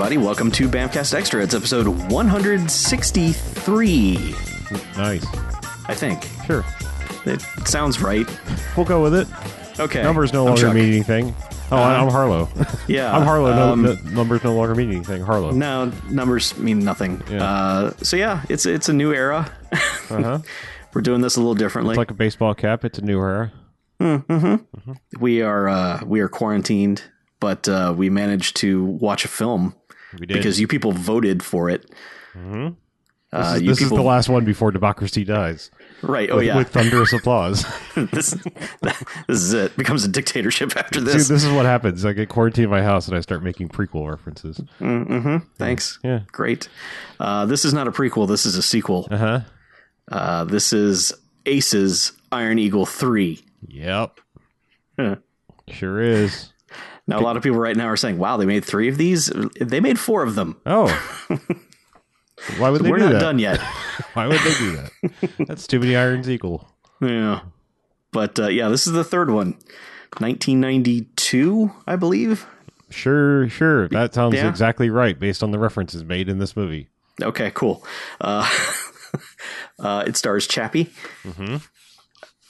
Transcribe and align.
everybody. 0.00 0.16
Welcome 0.24 0.52
to 0.52 0.68
Bamcast 0.68 1.12
Extra. 1.12 1.42
It's 1.42 1.56
episode 1.56 1.88
163, 1.88 4.12
Nice. 4.96 5.26
I 5.88 5.94
think. 5.94 6.22
Sure. 6.46 6.64
It 7.26 7.40
sounds 7.66 8.00
right. 8.00 8.24
We'll 8.76 8.86
go 8.86 9.02
with 9.02 9.12
it. 9.16 9.26
Okay. 9.80 10.04
Numbers 10.04 10.32
no 10.32 10.42
I'm 10.42 10.46
longer 10.50 10.62
Chuck. 10.62 10.74
mean 10.76 10.84
anything. 10.84 11.34
Oh, 11.72 11.78
I- 11.78 11.96
I'm 11.98 12.08
Harlow. 12.10 12.48
Yeah. 12.86 13.12
I'm 13.12 13.24
Harlow. 13.24 13.52
No, 13.52 13.72
um, 13.72 13.82
no- 13.82 13.96
numbers 14.12 14.44
no 14.44 14.54
longer 14.54 14.76
mean 14.76 14.92
anything. 14.92 15.20
Harlow. 15.20 15.50
No, 15.50 15.90
numbers 16.08 16.56
mean 16.56 16.78
nothing. 16.84 17.20
Yeah. 17.28 17.42
Uh, 17.42 17.90
so 18.00 18.16
yeah, 18.16 18.44
it's 18.48 18.66
it's 18.66 18.88
a 18.88 18.92
new 18.92 19.12
era. 19.12 19.50
Uh-huh. 20.10 20.38
We're 20.94 21.00
doing 21.02 21.22
this 21.22 21.34
a 21.36 21.40
little 21.40 21.56
differently. 21.56 21.94
It's 21.94 21.98
like 21.98 22.12
a 22.12 22.14
baseball 22.14 22.54
cap. 22.54 22.84
It's 22.84 23.00
a 23.00 23.02
new 23.02 23.18
era. 23.20 23.50
we 25.18 25.42
are 25.42 25.68
uh, 25.68 26.02
we 26.06 26.20
are 26.20 26.28
quarantined, 26.28 27.02
but 27.40 27.68
uh, 27.68 27.92
we 27.96 28.10
managed 28.10 28.56
to 28.58 28.84
watch 28.84 29.24
a 29.24 29.28
film 29.28 29.74
We 30.18 30.26
did. 30.26 30.34
because 30.34 30.58
you 30.60 30.66
people 30.68 30.92
voted 30.92 31.42
for 31.42 31.68
it. 31.70 31.82
this 32.34 32.72
Uh, 33.32 33.52
is, 33.56 33.62
you 33.62 33.68
this 33.68 33.82
is 33.82 33.90
the 33.90 34.00
last 34.02 34.28
one 34.30 34.44
before 34.44 34.70
democracy 34.70 35.22
dies. 35.24 35.70
right? 36.02 36.30
Oh 36.30 36.36
with, 36.36 36.46
yeah, 36.46 36.56
With 36.56 36.70
thunderous 36.70 37.12
applause. 37.12 37.64
this 37.94 38.30
this 38.82 39.02
is 39.28 39.52
it. 39.52 39.76
Becomes 39.76 40.04
a 40.04 40.08
dictatorship 40.08 40.74
after 40.76 41.00
Dude, 41.00 41.08
this. 41.08 41.28
this 41.28 41.44
is 41.44 41.52
what 41.52 41.66
happens. 41.66 42.04
I 42.06 42.12
get 42.14 42.28
quarantined 42.30 42.64
in 42.64 42.70
my 42.70 42.82
house 42.82 43.06
and 43.08 43.16
I 43.16 43.20
start 43.20 43.42
making 43.42 43.68
prequel 43.68 44.08
references. 44.08 44.60
Thanks. 45.58 45.98
Yeah. 46.02 46.20
Great. 46.32 46.68
Uh, 47.20 47.44
this 47.44 47.64
is 47.66 47.74
not 47.74 47.86
a 47.86 47.92
prequel. 47.92 48.26
This 48.28 48.46
is 48.46 48.56
a 48.56 48.62
sequel. 48.62 49.08
Uh 49.10 49.16
huh. 49.18 49.40
Uh, 50.10 50.44
this 50.44 50.72
is 50.72 51.12
Aces 51.44 52.12
Iron 52.32 52.58
Eagle 52.58 52.86
three. 52.86 53.44
Yep. 53.66 54.20
Huh. 54.98 55.16
Sure 55.68 56.00
is. 56.00 56.52
Now, 57.08 57.18
a 57.18 57.22
lot 57.22 57.36
of 57.36 57.42
people 57.42 57.58
right 57.58 57.76
now 57.76 57.86
are 57.86 57.96
saying, 57.96 58.18
"Wow, 58.18 58.36
they 58.36 58.46
made 58.46 58.64
three 58.64 58.88
of 58.88 58.96
these. 58.98 59.32
They 59.60 59.80
made 59.80 59.98
four 59.98 60.22
of 60.22 60.34
them. 60.36 60.60
Oh. 60.66 60.86
Why 62.58 62.70
would 62.70 62.82
they 62.82 62.90
do 62.90 62.90
that? 62.90 62.90
We're 62.90 62.98
do 62.98 63.04
not 63.04 63.12
that? 63.14 63.20
done 63.20 63.38
yet." 63.38 63.58
Why 64.12 64.26
would 64.26 64.38
they 64.40 64.54
do 64.54 64.76
that? 64.76 65.46
That's 65.48 65.66
too 65.66 65.80
many 65.80 65.96
Iron 65.96 66.28
Eagles. 66.28 66.64
yeah, 67.00 67.40
but 68.12 68.38
uh, 68.38 68.48
yeah, 68.48 68.68
this 68.68 68.86
is 68.86 68.92
the 68.92 69.04
third 69.04 69.30
one, 69.30 69.56
1992, 70.18 71.72
I 71.86 71.96
believe. 71.96 72.46
Sure, 72.90 73.48
sure. 73.48 73.88
That 73.88 74.14
sounds 74.14 74.34
Yeah. 74.34 74.48
exactly 74.48 74.88
right 74.90 75.18
based 75.18 75.42
on 75.42 75.50
the 75.50 75.58
references 75.58 76.04
made 76.04 76.28
in 76.28 76.38
this 76.38 76.56
movie. 76.56 76.88
Okay, 77.22 77.50
cool. 77.54 77.84
Uh, 78.20 78.48
uh, 79.78 80.04
it 80.06 80.16
stars 80.16 80.46
Chappie 80.46 80.90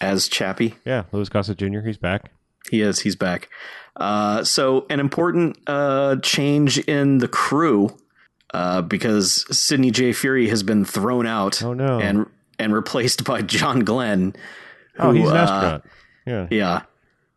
as 0.01 0.29
Chappie. 0.29 0.75
Yeah, 0.85 1.05
Louis 1.13 1.29
Gossett 1.29 1.59
Jr. 1.59 1.81
He's 1.81 1.97
back. 1.99 2.31
He 2.71 2.81
is. 2.83 3.01
He's 3.01 3.17
back. 3.17 3.49
Uh, 3.97 4.45
so 4.45 4.87
an 4.91 5.01
important 5.01 5.59
uh, 5.67 6.17
change 6.23 6.79
in 6.79 7.19
the 7.19 7.29
crew 7.29 7.97
uh, 8.55 8.83
because 8.83 9.45
Sidney 9.57 9.91
J. 9.91 10.11
Furie 10.13 10.49
has 10.49 10.63
been 10.63 10.85
thrown 10.85 11.27
out. 11.27 11.63
Oh, 11.63 11.73
no. 11.75 11.99
And 12.01 12.27
and 12.59 12.73
replaced 12.75 13.25
by 13.25 13.43
John 13.43 13.81
Glen. 13.81 14.35
Oh, 14.99 15.11
who, 15.13 15.19
he's 15.19 15.31
an 15.31 15.37
uh, 15.37 15.41
astronaut. 15.41 15.85
yeah, 16.27 16.47
Yeah. 16.51 16.83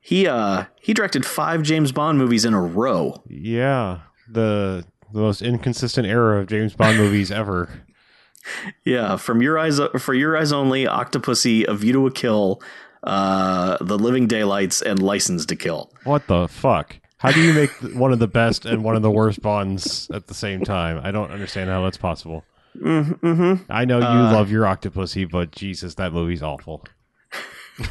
He 0.04 0.28
uh 0.28 0.66
he 0.82 0.94
directed 0.94 1.26
five 1.26 1.62
James 1.62 1.92
Bond 1.92 2.18
movies 2.18 2.44
in 2.46 2.54
a 2.54 2.62
row. 2.62 3.22
yeah. 3.28 4.00
The 4.30 4.86
the 5.14 5.20
most 5.20 5.42
inconsistent 5.42 6.08
era 6.08 6.40
of 6.40 6.48
James 6.48 6.74
Bond 6.74 6.98
movies 6.98 7.32
ever. 7.32 7.70
Yeah, 8.84 9.18
from 9.18 9.44
your 9.44 9.60
eyes 9.60 9.80
for 10.00 10.16
your 10.16 10.36
eyes 10.36 10.52
only, 10.52 10.86
Octopussy, 10.86 11.68
A 11.68 11.76
View 11.76 11.94
to 11.94 12.08
a 12.08 12.12
Kill, 12.12 12.60
uh, 13.04 13.78
The 13.82 13.98
Living 13.98 14.28
Daylights, 14.28 14.82
and 14.82 15.02
License 15.02 15.46
to 15.48 15.56
Kill. 15.56 15.92
What 16.04 16.28
the 16.28 16.48
fuck? 16.48 16.98
How 17.18 17.32
do 17.32 17.40
you 17.42 17.54
make 17.54 17.72
one 17.96 18.12
of 18.12 18.20
the 18.20 18.28
best 18.28 18.66
and 18.66 18.84
one 18.84 18.96
of 18.96 19.02
the 19.04 19.12
worst 19.12 19.42
Bonds 19.42 20.10
at 20.12 20.28
the 20.28 20.34
same 20.34 20.64
time? 20.64 21.00
I 21.04 21.12
don't 21.12 21.32
understand 21.32 21.70
how 21.70 21.84
that's 21.84 21.98
possible. 21.98 22.44
Mm-hmm. 22.76 23.56
I 23.70 23.86
know 23.86 24.00
you 24.00 24.06
Uh, 24.06 24.34
love 24.34 24.50
your 24.50 24.64
Octopussy, 24.66 25.30
but 25.30 25.52
Jesus, 25.52 25.96
that 25.96 26.14
movie's 26.14 26.42
awful. 26.42 26.84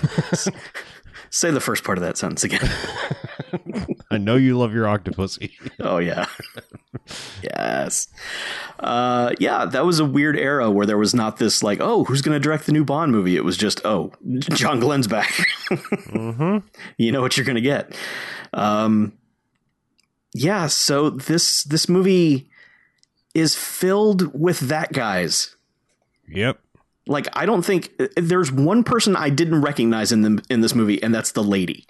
Say 1.31 1.53
the 1.53 1.61
first 1.61 1.85
part 1.85 1.97
of 1.97 2.03
that 2.03 2.19
sentence 2.19 2.43
again. 2.45 2.69
I 4.11 4.19
know 4.19 4.35
you 4.35 4.59
love 4.59 4.75
your 4.75 4.87
Octopussy. 4.87 5.53
oh 5.81 5.99
yeah. 5.99 6.27
yes. 7.43 8.09
Uh 8.81 9.33
yeah, 9.39 9.65
that 9.65 9.87
was 9.87 10.01
a 10.01 10.05
weird 10.05 10.37
era 10.37 10.71
where 10.71 10.87
there 10.87 10.99
was 10.99 11.15
not 11.15 11.37
this 11.37 11.63
like, 11.63 11.79
oh, 11.81 12.05
who's 12.05 12.21
gonna 12.21 12.41
direct 12.41 12.67
the 12.67 12.73
new 12.73 12.85
Bond 12.85 13.13
movie? 13.13 13.37
It 13.37 13.45
was 13.45 13.57
just, 13.57 13.81
oh, 13.85 14.13
John 14.39 14.81
Glen's 14.81 15.07
back. 15.07 15.31
mm-hmm. 15.71 16.67
you 16.99 17.13
know 17.13 17.21
what 17.21 17.37
you're 17.37 17.47
gonna 17.47 17.61
get. 17.61 17.95
Um, 18.53 19.13
yeah, 20.35 20.67
so 20.67 21.11
this 21.11 21.63
this 21.65 21.89
movie 21.89 22.51
is 23.35 23.55
filled 23.55 24.35
with 24.39 24.61
that 24.61 24.93
guys. 24.93 25.57
Yep. 26.29 26.61
Like 27.11 27.27
I 27.33 27.45
don't 27.45 27.63
think 27.63 27.93
uh, 27.99 28.07
there's 28.17 28.53
one 28.53 28.85
person 28.85 29.17
I 29.17 29.31
didn't 29.31 29.61
recognize 29.61 30.13
in 30.13 30.23
the 30.23 30.43
in 30.49 30.61
this 30.61 30.77
movie, 30.77 31.03
and 31.03 31.13
that's 31.13 31.33
the 31.33 31.43
lady. 31.43 31.85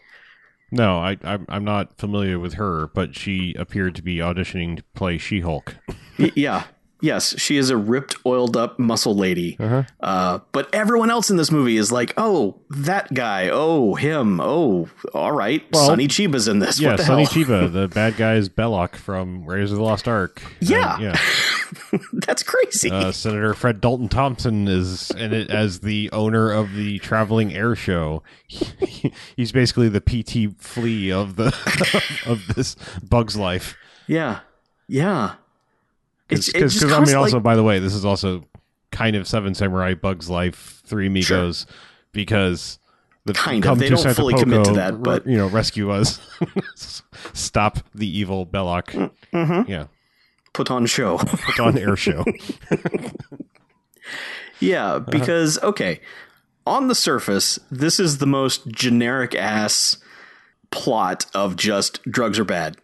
No, 0.72 0.98
I, 0.98 1.18
I'm 1.22 1.44
I'm 1.48 1.64
not 1.64 1.98
familiar 1.98 2.38
with 2.38 2.54
her, 2.54 2.86
but 2.94 3.14
she 3.14 3.54
appeared 3.58 3.94
to 3.96 4.02
be 4.02 4.16
auditioning 4.16 4.78
to 4.78 4.82
play 4.94 5.18
She-Hulk. 5.18 5.76
Yeah. 6.16 6.64
Yes, 7.00 7.38
she 7.38 7.56
is 7.56 7.70
a 7.70 7.76
ripped, 7.76 8.16
oiled 8.26 8.56
up 8.56 8.78
muscle 8.78 9.14
lady. 9.14 9.56
Uh-huh. 9.58 9.84
Uh, 10.00 10.38
but 10.52 10.72
everyone 10.74 11.10
else 11.10 11.30
in 11.30 11.36
this 11.36 11.50
movie 11.50 11.76
is 11.76 11.90
like, 11.90 12.12
oh, 12.16 12.60
that 12.70 13.12
guy. 13.14 13.48
Oh, 13.50 13.94
him. 13.94 14.40
Oh, 14.40 14.88
all 15.14 15.32
right. 15.32 15.64
Well, 15.72 15.86
Sonny 15.86 16.08
Chiba's 16.08 16.48
in 16.48 16.58
this. 16.58 16.80
Yeah, 16.80 16.90
what 16.90 16.96
the 16.98 17.04
Sonny 17.04 17.24
hell? 17.24 17.32
Chiba, 17.32 17.72
the 17.72 17.88
bad 17.88 18.16
guy 18.16 18.34
is 18.34 18.48
Belloq 18.48 18.96
from 18.96 19.44
Raiders 19.44 19.72
of 19.72 19.78
the 19.78 19.84
Lost 19.84 20.06
Ark. 20.06 20.42
Yeah. 20.60 20.94
And, 20.94 21.02
yeah. 21.02 21.98
That's 22.12 22.42
crazy. 22.42 22.90
Uh, 22.90 23.12
Senator 23.12 23.54
Fred 23.54 23.80
Dalton 23.80 24.08
Thompson 24.08 24.68
is 24.68 25.10
in 25.12 25.32
it 25.32 25.50
as 25.50 25.80
the 25.80 26.10
owner 26.12 26.50
of 26.50 26.74
the 26.74 26.98
traveling 26.98 27.54
air 27.54 27.74
show. 27.74 28.22
he's 29.36 29.52
basically 29.52 29.88
the 29.88 30.00
P.T. 30.00 30.54
Flea 30.58 31.12
of 31.12 31.36
the 31.36 31.48
of 32.26 32.54
this 32.54 32.76
Bug's 33.02 33.36
life. 33.36 33.76
yeah. 34.06 34.40
Yeah. 34.88 35.34
It's 36.30 36.52
Because 36.52 36.82
I 36.82 36.86
mean, 36.88 36.94
const- 36.96 37.14
also 37.14 37.36
like- 37.36 37.42
by 37.42 37.56
the 37.56 37.62
way, 37.62 37.78
this 37.78 37.94
is 37.94 38.04
also 38.04 38.44
kind 38.92 39.16
of 39.16 39.26
Seven 39.26 39.54
Samurai, 39.54 39.94
Bug's 39.94 40.28
Life, 40.30 40.82
Three 40.86 41.06
Amigos, 41.06 41.66
because 42.12 42.78
the 43.24 43.34
Kind 43.34 43.64
of. 43.64 43.68
come 43.68 43.78
They 43.78 43.86
to 43.86 43.94
don't 43.94 44.02
Santa 44.02 44.14
fully 44.14 44.34
commit 44.34 44.64
to 44.64 44.70
Poco, 44.70 44.74
that, 44.76 45.02
but- 45.02 45.26
you 45.26 45.36
know, 45.36 45.48
rescue 45.48 45.90
us, 45.90 46.20
stop 47.34 47.78
the 47.94 48.06
evil 48.08 48.46
Belloq. 48.46 49.10
Mm-hmm. 49.32 49.70
Yeah, 49.70 49.86
put 50.52 50.70
on 50.70 50.86
show. 50.86 51.18
put 51.18 51.60
on 51.60 51.76
air 51.78 51.96
show. 51.96 52.24
yeah, 54.60 54.94
Uh-huh. 54.94 55.00
because 55.10 55.58
okay, 55.62 56.00
on 56.66 56.88
the 56.88 56.94
surface, 56.94 57.58
this 57.70 57.98
is 58.00 58.18
the 58.18 58.26
most 58.26 58.66
generic 58.68 59.34
ass 59.34 59.96
plot 60.70 61.26
of 61.34 61.56
just 61.56 62.02
drugs 62.04 62.38
are 62.38 62.44
bad. 62.44 62.76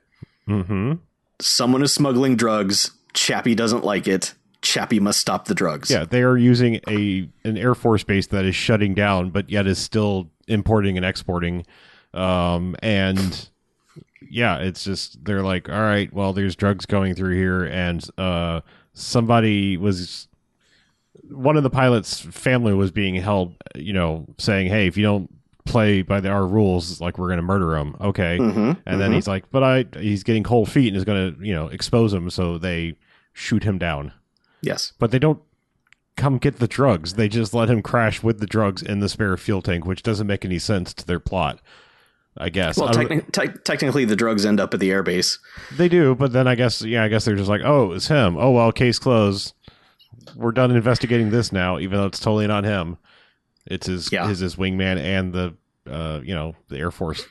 hmm 0.47 0.95
Someone 1.41 1.83
is 1.83 1.93
smuggling 1.93 2.34
drugs. 2.37 2.93
Chappie 3.16 3.54
doesn't 3.54 3.84
like 3.84 4.06
it. 4.06 4.34
Chappie 4.62 5.00
must 5.00 5.21
stop 5.21 5.47
the 5.47 5.54
drugs. 5.54 5.91
Yeah, 5.91 6.04
they 6.04 6.22
are 6.22 6.37
using 6.37 6.81
a 6.88 7.28
an 7.44 7.56
air 7.56 7.75
force 7.75 8.04
base 8.04 8.27
that 8.28 8.44
is 8.44 8.54
shutting 8.54 8.94
down, 8.94 9.31
but 9.31 9.49
yet 9.50 9.66
is 9.66 9.78
still 9.78 10.31
importing 10.49 10.97
and 10.97 11.04
exporting. 11.06 11.65
Um, 12.15 12.77
and 12.82 13.49
yeah, 14.28 14.59
it's 14.59 14.84
just 14.84 15.25
they're 15.25 15.43
like, 15.43 15.69
all 15.69 15.81
right, 15.81 16.12
well, 16.12 16.32
there's 16.32 16.56
drugs 16.56 16.84
going 16.87 17.15
through 17.15 17.37
here, 17.37 17.65
and 17.65 18.06
uh, 18.19 18.60
somebody 18.93 19.77
was 19.77 20.28
one 21.31 21.56
of 21.56 21.62
the 21.62 21.71
pilots' 21.71 22.21
family 22.21 22.72
was 22.75 22.91
being 22.91 23.15
held, 23.16 23.54
you 23.74 23.92
know, 23.92 24.27
saying, 24.39 24.69
hey, 24.69 24.86
if 24.86 24.97
you 24.97 25.03
don't 25.04 25.30
play 25.65 26.03
by 26.03 26.21
the, 26.21 26.28
our 26.28 26.47
rules, 26.47 27.01
like 27.01 27.19
we're 27.19 27.27
going 27.27 27.39
to 27.39 27.42
murder 27.42 27.77
him. 27.77 27.97
Okay, 28.01 28.39
Mhm, 28.39 28.78
and 28.86 29.01
then 29.01 29.10
mhm. 29.10 29.15
he's 29.15 29.27
like, 29.28 29.51
but 29.51 29.62
I, 29.62 29.84
he's 29.98 30.22
getting 30.22 30.42
cold 30.45 30.69
feet 30.71 30.89
and 30.89 30.97
is 30.97 31.04
going 31.04 31.34
to, 31.34 31.45
you 31.47 31.53
know, 31.54 31.66
expose 31.69 32.12
him, 32.12 32.30
so 32.30 32.59
they 32.59 32.97
shoot 33.38 33.65
him 33.65 33.77
down 33.77 34.12
Yes. 34.62 34.92
but 34.98 35.10
they 35.10 35.18
don't 35.18 35.41
come 36.16 36.38
get 36.38 36.59
the 36.59 36.66
drugs. 36.66 37.15
They 37.15 37.28
just 37.28 37.53
let 37.53 37.68
him 37.68 37.83
crash 37.83 38.22
with 38.22 38.41
the 38.41 38.47
drugs 38.47 38.80
in 38.80 39.00
the 39.00 39.09
spare 39.10 39.36
fuel 39.36 39.60
tank, 39.60 39.84
which 39.84 40.03
doesn't 40.03 40.27
make 40.27 40.44
any 40.47 40.59
sense 40.59 40.94
to 40.94 41.06
their 41.06 41.21
plot. 41.21 41.60
I 42.38 42.48
guess 42.48 42.78
Well, 42.78 42.88
techni- 42.88 43.30
te- 43.33 43.59
technically, 43.65 44.04
the 44.06 44.16
drugs 44.16 44.44
end 44.47 44.59
up 44.60 44.72
at 44.74 44.80
the 44.80 44.91
airbase. 44.91 45.38
they 45.77 45.88
do, 45.88 46.15
but 46.15 46.33
then 46.33 46.47
I 46.48 46.54
guess 46.54 46.80
yeah, 46.83 47.04
I 47.04 47.09
guess 47.09 47.24
they're 47.27 47.36
just 47.36 47.48
like, 47.50 47.60
oh, 47.65 47.92
it's 47.92 48.09
him. 48.09 48.36
Oh 48.38 48.50
well, 48.50 48.72
case 48.72 48.98
closed. 48.98 49.53
We're 50.34 50.53
done 50.53 50.71
investigating 50.71 51.30
this 51.30 51.53
now, 51.53 51.78
even 51.78 51.98
though 51.98 52.06
it's 52.06 52.21
totally 52.21 52.47
not 52.47 52.65
him. 52.65 52.97
It's 53.66 53.86
his 53.86 54.10
Yeah. 54.12 54.27
his, 54.28 54.38
his 54.41 54.56
wingman 54.56 54.98
and 54.98 55.33
the 55.34 55.54
uh, 55.91 56.21
you 56.24 56.34
know 56.34 56.54
the 56.68 56.78
Air 56.78 56.91
Force 56.91 57.24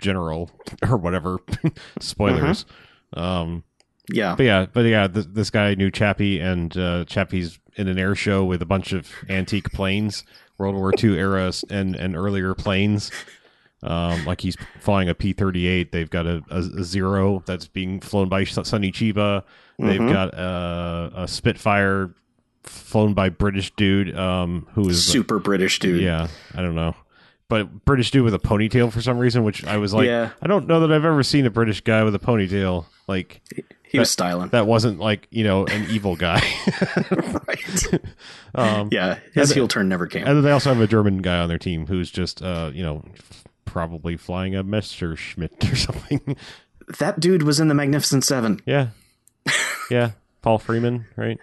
general 0.00 0.50
or 0.88 0.96
whatever. 0.96 1.38
Spoilers. 2.00 2.66
Um, 3.14 3.62
Yeah. 4.10 4.34
But 4.36 4.42
yeah, 4.44 4.66
but 4.72 4.80
yeah, 4.84 5.06
th- 5.08 5.26
this 5.30 5.50
guy 5.50 5.74
knew 5.74 5.90
Chappie, 5.90 6.40
and 6.40 6.76
uh, 6.76 7.04
Chappie's 7.06 7.58
in 7.76 7.88
an 7.88 7.98
air 7.98 8.14
show 8.14 8.44
with 8.44 8.60
a 8.62 8.66
bunch 8.66 8.92
of 8.92 9.10
antique 9.28 9.70
planes, 9.72 10.24
World 10.58 10.74
War 10.74 10.92
II 11.02 11.16
era 11.18 11.52
and 11.70 11.94
and 11.96 12.16
earlier 12.16 12.54
planes. 12.54 13.10
Um, 13.84 14.24
like 14.26 14.40
he's 14.40 14.56
flying 14.80 15.08
a 15.08 15.14
P 15.14 15.32
thirty 15.32 15.66
eight. 15.66 15.90
They've 15.92 16.10
got 16.10 16.26
a, 16.26 16.42
a, 16.50 16.58
a 16.58 16.84
zero 16.84 17.42
that's 17.46 17.66
being 17.66 18.00
flown 18.00 18.28
by 18.28 18.44
Sonny 18.44 18.92
Chiba. 18.92 19.42
They've 19.78 20.00
Mhm. 20.00 20.12
got 20.12 20.34
a, 20.34 21.12
a 21.22 21.28
Spitfire 21.28 22.14
flown 22.62 23.12
by 23.14 23.28
British 23.28 23.72
dude. 23.74 24.16
Um, 24.16 24.68
who 24.74 24.88
is 24.88 25.04
Super 25.04 25.38
British 25.40 25.78
dude. 25.80 26.00
yeah, 26.02 26.28
I 26.54 26.62
don't 26.62 26.74
know. 26.76 26.94
But 27.48 27.84
British 27.84 28.10
dude 28.12 28.24
with 28.24 28.34
a 28.34 28.38
ponytail 28.38 28.92
for 28.92 29.02
some 29.02 29.18
reason, 29.18 29.42
which 29.44 29.64
I 29.66 29.76
was 29.78 29.92
like, 29.92 30.06
Yeah. 30.06 30.30
I 30.40 30.46
don't 30.46 30.66
know 30.68 30.80
that 30.80 30.92
I've 30.92 31.04
ever 31.04 31.22
seen 31.22 31.44
a 31.44 31.50
British 31.50 31.80
guy 31.80 32.02
with 32.04 32.14
a 32.14 32.18
ponytail. 32.20 32.86
Like 33.08 33.42
He 33.92 33.98
was 33.98 34.10
styling. 34.10 34.48
that 34.48 34.66
wasn't 34.66 34.98
like 34.98 35.28
you 35.30 35.44
know 35.44 35.66
an 35.66 35.86
evil 35.90 36.16
guy. 36.16 36.40
right. 37.46 38.00
um, 38.54 38.88
Yeah, 38.90 39.18
his 39.34 39.52
heel 39.52 39.68
turn 39.68 39.88
never 39.88 40.06
came. 40.06 40.26
And 40.26 40.42
they 40.44 40.50
also 40.50 40.72
have 40.72 40.82
a 40.82 40.86
German 40.86 41.18
guy 41.22 41.38
on 41.38 41.48
their 41.48 41.58
team 41.58 41.86
who's 41.86 42.10
just 42.10 42.42
uh, 42.42 42.70
you 42.72 42.82
know 42.82 43.04
probably 43.66 44.16
flying 44.16 44.56
a 44.56 44.62
Messerschmitt 44.62 45.70
or 45.70 45.76
something. 45.76 46.36
that 46.98 47.20
dude 47.20 47.42
was 47.42 47.60
in 47.60 47.68
the 47.68 47.74
Magnificent 47.74 48.24
Seven. 48.24 48.60
yeah, 48.66 48.88
yeah. 49.90 50.12
Paul 50.40 50.58
Freeman, 50.58 51.04
right? 51.16 51.38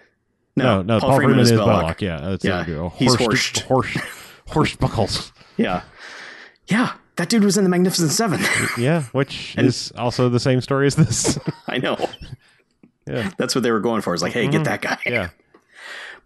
No, 0.56 0.82
no. 0.82 1.00
Paul, 1.00 1.16
Freeman, 1.16 1.38
is 1.38 1.50
Belloq. 1.52 1.96
Belloq. 1.96 2.00
Yeah, 2.02 2.20
that's 2.20 2.44
Yeah, 2.44 2.64
a, 2.68 2.88
he's 2.90 3.14
Horst, 3.14 3.60
Horst, 3.60 3.96
Horst 4.48 4.78
Buchholz. 4.78 5.32
Yeah, 5.56 5.82
yeah, 6.66 6.92
that 7.20 7.28
dude 7.28 7.44
was 7.44 7.58
in 7.58 7.64
the 7.64 7.70
Magnificent 7.70 8.10
Seven. 8.12 8.40
Yeah, 8.78 9.02
which 9.12 9.54
is 9.58 9.92
also 9.92 10.30
the 10.30 10.40
same 10.40 10.62
story 10.62 10.86
as 10.86 10.96
this. 10.96 11.38
I 11.68 11.76
know. 11.76 11.98
Yeah. 13.06 13.30
That's 13.36 13.54
what 13.54 13.62
they 13.62 13.70
were 13.70 13.80
going 13.80 14.00
for. 14.00 14.14
It's 14.14 14.22
like, 14.22 14.32
hey, 14.32 14.44
get 14.44 14.54
mm-hmm. 14.54 14.62
that 14.64 14.80
guy. 14.80 14.98
yeah, 15.04 15.28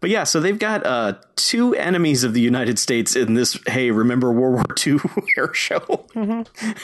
But 0.01 0.11
yeah, 0.11 0.25
so 0.25 0.39
they've 0.39 0.59
got 0.59 0.85
uh, 0.85 1.15
two 1.35 1.75
enemies 1.75 2.25
of 2.25 2.35
the 2.35 2.41
United 2.43 2.79
States 2.79 3.17
in 3.17 3.33
this. 3.35 3.59
Hey, 3.67 3.91
remember 3.91 4.31
World 4.31 4.57
War 4.57 4.65
II 4.87 4.99
air 5.39 5.55
show? 5.55 6.05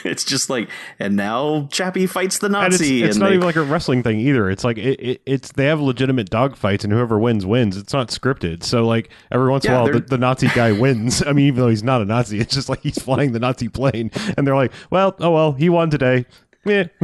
It's 0.04 0.24
just 0.24 0.48
like, 0.48 0.70
and 0.98 1.16
now 1.16 1.68
Chappie 1.70 2.06
fights 2.06 2.38
the 2.38 2.46
and 2.46 2.56
it's, 2.72 2.80
Nazi. 2.80 3.02
it's 3.02 3.16
and 3.16 3.20
not 3.20 3.28
they- 3.28 3.34
even 3.34 3.44
like 3.46 3.56
a 3.56 3.62
wrestling 3.62 4.02
thing 4.02 4.18
either. 4.20 4.48
It's 4.48 4.64
like 4.64 4.78
it, 4.78 4.98
it, 5.00 5.22
it's 5.26 5.52
they 5.52 5.66
have 5.66 5.80
legitimate 5.82 6.30
dogfights, 6.30 6.82
and 6.82 6.92
whoever 6.92 7.18
wins 7.18 7.44
wins. 7.44 7.76
It's 7.76 7.92
not 7.92 8.08
scripted. 8.08 8.62
So 8.62 8.86
like 8.86 9.10
every 9.30 9.50
once 9.50 9.66
in 9.66 9.72
a 9.72 9.74
while, 9.82 9.92
the, 9.92 10.00
the 10.00 10.16
Nazi 10.18 10.48
guy 10.48 10.72
wins. 10.80 11.22
I 11.22 11.32
mean, 11.32 11.46
even 11.48 11.60
though 11.60 11.68
he's 11.68 11.82
not 11.84 12.00
a 12.00 12.06
Nazi, 12.06 12.40
it's 12.40 12.54
just 12.54 12.70
like 12.70 12.80
he's 12.80 12.98
flying 12.98 13.32
the 13.32 13.38
Nazi 13.40 13.68
plane, 13.68 14.10
and 14.38 14.46
they're 14.46 14.56
like, 14.56 14.72
well, 14.90 15.14
oh 15.20 15.30
well, 15.30 15.52
he 15.52 15.68
won 15.68 15.90
today. 15.90 16.24
Yeah, 16.64 16.84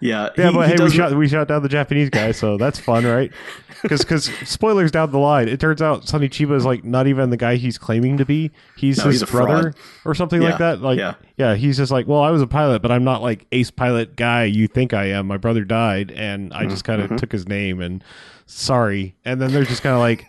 yeah, 0.00 0.28
yeah, 0.36 0.48
he- 0.48 0.52
but 0.54 0.68
he 0.68 0.74
hey, 0.76 0.84
we 0.84 0.90
shot 0.90 1.12
we 1.14 1.28
shot 1.28 1.48
down 1.48 1.62
the 1.62 1.68
Japanese 1.68 2.10
guy, 2.10 2.32
so 2.32 2.56
that's 2.56 2.78
fun, 2.78 3.04
right? 3.04 3.32
Because 3.82 4.00
because 4.00 4.24
spoilers 4.48 4.90
down 4.90 5.10
the 5.10 5.18
line, 5.18 5.48
it 5.48 5.60
turns 5.60 5.80
out 5.80 6.06
Sonny 6.08 6.28
Chiba 6.28 6.54
is 6.56 6.64
like 6.64 6.84
not 6.84 7.06
even 7.06 7.30
the 7.30 7.36
guy 7.36 7.56
he's 7.56 7.78
claiming 7.78 8.16
to 8.18 8.24
be. 8.24 8.50
He's 8.76 8.98
No, 8.98 9.04
his 9.04 9.20
he's 9.20 9.30
brother 9.30 9.72
fraud. 9.72 9.74
or 10.04 10.14
something 10.14 10.42
Yeah, 10.42 10.48
like 10.50 10.58
that. 10.58 10.80
Like 10.80 10.98
yeah. 10.98 11.14
yeah, 11.36 11.54
he's 11.54 11.76
just 11.76 11.92
like, 11.92 12.06
well, 12.06 12.20
I 12.22 12.30
was 12.30 12.42
a 12.42 12.46
pilot, 12.46 12.82
but 12.82 12.90
I'm 12.90 13.04
not 13.04 13.22
like 13.22 13.46
ace 13.52 13.70
pilot 13.70 14.16
guy 14.16 14.44
you 14.44 14.66
think 14.66 14.92
I 14.92 15.06
am. 15.06 15.26
My 15.26 15.36
brother 15.36 15.64
died, 15.64 16.10
and 16.10 16.52
I 16.52 16.66
just 16.66 16.82
mm-hmm, 16.84 16.92
kind 16.92 17.02
of 17.02 17.06
mm-hmm. 17.08 17.16
took 17.16 17.32
his 17.32 17.46
name 17.48 17.80
and 17.80 18.02
sorry. 18.46 19.14
And 19.24 19.40
then 19.40 19.52
they're 19.52 19.64
just 19.64 19.82
kind 19.82 19.94
of 19.94 20.00
like. 20.00 20.26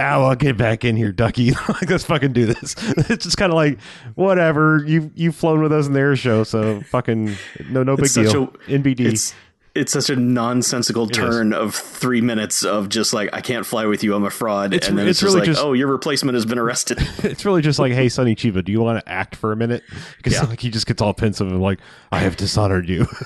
Ow, 0.00 0.24
I'll 0.24 0.34
get 0.34 0.56
back 0.56 0.84
in 0.84 0.96
here, 0.96 1.12
Ducky. 1.12 1.52
like, 1.68 1.88
let's 1.88 2.02
fucking 2.02 2.32
do 2.32 2.46
this. 2.46 2.74
it's 3.08 3.22
just 3.26 3.36
kind 3.36 3.52
of 3.52 3.54
like, 3.54 3.78
whatever. 4.16 4.82
You 4.84 5.12
you've 5.14 5.36
flown 5.36 5.62
with 5.62 5.72
us 5.72 5.86
in 5.86 5.92
the 5.92 6.00
air 6.00 6.16
show, 6.16 6.42
so 6.42 6.80
fucking 6.80 7.36
no 7.70 7.84
no 7.84 7.96
big 7.96 8.12
deal. 8.12 8.44
a- 8.44 8.48
NBD. 8.66 9.00
It's 9.02 9.32
it's 9.74 9.92
such 9.92 10.10
a 10.10 10.16
nonsensical 10.16 11.08
turn 11.08 11.52
of 11.52 11.74
three 11.74 12.20
minutes 12.20 12.64
of 12.64 12.88
just 12.88 13.12
like 13.12 13.30
I 13.32 13.40
can't 13.40 13.66
fly 13.66 13.86
with 13.86 14.04
you, 14.04 14.14
I'm 14.14 14.24
a 14.24 14.30
fraud, 14.30 14.72
It's- 14.72 14.88
and 14.88 14.96
then 14.98 15.06
it's 15.08 15.18
it's, 15.18 15.20
just 15.22 15.34
really 15.34 15.46
like, 15.48 15.54
just- 15.54 15.64
oh, 15.64 15.72
your 15.72 15.88
replacement 15.88 16.34
has 16.36 16.46
been 16.46 16.58
arrested. 16.58 16.98
it's 17.24 17.44
really 17.44 17.62
just 17.62 17.78
like, 17.78 17.92
hey, 17.92 18.08
Sonny 18.08 18.34
Chiba, 18.36 18.64
do 18.64 18.72
you 18.72 18.80
want 18.80 19.04
to 19.04 19.12
act 19.12 19.36
for 19.36 19.52
a 19.52 19.56
minute? 19.56 19.82
Because 20.16 20.34
Yeah. 20.34 20.42
like 20.44 20.60
he 20.60 20.70
just 20.70 20.86
gets 20.86 21.02
all 21.02 21.14
pensive 21.14 21.48
and 21.48 21.60
like, 21.60 21.80
I 22.12 22.20
have 22.20 22.36
dishonored 22.36 22.88
you. 22.88 23.06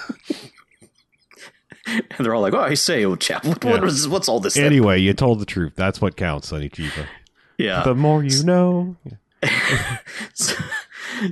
and 1.86 2.02
they're 2.20 2.34
all 2.34 2.42
like, 2.42 2.54
oh, 2.54 2.60
I 2.60 2.74
say, 2.74 3.04
old 3.04 3.20
chap, 3.20 3.44
what, 3.44 3.62
Yeah. 3.64 3.72
what 3.72 3.84
is, 3.84 4.08
what's 4.08 4.28
all 4.28 4.40
this? 4.40 4.54
then?" 4.54 4.64
anyway, 4.64 4.98
you 5.00 5.12
told 5.14 5.40
the 5.40 5.46
truth. 5.46 5.74
That's 5.76 6.00
what 6.00 6.16
counts, 6.16 6.48
Sonny 6.48 6.68
Chiba. 6.70 7.06
yeah, 7.58 7.82
The 7.82 7.94
more 7.94 8.22
you 8.24 8.42
know. 8.44 8.96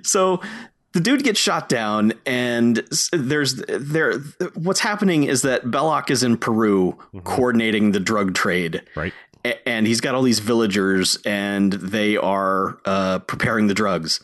so 0.02 0.40
the 0.96 1.02
dude 1.02 1.22
gets 1.22 1.38
shot 1.38 1.68
down 1.68 2.14
and 2.24 2.76
there's 3.12 3.56
there 3.68 4.14
what's 4.54 4.80
happening 4.80 5.24
is 5.24 5.42
that 5.42 5.64
Belloq 5.64 6.10
is 6.10 6.22
in 6.22 6.38
Peru 6.38 6.96
coordinating 7.22 7.92
the 7.92 8.00
drug 8.00 8.32
trade. 8.32 8.82
Right. 8.94 9.12
And 9.66 9.86
he's 9.86 10.00
got 10.00 10.14
all 10.14 10.22
these 10.22 10.38
villagers 10.38 11.18
and 11.26 11.74
they 11.74 12.16
are 12.16 12.78
uh, 12.86 13.18
preparing 13.18 13.66
the 13.66 13.74
drugs. 13.74 14.20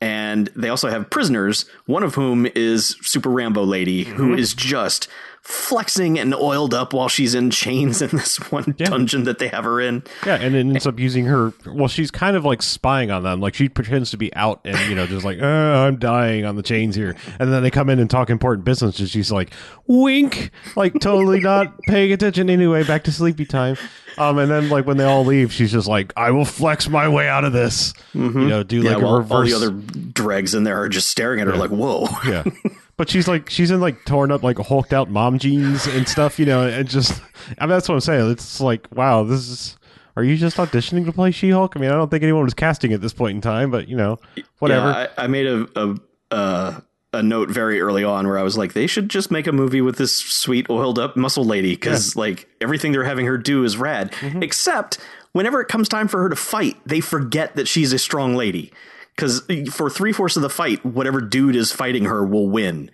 And 0.00 0.46
they 0.54 0.68
also 0.68 0.88
have 0.88 1.10
prisoners 1.10 1.64
one 1.86 2.04
of 2.04 2.14
whom 2.14 2.46
is 2.54 2.96
super 3.02 3.30
rambo 3.30 3.64
lady 3.64 4.04
who 4.04 4.34
is 4.34 4.54
just 4.54 5.08
flexing 5.44 6.18
and 6.18 6.34
oiled 6.34 6.72
up 6.72 6.94
while 6.94 7.08
she's 7.08 7.34
in 7.34 7.50
chains 7.50 8.00
in 8.00 8.08
this 8.10 8.38
one 8.50 8.74
dungeon 8.78 9.24
that 9.24 9.38
they 9.38 9.48
have 9.48 9.64
her 9.64 9.78
in 9.78 10.02
Yeah, 10.24 10.36
and 10.36 10.54
it 10.54 10.60
ends 10.60 10.86
up 10.86 10.98
using 10.98 11.26
her. 11.26 11.52
Well, 11.66 11.88
she's 11.88 12.10
kind 12.10 12.34
of 12.36 12.44
like 12.44 12.62
spying 12.62 13.10
on 13.10 13.22
them. 13.22 13.40
Like 13.40 13.54
she 13.54 13.68
pretends 13.68 14.10
to 14.12 14.16
be 14.16 14.34
out 14.34 14.60
and, 14.64 14.78
you 14.88 14.94
know, 14.94 15.06
just 15.06 15.24
like, 15.24 15.38
oh, 15.40 15.86
I'm 15.86 15.98
dying 15.98 16.46
on 16.46 16.56
the 16.56 16.62
chains 16.62 16.96
here. 16.96 17.14
And 17.38 17.52
then 17.52 17.62
they 17.62 17.70
come 17.70 17.90
in 17.90 17.98
and 17.98 18.08
talk 18.08 18.30
important 18.30 18.64
business. 18.64 18.98
And 18.98 19.08
she's 19.08 19.30
like, 19.30 19.52
wink, 19.86 20.50
like 20.76 20.98
totally 21.00 21.40
not 21.40 21.78
paying 21.86 22.10
attention 22.12 22.48
anyway, 22.48 22.82
back 22.82 23.04
to 23.04 23.12
sleepy 23.12 23.44
time. 23.44 23.76
Um, 24.16 24.38
and 24.38 24.50
then 24.50 24.68
like 24.70 24.86
when 24.86 24.96
they 24.96 25.04
all 25.04 25.24
leave, 25.24 25.52
she's 25.52 25.72
just 25.72 25.88
like, 25.88 26.12
I 26.16 26.30
will 26.30 26.44
flex 26.44 26.88
my 26.88 27.08
way 27.08 27.28
out 27.28 27.44
of 27.44 27.52
this. 27.52 27.92
You 28.14 28.30
know, 28.30 28.62
do 28.62 28.80
yeah 28.80 28.94
like 28.94 29.02
a 29.02 29.04
while 29.04 29.18
reverse. 29.18 29.52
all 29.52 29.60
the 29.60 29.66
other 29.66 29.76
dregs 30.12 30.54
in 30.54 30.64
there 30.64 30.80
are 30.80 30.88
just 30.88 31.10
staring 31.10 31.40
at 31.40 31.48
her 31.48 31.56
like 31.56 31.70
whoa 31.70 32.06
yeah. 32.26 32.44
But 32.96 33.08
she's 33.08 33.26
like 33.26 33.50
she's 33.50 33.70
in 33.70 33.80
like 33.80 34.04
torn 34.04 34.30
up 34.30 34.42
like 34.42 34.58
hulked 34.58 34.92
out 34.92 35.10
mom 35.10 35.38
jeans 35.38 35.86
and 35.86 36.08
stuff, 36.08 36.38
you 36.38 36.46
know, 36.46 36.66
and 36.66 36.88
just 36.88 37.20
I 37.58 37.66
mean 37.66 37.70
that's 37.70 37.88
what 37.88 37.96
I'm 37.96 38.00
saying. 38.00 38.30
It's 38.30 38.60
like, 38.60 38.86
wow, 38.94 39.24
this 39.24 39.48
is 39.48 39.76
are 40.16 40.22
you 40.22 40.36
just 40.36 40.56
auditioning 40.58 41.04
to 41.06 41.12
play 41.12 41.32
She 41.32 41.50
Hulk? 41.50 41.76
I 41.76 41.80
mean, 41.80 41.90
I 41.90 41.94
don't 41.94 42.08
think 42.08 42.22
anyone 42.22 42.44
was 42.44 42.54
casting 42.54 42.92
at 42.92 43.00
this 43.00 43.12
point 43.12 43.34
in 43.34 43.40
time, 43.40 43.70
but 43.70 43.88
you 43.88 43.96
know, 43.96 44.18
whatever. 44.58 44.90
Yeah, 44.90 45.08
I, 45.18 45.24
I 45.24 45.26
made 45.26 45.46
a 45.46 45.66
a, 45.74 45.96
uh, 46.30 46.80
a 47.12 47.22
note 47.22 47.48
very 47.50 47.80
early 47.80 48.04
on 48.04 48.26
where 48.26 48.38
I 48.38 48.42
was 48.42 48.56
like, 48.56 48.74
they 48.74 48.86
should 48.86 49.08
just 49.08 49.30
make 49.30 49.46
a 49.46 49.52
movie 49.52 49.80
with 49.80 49.96
this 49.96 50.16
sweet 50.16 50.68
oiled 50.70 50.98
up 50.98 51.16
muscle 51.16 51.44
lady 51.44 51.72
because 51.72 52.14
like 52.16 52.48
everything 52.60 52.92
they're 52.92 53.04
having 53.04 53.26
her 53.26 53.38
do 53.38 53.64
is 53.64 53.76
rad. 53.76 54.12
Mm-hmm. 54.12 54.42
Except 54.42 54.98
whenever 55.32 55.60
it 55.60 55.68
comes 55.68 55.88
time 55.88 56.08
for 56.08 56.22
her 56.22 56.28
to 56.28 56.36
fight, 56.36 56.76
they 56.86 57.00
forget 57.00 57.56
that 57.56 57.66
she's 57.68 57.92
a 57.92 57.98
strong 57.98 58.34
lady. 58.36 58.72
Because 59.16 59.42
for 59.72 59.88
three 59.90 60.12
fourths 60.12 60.36
of 60.36 60.42
the 60.42 60.50
fight, 60.50 60.84
whatever 60.84 61.20
dude 61.20 61.54
is 61.56 61.70
fighting 61.72 62.04
her 62.06 62.24
will 62.24 62.48
win. 62.48 62.90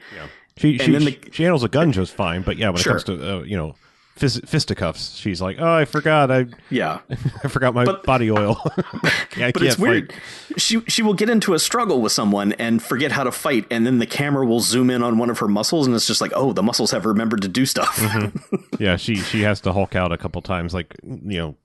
she 0.57 0.77
she, 0.79 0.91
then 0.93 1.01
she, 1.03 1.11
the- 1.17 1.33
she 1.33 1.43
handles 1.45 1.65
a 1.65 1.69
gun 1.69 1.93
just 1.93 2.13
fine, 2.15 2.43
but 2.43 2.57
yeah, 2.59 2.69
when 2.69 2.77
Sure. 2.79 2.97
it 2.97 3.05
comes 3.07 3.19
to 3.19 3.37
uh, 3.39 3.43
you 3.43 3.57
know 3.57 3.75
fist, 4.17 4.47
fisticuffs, 4.47 5.17
she's 5.17 5.41
like, 5.41 5.57
oh, 5.59 5.73
I 5.73 5.87
forgot, 5.87 6.31
I 6.31 6.45
Yeah. 6.69 6.99
I 7.43 7.49
forgot 7.49 7.73
my 7.73 7.85
body 8.05 8.31
oil. 8.31 8.61
yeah, 8.77 9.51
But 9.51 9.55
can't 9.55 9.63
it's 9.63 9.79
weird. 9.79 10.13
fight. 10.13 10.61
She 10.61 10.81
she 10.89 11.03
will 11.03 11.15
get 11.15 11.31
into 11.31 11.55
a 11.55 11.59
struggle 11.59 12.03
with 12.03 12.13
someone 12.13 12.53
and 12.55 12.83
forget 12.83 13.13
how 13.13 13.25
to 13.25 13.33
fight, 13.33 13.65
and 13.71 13.87
then 13.87 13.99
the 13.99 14.07
camera 14.07 14.45
will 14.45 14.61
zoom 14.61 14.91
in 14.91 15.03
on 15.03 15.17
one 15.17 15.31
of 15.31 15.39
her 15.39 15.49
muscles, 15.49 15.87
and 15.87 15.97
it's 15.97 16.07
just 16.07 16.21
like, 16.21 16.33
oh, 16.35 16.53
the 16.53 16.63
muscles 16.63 16.91
have 16.91 17.07
remembered 17.07 17.41
to 17.41 17.49
do 17.49 17.65
stuff. 17.65 17.97
Mm-hmm. 17.97 18.57
Yeah, 18.83 18.97
she 18.97 19.15
she 19.17 19.41
has 19.41 19.63
to 19.63 19.73
Hulk 19.73 19.97
out 19.97 20.13
a 20.13 20.19
couple 20.19 20.43
times, 20.43 20.75
like 20.75 20.95
you 21.03 21.39
know, 21.39 21.57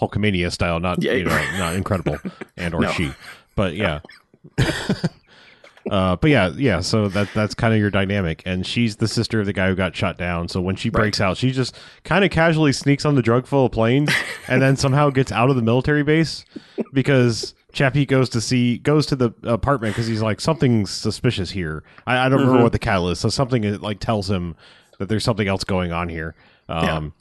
Hulkamania 0.00 0.52
style, 0.52 0.78
not 0.78 1.02
Yeah. 1.02 1.14
you 1.14 1.24
know, 1.24 1.58
not 1.58 1.74
incredible 1.74 2.18
and 2.56 2.74
or 2.74 2.82
No. 2.82 2.92
she, 2.92 3.12
but 3.54 3.74
yeah. 3.74 4.00
uh, 5.90 6.16
but 6.16 6.30
yeah, 6.30 6.50
yeah. 6.56 6.80
So 6.80 7.08
that 7.08 7.28
that's 7.34 7.54
kind 7.54 7.74
of 7.74 7.80
your 7.80 7.90
dynamic, 7.90 8.42
and 8.46 8.66
she's 8.66 8.96
the 8.96 9.08
sister 9.08 9.40
of 9.40 9.46
the 9.46 9.52
guy 9.52 9.68
who 9.68 9.74
got 9.74 9.94
shot 9.94 10.18
down. 10.18 10.48
So 10.48 10.60
when 10.60 10.76
she 10.76 10.88
breaks 10.88 11.20
out, 11.20 11.36
she 11.36 11.50
just 11.50 11.76
kind 12.04 12.24
of 12.24 12.30
casually 12.30 12.72
sneaks 12.72 13.04
on 13.04 13.14
the 13.14 13.22
drug 13.22 13.46
full 13.46 13.66
of 13.66 13.72
planes, 13.72 14.10
and 14.48 14.62
then 14.62 14.76
somehow 14.76 15.10
gets 15.10 15.32
out 15.32 15.50
of 15.50 15.56
the 15.56 15.62
military 15.62 16.02
base 16.02 16.44
because. 16.92 17.54
Chappie 17.74 18.06
goes 18.06 18.28
to 18.28 18.40
see 18.40 18.78
goes 18.78 19.04
to 19.06 19.16
the 19.16 19.34
apartment 19.42 19.94
because 19.94 20.06
he's 20.06 20.22
like 20.22 20.40
something's 20.40 20.92
suspicious 20.92 21.50
here. 21.50 21.82
I, 22.06 22.18
I 22.18 22.28
don't 22.28 22.38
remember 22.38 22.62
what 22.62 22.70
the 22.70 22.78
catalyst. 22.78 23.20
So 23.20 23.28
something 23.28 23.80
like 23.80 23.98
tells 23.98 24.30
him 24.30 24.54
that 25.00 25.08
there's 25.08 25.24
something 25.24 25.48
else 25.48 25.64
going 25.64 25.90
on 25.90 26.08
here. 26.08 26.36
Um, 26.68 27.12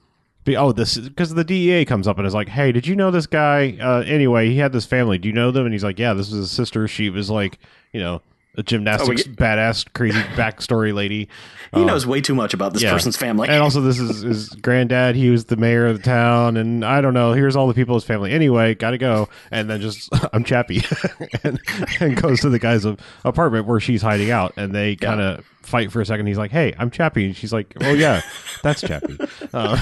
be- 0.44 0.58
oh, 0.58 0.72
this 0.72 0.98
because 0.98 1.34
the 1.34 1.44
DEA 1.44 1.86
comes 1.86 2.08
up 2.08 2.18
and 2.18 2.28
is 2.28 2.34
like, 2.34 2.50
"Hey, 2.50 2.72
did 2.72 2.88
you 2.88 2.96
know 2.96 3.12
this 3.12 3.28
guy? 3.28 3.78
Uh, 3.80 4.02
anyway, 4.02 4.50
he 4.50 4.58
had 4.58 4.74
this 4.74 4.86
family. 4.86 5.18
Do 5.18 5.28
you 5.28 5.34
know 5.34 5.52
them?" 5.52 5.66
And 5.66 5.74
he's 5.74 5.84
like, 5.84 6.00
"Yeah, 6.00 6.14
this 6.14 6.28
is 6.28 6.34
his 6.34 6.52
sister. 6.52 6.88
She 6.88 7.10
was 7.10 7.30
like, 7.30 7.60
you 7.92 8.00
know, 8.00 8.22
a 8.56 8.64
gymnastics 8.64 9.24
get- 9.24 9.36
badass, 9.36 9.86
crazy 9.94 10.20
backstory 10.36 10.94
lady." 10.94 11.30
he 11.74 11.84
knows 11.84 12.06
way 12.06 12.22
too 12.22 12.36
much 12.36 12.54
about 12.54 12.72
this 12.74 12.84
Yeah. 12.84 12.92
person's 12.94 13.18
family. 13.18 13.50
And 13.50 13.60
also, 13.64 13.82
this 13.82 13.98
is 13.98 14.22
his 14.22 14.50
granddad. 14.50 15.16
He 15.16 15.32
was 15.32 15.46
the 15.46 15.56
mayor 15.56 15.88
of 15.88 15.98
the 15.98 16.04
town, 16.04 16.56
and 16.56 16.86
I 16.86 17.02
don't 17.02 17.16
know. 17.16 17.34
Here's 17.34 17.56
all 17.56 17.68
the 17.68 17.74
people 17.74 17.96
in 17.96 17.98
his 17.98 18.04
family. 18.04 18.32
Anyway, 18.32 18.76
gotta 18.76 19.00
go. 19.00 19.28
And 19.50 19.68
then 19.70 19.82
just 19.82 20.08
I'm 20.34 20.44
Chappie, 20.44 20.84
and, 21.44 21.60
and 22.00 22.22
goes 22.22 22.42
to 22.42 22.50
the 22.50 22.60
guy's 22.60 22.86
apartment 23.26 23.66
where 23.66 23.80
she's 23.80 24.04
hiding 24.04 24.30
out, 24.30 24.54
and 24.56 24.72
they 24.74 24.96
kind 24.96 25.20
of 25.20 25.44
fight 25.64 25.92
for 25.92 26.00
a 26.00 26.06
second. 26.06 26.28
He's 26.28 26.38
like, 26.38 26.52
"Hey, 26.52 26.76
I'm 26.78 26.92
Chappie," 26.92 27.26
and 27.26 27.36
she's 27.36 27.52
like, 27.54 27.74
"Oh 27.82 27.94
yeah, 27.94 28.22
that's 28.62 28.82
Chappie," 28.82 29.18
uh, 29.52 29.80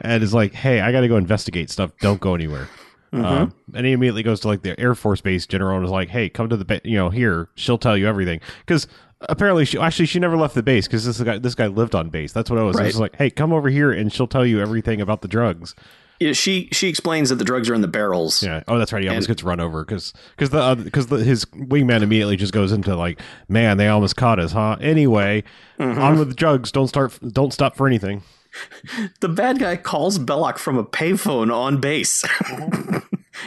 and 0.00 0.22
is 0.22 0.32
like, 0.34 0.54
"Hey, 0.54 0.80
I 0.80 0.92
gotta 0.92 1.08
go 1.08 1.16
investigate 1.16 1.68
stuff. 1.70 1.90
Don't 2.00 2.20
go 2.20 2.34
anywhere." 2.34 2.68
Uh, 3.12 3.46
and 3.74 3.86
he 3.86 3.92
immediately 3.92 4.22
goes 4.22 4.40
to 4.40 4.48
like 4.48 4.62
the 4.62 4.78
Air 4.78 4.94
Force 4.94 5.20
Base 5.20 5.46
general 5.46 5.76
and 5.76 5.84
is 5.84 5.90
like, 5.90 6.08
"Hey, 6.10 6.28
come 6.28 6.48
to 6.48 6.56
the 6.56 6.64
ba- 6.64 6.80
you 6.84 6.96
know 6.96 7.08
here. 7.10 7.48
She'll 7.54 7.78
tell 7.78 7.96
you 7.96 8.06
everything." 8.06 8.40
Because 8.60 8.86
apparently, 9.22 9.64
she 9.64 9.78
actually 9.78 10.06
she 10.06 10.18
never 10.18 10.36
left 10.36 10.54
the 10.54 10.62
base 10.62 10.86
because 10.86 11.04
this 11.06 11.20
guy 11.20 11.38
this 11.38 11.54
guy 11.54 11.66
lived 11.68 11.94
on 11.94 12.10
base. 12.10 12.32
That's 12.32 12.50
what 12.50 12.58
it 12.58 12.62
was. 12.62 12.76
It 12.76 12.80
Right. 12.80 12.86
was 12.86 13.00
like, 13.00 13.16
"Hey, 13.16 13.30
come 13.30 13.52
over 13.52 13.68
here 13.70 13.90
and 13.90 14.12
she'll 14.12 14.26
tell 14.26 14.44
you 14.44 14.60
everything 14.60 15.00
about 15.00 15.22
the 15.22 15.28
drugs." 15.28 15.74
Yeah, 16.18 16.32
she 16.32 16.68
she 16.72 16.88
explains 16.88 17.28
that 17.28 17.36
the 17.36 17.44
drugs 17.44 17.68
are 17.68 17.74
in 17.74 17.82
the 17.82 17.88
barrels. 17.88 18.42
Yeah. 18.42 18.62
Oh, 18.68 18.78
that's 18.78 18.90
right. 18.92 19.02
He 19.02 19.08
almost 19.08 19.28
gets 19.28 19.42
run 19.42 19.60
over 19.60 19.84
because 19.84 20.14
because 20.36 20.48
the 20.50 20.74
because 20.82 21.06
the, 21.08 21.16
his 21.18 21.44
wingman 21.46 22.00
immediately 22.02 22.36
just 22.36 22.54
goes 22.54 22.72
into 22.72 22.96
like, 22.96 23.20
"Man, 23.48 23.76
they 23.76 23.88
almost 23.88 24.16
caught 24.16 24.38
us, 24.40 24.52
huh?" 24.52 24.76
Anyway, 24.80 25.44
on 25.78 26.18
with 26.18 26.28
the 26.28 26.34
drugs. 26.34 26.72
Don't 26.72 26.88
start. 26.88 27.18
Don't 27.32 27.52
stop 27.52 27.76
for 27.76 27.86
anything. 27.86 28.22
The 29.20 29.28
bad 29.28 29.58
guy 29.58 29.76
calls 29.76 30.18
Belloq 30.18 30.58
from 30.58 30.78
a 30.78 30.84
payphone 30.84 31.52
on 31.54 31.80
base. 31.80 32.24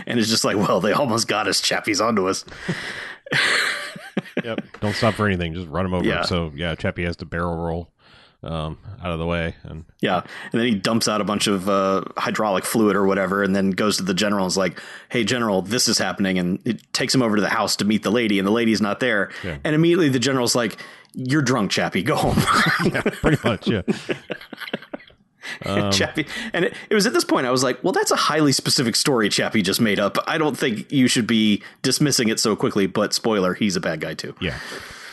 and 0.05 0.19
it's 0.19 0.29
just 0.29 0.43
like, 0.43 0.57
well, 0.57 0.79
they 0.81 0.91
almost 0.91 1.27
got 1.27 1.47
us, 1.47 1.61
chappies 1.61 2.03
onto 2.03 2.27
us. 2.27 2.45
Yep. 4.43 4.65
Don't 4.81 4.95
stop 4.95 5.15
for 5.15 5.27
anything. 5.27 5.53
Just 5.53 5.67
run 5.67 5.85
him 5.85 5.93
over. 5.93 6.05
Yeah. 6.05 6.23
So 6.23 6.51
yeah, 6.55 6.75
Chappie 6.75 7.03
has 7.03 7.15
to 7.17 7.25
barrel 7.25 7.55
roll 7.55 7.89
um, 8.43 8.77
out 9.03 9.11
of 9.11 9.19
the 9.19 9.25
way, 9.25 9.55
and 9.63 9.85
Yeah. 10.01 10.21
And 10.51 10.59
then 10.59 10.67
he 10.67 10.75
dumps 10.75 11.07
out 11.07 11.21
a 11.21 11.23
bunch 11.23 11.47
of 11.47 11.67
uh, 11.67 12.03
hydraulic 12.17 12.65
fluid 12.65 12.95
or 12.95 13.05
whatever 13.05 13.43
and 13.43 13.55
then 13.55 13.71
goes 13.71 13.97
to 13.97 14.03
the 14.03 14.13
general 14.13 14.45
and 14.45 14.51
is 14.51 14.57
like, 14.57 14.81
hey, 15.09 15.23
general, 15.23 15.61
this 15.61 15.87
is 15.87 15.97
happening. 15.97 16.39
And 16.39 16.59
it 16.65 16.81
takes 16.93 17.13
him 17.13 17.21
over 17.21 17.35
to 17.35 17.41
the 17.41 17.49
house 17.49 17.75
to 17.77 17.85
meet 17.85 18.03
the 18.03 18.11
lady, 18.11 18.39
and 18.39 18.47
the 18.47 18.51
lady's 18.51 18.81
not 18.81 18.99
there. 18.99 19.31
Yeah. 19.43 19.57
And 19.63 19.75
immediately 19.75 20.09
the 20.09 20.19
general's 20.19 20.55
like, 20.55 20.77
you're 21.13 21.41
drunk, 21.41 21.71
Chappie. 21.71 22.03
Go 22.03 22.15
home. 22.15 22.35
pretty 23.21 23.37
much, 23.43 23.67
yeah. 23.67 23.81
Um, 25.65 25.91
Chappie. 25.91 26.25
And 26.53 26.65
it, 26.65 26.73
it 26.89 26.95
was 26.95 27.05
at 27.05 27.13
this 27.13 27.25
point 27.25 27.45
I 27.45 27.51
was 27.51 27.63
like, 27.63 27.83
well, 27.83 27.93
that's 27.93 28.11
a 28.11 28.15
highly 28.15 28.51
specific 28.51 28.95
story 28.95 29.29
Chappie 29.29 29.61
just 29.61 29.81
made 29.81 29.99
up. 29.99 30.17
I 30.27 30.37
don't 30.37 30.57
think 30.57 30.91
you 30.91 31.07
should 31.07 31.27
be 31.27 31.63
dismissing 31.81 32.29
it 32.29 32.39
so 32.39 32.55
quickly. 32.55 32.87
But 32.87 33.13
spoiler, 33.13 33.53
he's 33.53 33.75
a 33.75 33.81
bad 33.81 34.01
guy 34.01 34.13
too. 34.13 34.35
Yeah. 34.39 34.57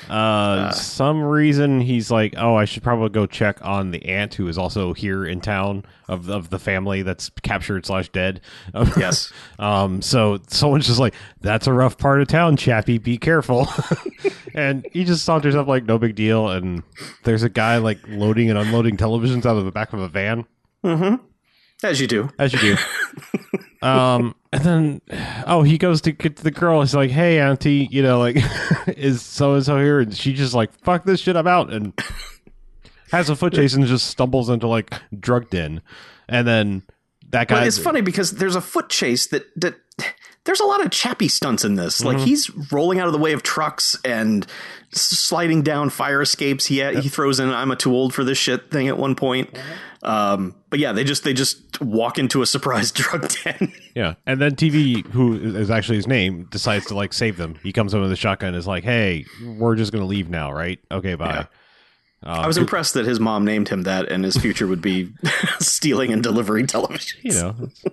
Uh, 0.08 0.70
some 0.70 1.22
reason 1.22 1.80
he's 1.80 2.10
like, 2.10 2.34
oh, 2.36 2.54
I 2.54 2.64
should 2.64 2.82
probably 2.82 3.08
go 3.08 3.26
check 3.26 3.64
on 3.64 3.90
the 3.90 4.04
aunt 4.06 4.34
who 4.34 4.48
is 4.48 4.58
also 4.58 4.92
here 4.92 5.25
in 5.25 5.40
town 5.40 5.84
of 6.08 6.28
of 6.28 6.50
the 6.50 6.58
family 6.58 7.02
that's 7.02 7.30
captured 7.42 7.86
slash 7.86 8.08
dead. 8.10 8.40
Yes. 8.96 9.32
um. 9.58 10.00
So 10.02 10.38
someone's 10.48 10.86
just 10.86 11.00
like, 11.00 11.14
that's 11.40 11.66
a 11.66 11.72
rough 11.72 11.98
part 11.98 12.20
of 12.20 12.28
town, 12.28 12.56
Chappie. 12.56 12.98
Be 12.98 13.18
careful. 13.18 13.68
and 14.54 14.86
he 14.92 15.04
just 15.04 15.25
saunters 15.25 15.54
up 15.54 15.66
like 15.66 15.84
no 15.84 15.98
big 15.98 16.14
deal. 16.14 16.48
And 16.48 16.82
there's 17.25 17.42
a 17.42 17.48
guy 17.48 17.78
like 17.78 17.98
loading 18.08 18.48
and 18.50 18.58
unloading 18.58 18.96
televisions 18.96 19.44
out 19.44 19.56
of 19.56 19.64
the 19.64 19.72
back 19.72 19.92
of 19.92 20.00
a 20.00 20.08
van. 20.08 20.46
As 21.82 22.00
you 22.00 22.06
do. 22.06 22.30
as 22.38 22.52
you 22.52 22.58
do. 22.60 22.76
um, 23.86 24.34
and 24.56 24.64
then, 24.64 25.00
oh, 25.46 25.62
he 25.62 25.76
goes 25.76 26.00
to 26.02 26.12
get 26.12 26.36
to 26.36 26.42
the 26.42 26.50
girl. 26.50 26.80
He's 26.80 26.94
like, 26.94 27.10
"Hey, 27.10 27.38
auntie, 27.38 27.88
you 27.90 28.02
know, 28.02 28.18
like, 28.18 28.36
is 28.86 29.22
so 29.22 29.54
and 29.54 29.64
so 29.64 29.76
here?" 29.78 30.00
And 30.00 30.16
she 30.16 30.32
just 30.32 30.54
like, 30.54 30.72
"Fuck 30.80 31.04
this 31.04 31.20
shit, 31.20 31.36
I'm 31.36 31.46
out," 31.46 31.72
and 31.72 31.92
has 33.12 33.28
a 33.28 33.36
foot 33.36 33.52
chase 33.52 33.75
and 33.75 33.84
just 33.86 34.06
stumbles 34.08 34.48
into 34.48 34.66
like 34.66 34.94
drug 35.18 35.50
den, 35.50 35.82
and 36.28 36.46
then 36.46 36.82
that 37.30 37.48
guy. 37.48 37.56
Well, 37.56 37.66
it's 37.66 37.78
funny 37.78 38.00
because 38.00 38.32
there's 38.32 38.56
a 38.56 38.60
foot 38.60 38.88
chase 38.88 39.26
that 39.28 39.44
that 39.56 39.75
there's 40.46 40.60
a 40.60 40.64
lot 40.64 40.84
of 40.84 40.90
chappy 40.90 41.28
stunts 41.28 41.64
in 41.64 41.74
this. 41.74 41.98
Mm-hmm. 41.98 42.06
Like 42.06 42.18
he's 42.26 42.50
rolling 42.72 42.98
out 42.98 43.06
of 43.06 43.12
the 43.12 43.18
way 43.18 43.32
of 43.32 43.42
trucks 43.42 43.98
and 44.04 44.46
sliding 44.92 45.62
down 45.62 45.90
fire 45.90 46.22
escapes. 46.22 46.66
He 46.66 46.82
he 47.00 47.08
throws 47.08 47.38
in 47.38 47.50
"I'm 47.50 47.70
a 47.70 47.76
too 47.76 47.92
old 47.94 48.14
for 48.14 48.24
this 48.24 48.38
shit" 48.38 48.70
thing 48.70 48.88
at 48.88 48.96
one 48.96 49.14
point. 49.14 49.52
Mm-hmm. 49.52 50.08
Um, 50.08 50.54
but 50.70 50.78
yeah, 50.78 50.92
they 50.92 51.04
just 51.04 51.24
they 51.24 51.34
just 51.34 51.80
walk 51.82 52.18
into 52.18 52.40
a 52.40 52.46
surprise 52.46 52.90
drug 52.92 53.28
den. 53.42 53.72
Yeah, 53.94 54.14
and 54.24 54.40
then 54.40 54.54
TV, 54.54 55.04
who 55.06 55.34
is 55.34 55.70
actually 55.70 55.96
his 55.96 56.06
name, 56.06 56.44
decides 56.44 56.86
to 56.86 56.94
like 56.94 57.12
save 57.12 57.36
them. 57.36 57.56
He 57.62 57.72
comes 57.72 57.92
in 57.92 58.00
with 58.00 58.12
a 58.12 58.16
shotgun, 58.16 58.48
and 58.48 58.56
is 58.56 58.66
like, 58.66 58.84
"Hey, 58.84 59.26
we're 59.44 59.74
just 59.74 59.92
gonna 59.92 60.06
leave 60.06 60.30
now, 60.30 60.52
right? 60.52 60.78
Okay, 60.90 61.14
bye." 61.16 61.48
I 62.22 62.46
was 62.46 62.58
impressed 62.58 62.94
that 62.94 63.04
his 63.04 63.20
mom 63.20 63.44
named 63.44 63.68
him 63.68 63.82
that, 63.82 64.10
and 64.10 64.24
his 64.24 64.36
future 64.36 64.66
would 64.66 64.82
be 64.82 65.12
stealing 65.60 66.12
and 66.12 66.22
delivering 66.22 66.66
television. 66.66 67.20
You 67.22 67.32
know, 67.32 67.54
it's- 67.62 67.84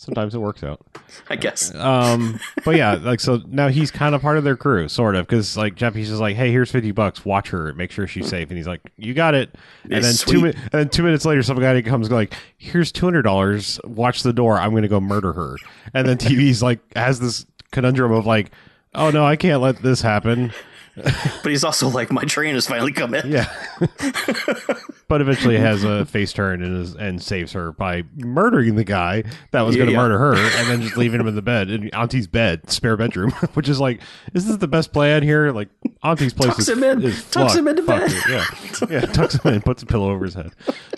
sometimes 0.00 0.34
it 0.34 0.38
works 0.38 0.62
out. 0.64 0.80
I 1.28 1.36
guess. 1.36 1.74
um 1.74 2.40
but 2.64 2.76
yeah 2.76 2.94
like 2.94 3.20
so 3.20 3.42
now 3.48 3.68
he's 3.68 3.90
kind 3.90 4.14
of 4.14 4.22
part 4.22 4.38
of 4.38 4.44
their 4.44 4.56
crew 4.56 4.88
sort 4.88 5.14
of 5.14 5.26
because 5.26 5.56
like 5.56 5.74
Jeffy's 5.74 6.08
just 6.08 6.20
like 6.20 6.36
hey 6.36 6.50
here's 6.50 6.70
50 6.70 6.92
bucks. 6.92 7.24
Watch 7.24 7.50
her. 7.50 7.72
Make 7.74 7.90
sure 7.90 8.06
she's 8.06 8.28
safe. 8.28 8.48
And 8.48 8.56
he's 8.56 8.66
like 8.66 8.80
you 8.96 9.12
got 9.14 9.34
it. 9.34 9.54
And 9.84 9.92
It's 9.94 10.06
then 10.06 10.14
sweet. 10.14 10.32
two 10.32 10.40
minutes 10.40 10.58
and 10.62 10.70
then 10.72 10.88
two 10.88 11.02
minutes 11.02 11.24
later 11.24 11.42
some 11.42 11.58
guy 11.60 11.80
comes 11.82 12.10
like 12.10 12.34
here's 12.56 12.92
$200 12.92 13.84
watch 13.86 14.22
the 14.22 14.32
door. 14.32 14.58
I'm 14.58 14.74
gonna 14.74 14.88
go 14.88 15.00
murder 15.00 15.32
her. 15.32 15.56
And 15.94 16.08
then 16.08 16.16
tv's 16.18 16.62
like 16.62 16.80
has 16.96 17.20
this 17.20 17.44
conundrum 17.72 18.12
of 18.12 18.26
like 18.26 18.50
oh 18.94 19.10
no 19.10 19.24
i 19.24 19.36
can't 19.36 19.60
let 19.62 19.80
this 19.82 20.00
happen 20.02 20.52
But 21.42 21.50
he's 21.50 21.64
also 21.64 21.88
like, 21.88 22.10
my 22.12 22.24
train 22.24 22.54
has 22.54 22.66
finally 22.66 22.92
come 22.92 23.14
in. 23.14 23.30
yeah 23.30 23.48
but 25.08 25.20
eventually 25.20 25.56
has 25.56 25.84
a 25.84 26.04
face 26.04 26.32
turn 26.32 26.62
and 26.62 26.76
is, 26.82 26.94
and 26.94 27.22
saves 27.22 27.52
her 27.52 27.72
by 27.72 28.04
murdering 28.16 28.76
the 28.76 28.84
guy 28.84 29.24
that 29.52 29.62
was 29.62 29.74
Yeah, 29.74 29.80
going 29.80 29.86
to 29.88 29.92
yeah. 29.92 29.98
murder 29.98 30.18
her 30.18 30.34
and 30.34 30.68
then 30.68 30.82
just 30.82 30.96
leaving 30.96 31.20
him 31.20 31.26
in 31.26 31.34
the 31.34 31.42
bed 31.54 31.70
in 31.70 31.88
auntie's 31.94 32.26
bed 32.26 32.70
spare 32.70 32.96
bedroom 32.96 33.30
which 33.54 33.68
is 33.68 33.80
like 33.80 34.00
is 34.34 34.46
this 34.46 34.56
the 34.56 34.68
best 34.68 34.92
plan 34.92 35.22
here 35.22 35.50
like 35.52 35.68
auntie's 36.02 36.34
place 36.34 36.50
Tucks 36.50 36.60
is, 36.60 36.68
him 36.68 36.84
in. 36.84 37.02
is 37.02 37.28
Tucks 37.30 37.54
him 37.54 37.68
into 37.68 37.82
bed. 37.82 38.02
it. 38.04 38.28
yeah 38.28 38.44
yeah 38.90 39.00
tucks 39.06 39.34
him 39.34 39.48
in 39.48 39.54
and 39.54 39.64
puts 39.64 39.82
a 39.82 39.86
pillow 39.86 40.10
over 40.10 40.24
his 40.24 40.34
head 40.34 40.50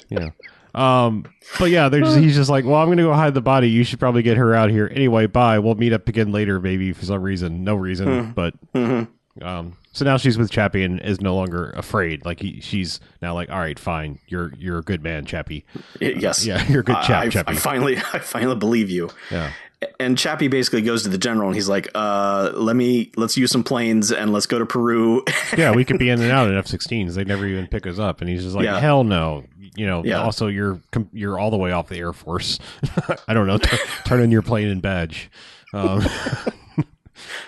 yeah 0.09 0.31
um 0.75 1.25
but 1.59 1.71
yeah 1.71 1.89
there's 1.89 2.09
just, 2.09 2.19
he's 2.19 2.35
just 2.35 2.49
like 2.51 2.65
well 2.65 2.77
i'm 2.77 2.89
gonna 2.89 3.03
go 3.03 3.13
hide 3.13 3.35
the 3.35 3.41
body 3.43 3.69
you 3.69 3.85
should 3.85 4.01
probably 4.01 4.23
get 4.23 4.37
her 4.39 4.55
out 4.55 4.71
here 4.71 4.91
anyway 4.95 5.27
bye 5.27 5.59
we'll 5.59 5.75
meet 5.75 5.93
up 5.93 6.09
again 6.09 6.33
later 6.33 6.59
maybe 6.61 6.93
for 6.93 7.05
some 7.05 7.23
reason 7.23 7.63
no 7.63 7.75
reason 7.75 8.25
Hmm. 8.27 8.31
but 8.33 8.55
Mm-hmm. 8.75 9.11
Um, 9.41 9.77
so 9.93 10.05
now 10.05 10.17
she's 10.19 10.37
with 10.37 10.51
Chappie 10.51 10.83
and 10.85 11.01
is 11.01 11.21
no 11.21 11.35
longer 11.35 11.71
afraid. 11.71 12.25
Like 12.25 12.41
he, 12.41 12.61
she's 12.61 13.01
now 13.23 13.35
like, 13.35 13.51
all 13.51 13.59
right, 13.59 13.79
fine, 13.79 14.19
you're 14.29 14.53
you're 14.59 14.79
a 14.79 14.83
good 14.83 15.03
man, 15.03 15.25
Chappie. 15.25 15.65
Yes. 16.01 16.45
Yeah, 16.45 16.67
you're 16.69 16.81
a 16.81 16.85
good 16.85 16.97
chap, 17.03 17.23
I, 17.23 17.27
I, 17.27 17.29
Chappie. 17.31 17.53
I 17.53 17.57
finally, 17.57 17.97
I 18.13 18.19
finally 18.19 18.57
believe 18.57 18.91
you. 18.91 19.09
Yeah, 19.31 19.53
And 19.99 20.19
Chappie 20.19 20.49
basically 20.49 20.83
goes 20.83 21.03
to 21.05 21.09
the 21.09 21.19
general 21.19 21.49
and 21.49 21.55
he's 21.55 21.69
like, 21.69 21.89
uh, 21.95 22.51
let 22.55 22.77
me, 22.77 23.11
let's 23.17 23.37
use 23.37 23.51
some 23.51 23.65
planes 23.65 24.13
and 24.13 24.33
let's 24.33 24.47
go 24.47 24.59
to 24.59 24.67
Peru. 24.67 25.25
yeah, 25.57 25.73
we 25.73 25.85
could 25.85 25.99
be 25.99 26.11
in 26.11 26.21
and 26.21 26.31
out 26.31 26.49
in 26.51 26.57
F-16s. 26.59 27.15
They 27.15 27.25
never 27.25 27.47
even 27.47 27.67
pick 27.67 27.87
us 27.87 27.99
up, 27.99 28.21
and 28.21 28.29
he's 28.29 28.43
just 28.43 28.55
like, 28.55 28.65
Yeah. 28.65 28.81
hell 28.81 29.03
no. 29.05 29.45
You 29.75 29.87
know. 29.87 30.05
Yeah. 30.05 30.21
Also, 30.23 30.49
you're 30.49 30.79
you're 31.15 31.39
all 31.39 31.51
the 31.51 31.57
way 31.57 31.73
off 31.73 31.89
the 31.89 31.97
Air 31.97 32.13
Force. 32.13 32.59
I 33.27 33.33
don't 33.33 33.47
know. 33.47 33.57
T- 33.57 33.75
turn 34.05 34.21
in 34.21 34.31
your 34.31 34.43
plane 34.43 34.69
and 34.69 34.83
badge. 34.83 35.31
Um, 35.73 36.05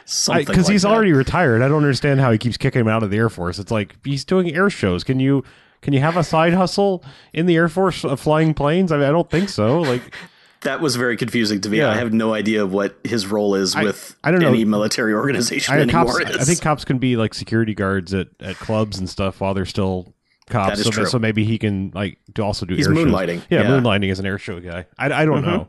Something 0.04 0.44
because 0.46 0.64
like 0.66 0.72
he's 0.72 0.82
that. 0.82 0.88
already 0.88 1.12
retired. 1.12 1.62
I 1.62 1.68
don't 1.68 1.78
understand 1.82 2.20
how 2.20 2.30
he 2.32 2.38
keeps 2.38 2.56
kicking 2.56 2.80
him 2.80 2.88
out 2.88 3.02
of 3.02 3.10
the 3.10 3.16
Air 3.16 3.28
Force. 3.28 3.58
It's 3.58 3.70
like 3.70 3.96
he's 4.04 4.24
doing 4.24 4.54
air 4.54 4.70
shows. 4.70 5.04
Can 5.04 5.20
you 5.20 5.44
can 5.82 5.92
you 5.92 6.00
have 6.00 6.16
a 6.16 6.24
side 6.24 6.54
hustle 6.54 7.04
in 7.32 7.46
the 7.46 7.56
Air 7.56 7.68
Force 7.68 8.04
of 8.04 8.18
flying 8.20 8.54
planes? 8.54 8.90
I 8.92 8.96
mean, 8.96 9.06
I 9.06 9.10
don't 9.12 9.30
think 9.30 9.48
so. 9.48 9.80
Like. 9.80 10.02
That 10.60 10.80
was 10.80 10.96
very 10.96 11.18
confusing 11.18 11.60
to 11.60 11.68
me. 11.68 11.76
Yeah. 11.76 11.90
I 11.90 11.96
have 11.96 12.14
no 12.14 12.32
idea 12.32 12.64
what 12.64 12.98
his 13.04 13.26
role 13.26 13.54
is 13.54 13.76
with 13.76 14.16
I 14.24 14.30
don't 14.30 14.40
know. 14.40 14.48
any 14.48 14.64
military 14.64 15.12
organization 15.12 15.74
I, 15.74 15.80
anymore. 15.80 16.20
cops, 16.20 16.36
I 16.38 16.44
think 16.44 16.62
cops 16.62 16.86
can 16.86 16.96
be 16.96 17.16
like 17.18 17.34
security 17.34 17.74
guards 17.74 18.14
at, 18.14 18.28
at 18.40 18.56
clubs 18.56 18.98
and 18.98 19.06
stuff 19.06 19.42
while 19.42 19.52
they're 19.52 19.66
still 19.66 20.14
cops. 20.48 20.78
Is 20.80 20.94
so, 20.94 21.04
so 21.04 21.18
maybe 21.18 21.44
he 21.44 21.58
can 21.58 21.90
like 21.94 22.16
also 22.40 22.64
do 22.64 22.74
He's 22.76 22.88
air 22.88 22.94
shows. 22.94 23.04
moonlighting. 23.06 23.42
Yeah, 23.50 23.60
Yeah. 23.60 23.62
Mm-hmm. 23.64 23.86
moonlighting 23.86 24.10
as 24.10 24.20
an 24.20 24.24
air 24.24 24.38
show 24.38 24.58
guy. 24.58 24.86
I, 24.98 25.12
I 25.12 25.24
don't 25.26 25.42
know, 25.44 25.68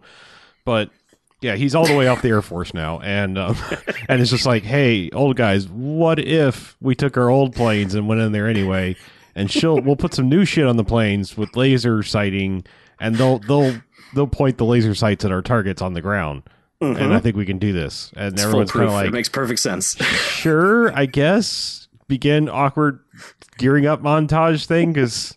but 0.64 0.92
yeah, 1.46 1.56
he's 1.56 1.75
all 1.75 1.86
the 1.86 1.96
way 1.96 2.08
off 2.08 2.22
the 2.22 2.30
Air 2.30 2.42
Force 2.42 2.74
now, 2.74 3.00
and 3.02 3.38
um, 3.38 3.56
and 4.10 4.20
it's 4.22 4.32
just 4.32 4.46
like, 4.46 4.64
hey, 4.64 5.10
old 5.12 5.36
guys, 5.38 5.68
what 5.70 6.20
if 6.20 6.75
we 6.82 6.96
took 6.96 7.16
our 7.18 7.30
old 7.30 7.54
planes 7.56 7.94
and 7.96 8.08
went 8.08 8.20
in 8.22 8.32
there 8.32 8.48
anyway? 8.48 8.96
And 9.36 9.52
she'll 9.52 9.80
we'll 9.82 9.96
put 9.98 10.14
some 10.14 10.28
new 10.30 10.46
shit 10.46 10.66
on 10.66 10.78
the 10.78 10.84
planes 10.84 11.38
with 11.38 11.56
laser 11.56 12.02
sighting, 12.04 12.66
and 13.00 13.16
they'll 13.16 13.40
they'll 13.40 13.75
they'll 14.14 14.28
point 14.28 14.58
the 14.58 14.66
laser 14.66 14.96
sights 14.96 15.24
at 15.25 15.32
our 15.32 15.42
targets 15.42 15.82
on 15.82 15.94
the 15.94 16.02
ground. 16.02 16.44
And 16.82 17.14
I 17.16 17.20
think 17.20 17.36
we 17.36 17.46
can 17.46 17.58
do 17.58 17.74
this. 17.74 18.12
And 18.16 18.28
Mm-hmm. 18.28 18.34
it's 18.36 18.44
everyone's 18.44 18.72
kind 18.72 18.86
of 18.86 18.92
like, 18.94 19.08
it 19.08 19.12
makes 19.14 19.30
perfect 19.30 19.60
sense. 19.60 19.96
sure, 20.04 20.96
I 20.96 21.06
guess. 21.08 21.88
Begin 22.08 22.48
awkward 22.48 23.00
gearing 23.58 23.88
up 23.88 24.04
montage 24.04 24.66
thing 24.68 24.94
because 24.94 25.36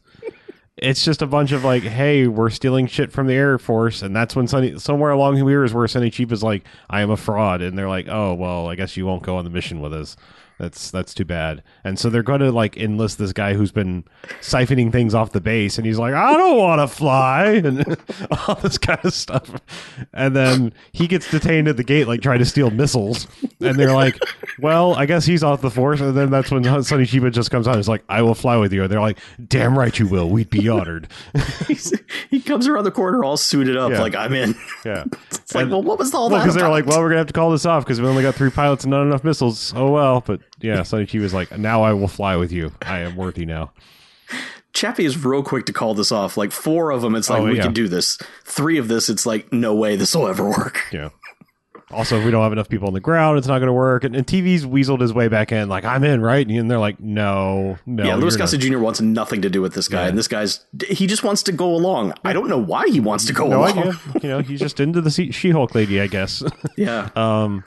it's 0.82 1.04
just 1.04 1.23
a 1.23 1.26
bunch 1.26 1.52
of 1.52 1.64
like, 1.64 1.82
hey, 1.82 2.26
we're 2.26 2.50
stealing 2.50 2.87
shit 2.87 3.12
from 3.12 3.26
the 3.26 3.35
Air 3.35 3.58
Force, 3.58 4.02
and 4.02 4.14
that's 4.14 4.37
when 4.37 4.47
Sonny 4.47 4.78
somewhere 4.78 5.11
along 5.11 5.37
the 5.37 5.64
is 5.64 5.75
where 5.75 5.87
Sonny 5.88 6.11
Chiba 6.11 6.32
is 6.32 6.42
like, 6.42 6.64
I 6.88 7.00
am 7.00 7.11
a 7.11 7.16
fraud, 7.16 7.62
and 7.62 7.76
they're 7.76 7.88
like, 7.88 8.08
oh 8.08 8.35
well, 8.35 8.68
I 8.68 8.75
guess 8.75 8.97
you 8.97 9.06
won't 9.06 9.23
go 9.23 9.37
on 9.37 9.44
the 9.44 9.50
mission 9.50 9.80
with 9.80 9.92
us. 9.92 10.16
That's 10.59 10.91
that's 10.91 11.15
too 11.15 11.25
bad. 11.25 11.62
And 11.85 11.99
so 11.99 12.11
they're 12.11 12.23
going 12.23 12.41
to 12.41 12.50
like 12.50 12.77
enlist 12.77 13.19
this 13.19 13.33
guy 13.33 13.55
who's 13.55 13.71
been 13.73 14.05
siphoning 14.41 14.91
things 14.93 15.15
off 15.15 15.33
the 15.33 15.41
base, 15.41 15.79
and 15.79 15.87
he's 15.87 15.99
like, 15.99 16.15
I 16.15 16.33
don't 16.35 16.57
want 16.59 16.81
to 16.81 16.88
fly, 16.88 17.45
and 17.65 17.97
all 18.49 18.57
this 18.57 18.77
kind 18.79 19.00
of 19.05 19.12
stuff. 19.15 19.50
And 20.12 20.35
then 20.35 20.73
he 20.93 21.07
gets 21.07 21.31
detained 21.31 21.69
at 21.69 21.77
the 21.77 21.85
gate, 21.85 22.09
like 22.09 22.21
trying 22.23 22.41
to 22.41 22.45
steal 22.45 22.71
missiles. 22.71 23.27
And 23.61 23.79
they're 23.79 23.93
like, 23.95 24.19
Well, 24.61 24.95
I 24.95 25.07
guess 25.07 25.25
he's 25.27 25.43
off 25.43 25.61
the 25.61 25.71
force. 25.71 26.00
And 26.00 26.17
then 26.17 26.31
that's 26.31 26.50
when 26.50 26.62
Sonny 26.85 27.05
Chiba 27.05 27.33
just 27.33 27.50
comes 27.50 27.67
out. 27.67 27.73
and 27.73 27.81
is 27.81 27.88
like, 27.88 28.05
I 28.09 28.23
will 28.23 28.35
fly 28.35 28.57
with 28.57 28.73
you. 28.73 28.83
And 28.83 28.91
they're 28.93 29.00
like, 29.00 29.19
Damn 29.49 29.77
right 29.79 29.97
you 29.99 30.07
will. 30.07 30.29
We'd 30.29 30.50
be 30.50 30.69
honored. 30.69 31.09
He 32.31 32.41
comes 32.41 32.67
around 32.69 32.85
the 32.85 32.91
corner 32.91 33.25
all 33.25 33.37
suited 33.37 33.77
up, 33.77 33.91
Yeah. 33.91 34.00
like 34.00 34.15
I'm 34.15 34.33
in. 34.33 34.55
yeah. 34.85 35.05
It's 35.31 35.55
like, 35.55 35.69
well, 35.71 35.83
what 35.83 35.99
was 35.99 36.12
all 36.15 36.29
Well, 36.31 36.38
that? 36.38 36.45
because 36.45 36.55
they're 36.55 36.69
like, 36.69 36.87
well, 36.87 37.00
we're 37.00 37.09
gonna 37.09 37.19
have 37.19 37.27
to 37.29 37.33
call 37.33 37.50
this 37.50 37.65
off 37.67 37.85
because 37.85 38.00
we 38.00 38.07
only 38.07 38.23
got 38.23 38.35
three 38.35 38.50
pilots 38.50 38.85
and 38.85 38.91
not 38.91 39.03
enough 39.03 39.25
missiles. 39.25 39.73
Oh 39.75 39.91
well, 39.91 40.23
but 40.25 40.41
yeah, 40.61 40.83
Sonny 40.83 41.07
Chiba 41.07 41.23
was 41.23 41.35
like, 41.35 41.57
now 41.59 41.83
I 41.83 41.93
will 41.93 42.09
fly 42.09 42.37
with 42.37 42.53
you. 42.53 42.73
I 42.83 43.00
am 43.00 43.17
worthy 43.17 43.45
now. 43.47 43.73
Chappie 44.75 45.05
is 45.05 45.25
real 45.25 45.43
quick 45.43 45.67
to 45.67 45.73
call 45.73 45.95
this 45.95 46.12
off. 46.12 46.37
Like 46.37 46.53
four 46.53 46.91
of 46.91 47.00
them, 47.03 47.15
it's 47.15 47.31
like 47.31 47.41
Oh, 47.41 47.45
we 47.47 47.57
yeah. 47.57 47.62
can 47.65 47.73
do 47.73 47.88
this. 47.88 48.19
Three 48.45 48.79
of 48.79 48.87
this, 48.88 49.09
it's 49.09 49.27
like 49.27 49.53
no 49.53 49.75
way 49.75 49.97
this 49.97 50.15
will 50.15 50.29
ever 50.29 50.49
work. 50.49 50.81
Yeah. 50.93 51.09
Also, 51.91 52.19
if 52.19 52.25
we 52.27 52.31
don't 52.31 52.43
have 52.43 52.53
enough 52.53 52.69
people 52.69 52.87
on 52.87 52.93
the 52.93 53.00
ground, 53.00 53.38
it's 53.38 53.47
not 53.47 53.61
going 53.61 53.69
to 53.69 53.73
work. 53.73 54.05
And, 54.05 54.15
and 54.15 54.27
TV's 54.27 54.67
weaseled 54.67 55.00
his 55.00 55.15
way 55.15 55.29
back 55.29 55.53
in, 55.53 55.71
like 55.71 55.87
I'm 55.87 56.05
in, 56.05 56.21
right? 56.21 56.47
And 56.47 56.71
they're 56.71 56.79
like, 56.79 57.00
no, 57.00 57.79
no. 57.87 58.05
yeah, 58.05 58.15
Louis 58.15 58.37
Gossett. 58.37 58.61
Jr. 58.61 58.79
wants 58.79 59.00
nothing 59.00 59.41
to 59.41 59.49
do 59.49 59.62
with 59.62 59.73
this 59.73 59.88
guy, 59.88 60.03
Yeah. 60.03 60.09
and 60.11 60.19
this 60.19 60.29
guy's 60.29 60.67
he 60.91 61.07
just 61.07 61.25
wants 61.25 61.43
to 61.45 61.53
go 61.53 61.75
along. 61.75 62.12
I 62.27 62.35
don't 62.35 62.49
know 62.50 62.59
why 62.59 62.88
he 62.88 63.00
wants 63.00 63.25
to 63.25 63.33
go 63.33 63.49
No 63.49 63.61
along. 63.61 63.79
idea. 63.79 63.93
you 64.23 64.29
know, 64.29 64.41
he's 64.41 64.61
just 64.61 64.81
into 64.81 65.00
the 65.00 65.11
She-Hulk 65.11 65.75
lady, 65.75 65.99
I 65.99 66.09
guess. 66.09 66.43
Yeah, 66.77 67.09
um, 67.17 67.65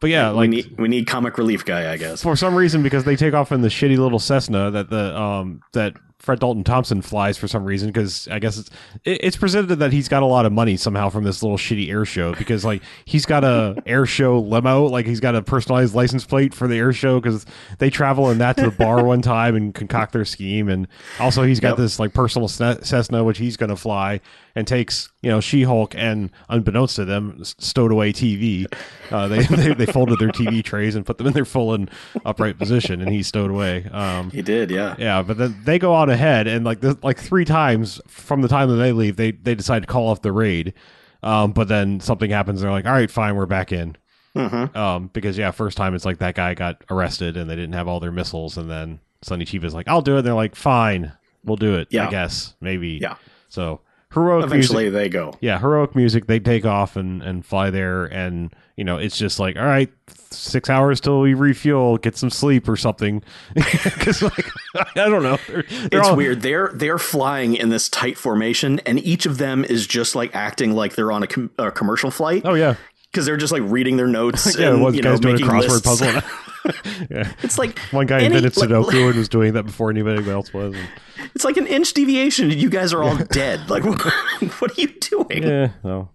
but 0.00 0.10
yeah, 0.10 0.30
we 0.30 0.36
like 0.36 0.50
need 0.50 0.78
we 0.78 0.88
need 0.88 1.06
comic 1.06 1.38
relief 1.38 1.64
guy, 1.64 1.92
I 1.92 1.96
guess. 1.96 2.22
for 2.22 2.36
some 2.36 2.54
reason 2.54 2.82
because 2.82 3.04
they 3.04 3.16
take 3.16 3.34
off 3.34 3.52
in 3.52 3.60
the 3.60 3.68
shitty 3.68 3.98
little 3.98 4.18
Cessna 4.18 4.70
that 4.70 4.90
the 4.90 5.18
um 5.18 5.60
that 5.72 5.94
Fred 6.18 6.40
Dalton 6.40 6.64
Thompson 6.64 7.00
flies 7.00 7.38
for 7.38 7.46
some 7.46 7.64
reason 7.64 7.88
because 7.90 8.26
I 8.28 8.40
guess 8.40 8.58
it's 8.58 8.70
it, 9.04 9.20
it's 9.22 9.36
presented 9.36 9.76
that 9.76 9.92
he's 9.92 10.08
got 10.08 10.24
a 10.24 10.26
lot 10.26 10.46
of 10.46 10.52
money 10.52 10.76
somehow 10.76 11.10
from 11.10 11.22
this 11.22 11.42
little 11.44 11.56
shitty 11.56 11.88
air 11.90 12.04
show 12.04 12.34
because 12.34 12.64
like 12.64 12.82
he's 13.04 13.24
got 13.24 13.44
a 13.44 13.80
air 13.86 14.04
show 14.04 14.40
limo 14.40 14.86
like 14.86 15.06
he's 15.06 15.20
got 15.20 15.36
a 15.36 15.42
personalized 15.42 15.94
license 15.94 16.26
plate 16.26 16.52
for 16.54 16.66
the 16.66 16.76
air 16.76 16.92
show 16.92 17.20
because 17.20 17.46
they 17.78 17.88
travel 17.88 18.30
in 18.30 18.38
that 18.38 18.56
to 18.56 18.64
the 18.64 18.70
bar 18.72 19.04
one 19.04 19.22
time 19.22 19.54
and 19.54 19.74
concoct 19.74 20.12
their 20.12 20.24
scheme 20.24 20.68
and 20.68 20.88
also 21.20 21.44
he's 21.44 21.60
got 21.60 21.68
Yep. 21.68 21.76
this 21.76 21.98
like 22.00 22.12
personal 22.14 22.48
Cessna 22.48 23.22
which 23.22 23.38
he's 23.38 23.56
going 23.56 23.70
to 23.70 23.76
fly 23.76 24.20
and 24.56 24.66
takes 24.66 25.10
you 25.22 25.30
know 25.30 25.40
She 25.40 25.62
Hulk 25.62 25.94
and 25.96 26.30
unbeknownst 26.48 26.96
to 26.96 27.04
them 27.04 27.44
stowed 27.44 27.92
away 27.92 28.12
TV. 28.12 28.66
Uh, 29.10 29.28
they, 29.28 29.42
they 29.44 29.74
they 29.74 29.86
folded 29.86 30.18
their 30.18 30.30
TV 30.30 30.64
trays 30.64 30.96
and 30.96 31.06
put 31.06 31.18
them 31.18 31.28
in 31.28 31.32
their 31.32 31.44
full 31.44 31.74
and 31.74 31.88
upright 32.24 32.58
position, 32.58 33.00
and 33.00 33.12
he 33.12 33.22
stowed 33.22 33.50
away. 33.50 33.84
Um, 33.92 34.30
He 34.30 34.42
did, 34.42 34.70
yeah. 34.70 34.96
yeah, 34.98 35.22
but 35.22 35.36
then 35.38 35.60
they 35.64 35.78
go 35.78 35.92
on 35.94 36.08
out 36.08 36.17
ahead, 36.18 36.46
and 36.46 36.64
like 36.64 36.80
the, 36.80 36.98
like 37.02 37.18
three 37.18 37.44
times 37.44 38.00
from 38.08 38.42
the 38.42 38.48
time 38.48 38.68
that 38.68 38.76
they 38.76 38.92
leave, 38.92 39.16
they 39.16 39.30
they 39.32 39.54
decide 39.54 39.80
to 39.82 39.86
call 39.86 40.08
off 40.08 40.22
the 40.22 40.32
raid. 40.32 40.74
Um, 41.22 41.52
but 41.52 41.68
then 41.68 42.00
something 42.00 42.30
happens. 42.30 42.60
and 42.60 42.66
They're 42.66 42.72
like, 42.72 42.86
"All 42.86 42.92
right, 42.92 43.10
fine, 43.10 43.34
we're 43.36 43.46
back 43.46 43.72
in." 43.72 43.96
Mhm. 44.36 44.76
Um, 44.76 45.10
because 45.12 45.36
yeah, 45.38 45.50
first 45.50 45.76
time 45.76 45.94
it's 45.94 46.04
like 46.04 46.18
that 46.18 46.34
guy 46.34 46.54
got 46.54 46.84
arrested 46.90 47.36
and 47.36 47.48
they 47.50 47.56
didn't 47.56 47.72
have 47.74 47.88
all 47.88 47.98
their 48.00 48.12
missiles, 48.12 48.56
and 48.58 48.70
then 48.70 49.00
Sonny 49.22 49.44
Chiba 49.44 49.64
is 49.64 49.74
like, 49.74 49.88
"I'll 49.88 50.02
do 50.02 50.14
it." 50.14 50.18
And 50.18 50.26
they're 50.26 50.34
like, 50.34 50.54
"Fine, 50.54 51.12
we'll 51.44 51.56
do 51.56 51.74
it." 51.76 51.88
Yeah. 51.90 52.06
I 52.06 52.10
guess 52.10 52.54
maybe. 52.60 52.98
Yeah. 53.02 53.16
So 53.48 53.80
heroic 54.12 54.44
Eventually, 54.46 54.84
music. 54.84 54.92
they 54.94 55.08
go. 55.08 55.34
Yeah, 55.40 55.58
heroic 55.58 55.94
music. 55.94 56.26
They 56.26 56.40
take 56.40 56.64
off 56.64 56.96
and 56.96 57.22
and 57.22 57.44
fly 57.44 57.70
there, 57.70 58.04
and 58.06 58.52
you 58.76 58.84
know 58.84 58.96
it's 58.98 59.16
just 59.18 59.38
like, 59.38 59.56
all 59.56 59.64
right, 59.66 59.90
six 60.30 60.70
hours 60.70 61.00
till 61.00 61.20
we 61.20 61.34
refuel, 61.34 61.98
get 61.98 62.16
some 62.16 62.30
sleep 62.30 62.68
or 62.68 62.76
something. 62.76 63.22
Because 63.54 64.22
like 64.22 64.46
I 64.96 65.08
don't 65.08 65.22
know, 65.22 65.38
They're- 65.48 65.64
they're 65.90 66.00
It's 66.00 66.08
all- 66.08 66.16
weird. 66.16 66.42
They're 66.42 66.70
they're 66.74 66.98
flying 66.98 67.54
in 67.54 67.68
this 67.68 67.88
tight 67.88 68.16
formation, 68.18 68.80
and 68.86 68.98
each 69.00 69.26
of 69.26 69.38
them 69.38 69.64
is 69.64 69.86
just 69.86 70.14
like 70.14 70.34
acting 70.34 70.72
like 70.72 70.94
they're 70.94 71.12
on 71.12 71.22
a, 71.22 71.26
com- 71.26 71.50
a 71.58 71.70
commercial 71.70 72.10
flight 72.10 72.42
Oh 72.44 72.54
yeah, 72.54 72.74
because 73.10 73.26
they're 73.26 73.36
just 73.36 73.52
like 73.52 73.62
reading 73.64 73.96
their 73.96 74.06
notes. 74.08 74.56
yeah. 74.58 74.74
and, 74.74 74.94
you 74.94 75.02
know, 75.02 75.18
making 75.22 75.46
crossword 75.46 75.68
lists. 75.68 75.86
puzzle. 75.86 76.20
yeah, 77.10 77.32
It's 77.42 77.58
like 77.58 77.78
one 77.90 78.06
guy 78.06 78.16
any- 78.20 78.26
invented 78.36 78.56
like- 78.56 78.68
Sudoku 78.68 79.08
and 79.08 79.16
was 79.16 79.28
doing 79.28 79.52
that 79.54 79.64
before 79.64 79.90
anybody 79.90 80.28
else 80.30 80.52
was. 80.52 80.74
And, 80.74 80.88
It's 81.34 81.44
like 81.44 81.56
an 81.56 81.66
inch 81.66 81.92
deviation, 81.94 82.50
and 82.50 82.60
you 82.60 82.70
guys 82.70 82.92
are 82.92 83.02
all 83.02 83.16
dead. 83.16 83.68
Like, 83.70 83.84
what 84.60 84.70
are 84.78 84.80
you 84.80 84.88
doing? 85.00 85.42
yeah, 85.42 85.70
no. 85.84 86.08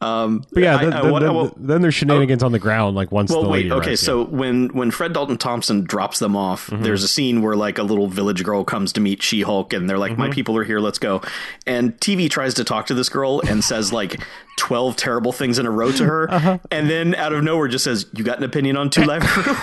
Um, 0.00 0.44
But 0.52 0.62
yeah, 0.62 0.76
then, 0.78 0.92
I- 0.92 1.02
then, 1.02 1.12
what- 1.12 1.20
then, 1.20 1.36
I 1.36 1.50
then 1.56 1.82
there's 1.82 1.94
shenanigans 1.94 2.42
on 2.42 2.52
the 2.52 2.58
ground. 2.58 2.96
Like 2.96 3.12
once 3.12 3.30
Well, 3.30 3.42
the 3.42 3.48
wait. 3.48 3.66
Okay, 3.70 3.88
arrives, 3.90 4.02
yeah. 4.02 4.06
so 4.06 4.24
when 4.24 4.68
when 4.68 4.90
Fred 4.90 5.12
Dalton 5.12 5.36
Thompson 5.36 5.84
drops 5.84 6.18
them 6.18 6.34
off, 6.36 6.68
Mm-hmm. 6.70 6.82
there's 6.82 7.02
a 7.02 7.08
scene 7.08 7.42
where 7.42 7.54
like 7.56 7.78
a 7.78 7.82
little 7.82 8.06
village 8.08 8.42
girl 8.42 8.64
comes 8.64 8.92
to 8.94 9.00
meet 9.00 9.22
She 9.22 9.42
Hulk, 9.42 9.72
and 9.72 9.88
they're 9.88 9.98
like, 9.98 10.12
Mm-hmm. 10.12 10.20
"My 10.20 10.30
people 10.30 10.56
are 10.56 10.64
here. 10.64 10.80
Let's 10.80 10.98
go." 10.98 11.20
And 11.66 11.96
TV 12.00 12.30
tries 12.30 12.54
to 12.54 12.64
talk 12.64 12.86
to 12.86 12.94
this 12.94 13.08
girl 13.08 13.42
and 13.46 13.62
says 13.62 13.92
like 13.92 14.20
twelve 14.56 14.96
terrible 14.96 15.32
things 15.32 15.58
in 15.58 15.66
a 15.66 15.70
row 15.70 15.92
to 15.92 16.04
her, 16.04 16.30
Uh-huh. 16.32 16.58
and 16.70 16.88
then 16.88 17.14
out 17.14 17.32
of 17.32 17.42
nowhere 17.44 17.68
just 17.68 17.84
says, 17.84 18.06
"You 18.14 18.24
got 18.24 18.38
an 18.38 18.44
opinion 18.44 18.76
on 18.76 18.88
Two 18.90 19.04
Live 19.04 19.22
Crew?" 19.22 19.54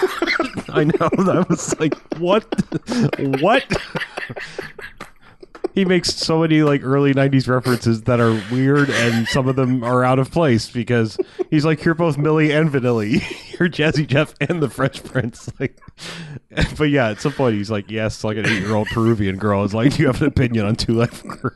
I 0.74 0.84
know. 0.86 1.10
That 1.26 1.48
was 1.50 1.78
like, 1.80 1.96
what? 2.20 2.46
what? 3.42 3.66
He 5.74 5.86
makes 5.86 6.14
so 6.14 6.40
many 6.42 6.64
like 6.64 6.84
early 6.84 7.14
90s 7.14 7.48
references 7.48 8.04
that 8.04 8.20
are 8.20 8.34
weird 8.52 8.90
and 8.90 9.28
some 9.28 9.48
of 9.48 9.56
them 9.56 9.84
are 9.84 10.04
out 10.04 10.20
of 10.20 10.32
place 10.32 10.70
because 10.70 11.18
he's 11.50 11.64
like 11.66 11.84
you're 11.84 11.96
both 11.96 12.18
Milli 12.18 12.50
and 12.58 12.70
vanilli 12.70 13.22
you're 13.60 13.70
jazzy 13.70 14.06
jeff 14.06 14.34
and 14.42 14.62
the 14.62 14.70
fresh 14.70 15.02
prince 15.04 15.50
like 15.60 15.80
but 16.78 16.86
yeah 16.90 17.10
at 17.10 17.22
some 17.22 17.32
point 17.34 17.56
he's 17.56 17.72
like 17.72 17.90
yes 17.90 18.24
like 18.24 18.38
an 18.38 18.46
eight-year-old 18.46 18.88
peruvian 18.90 19.38
girl 19.38 19.64
is 19.64 19.74
like 19.74 19.94
do 19.94 20.02
you 20.02 20.08
have 20.08 20.22
an 20.22 20.28
opinion 20.28 20.66
on 20.66 20.76
Two 20.76 20.94
Live 20.94 21.24
Crew 21.24 21.56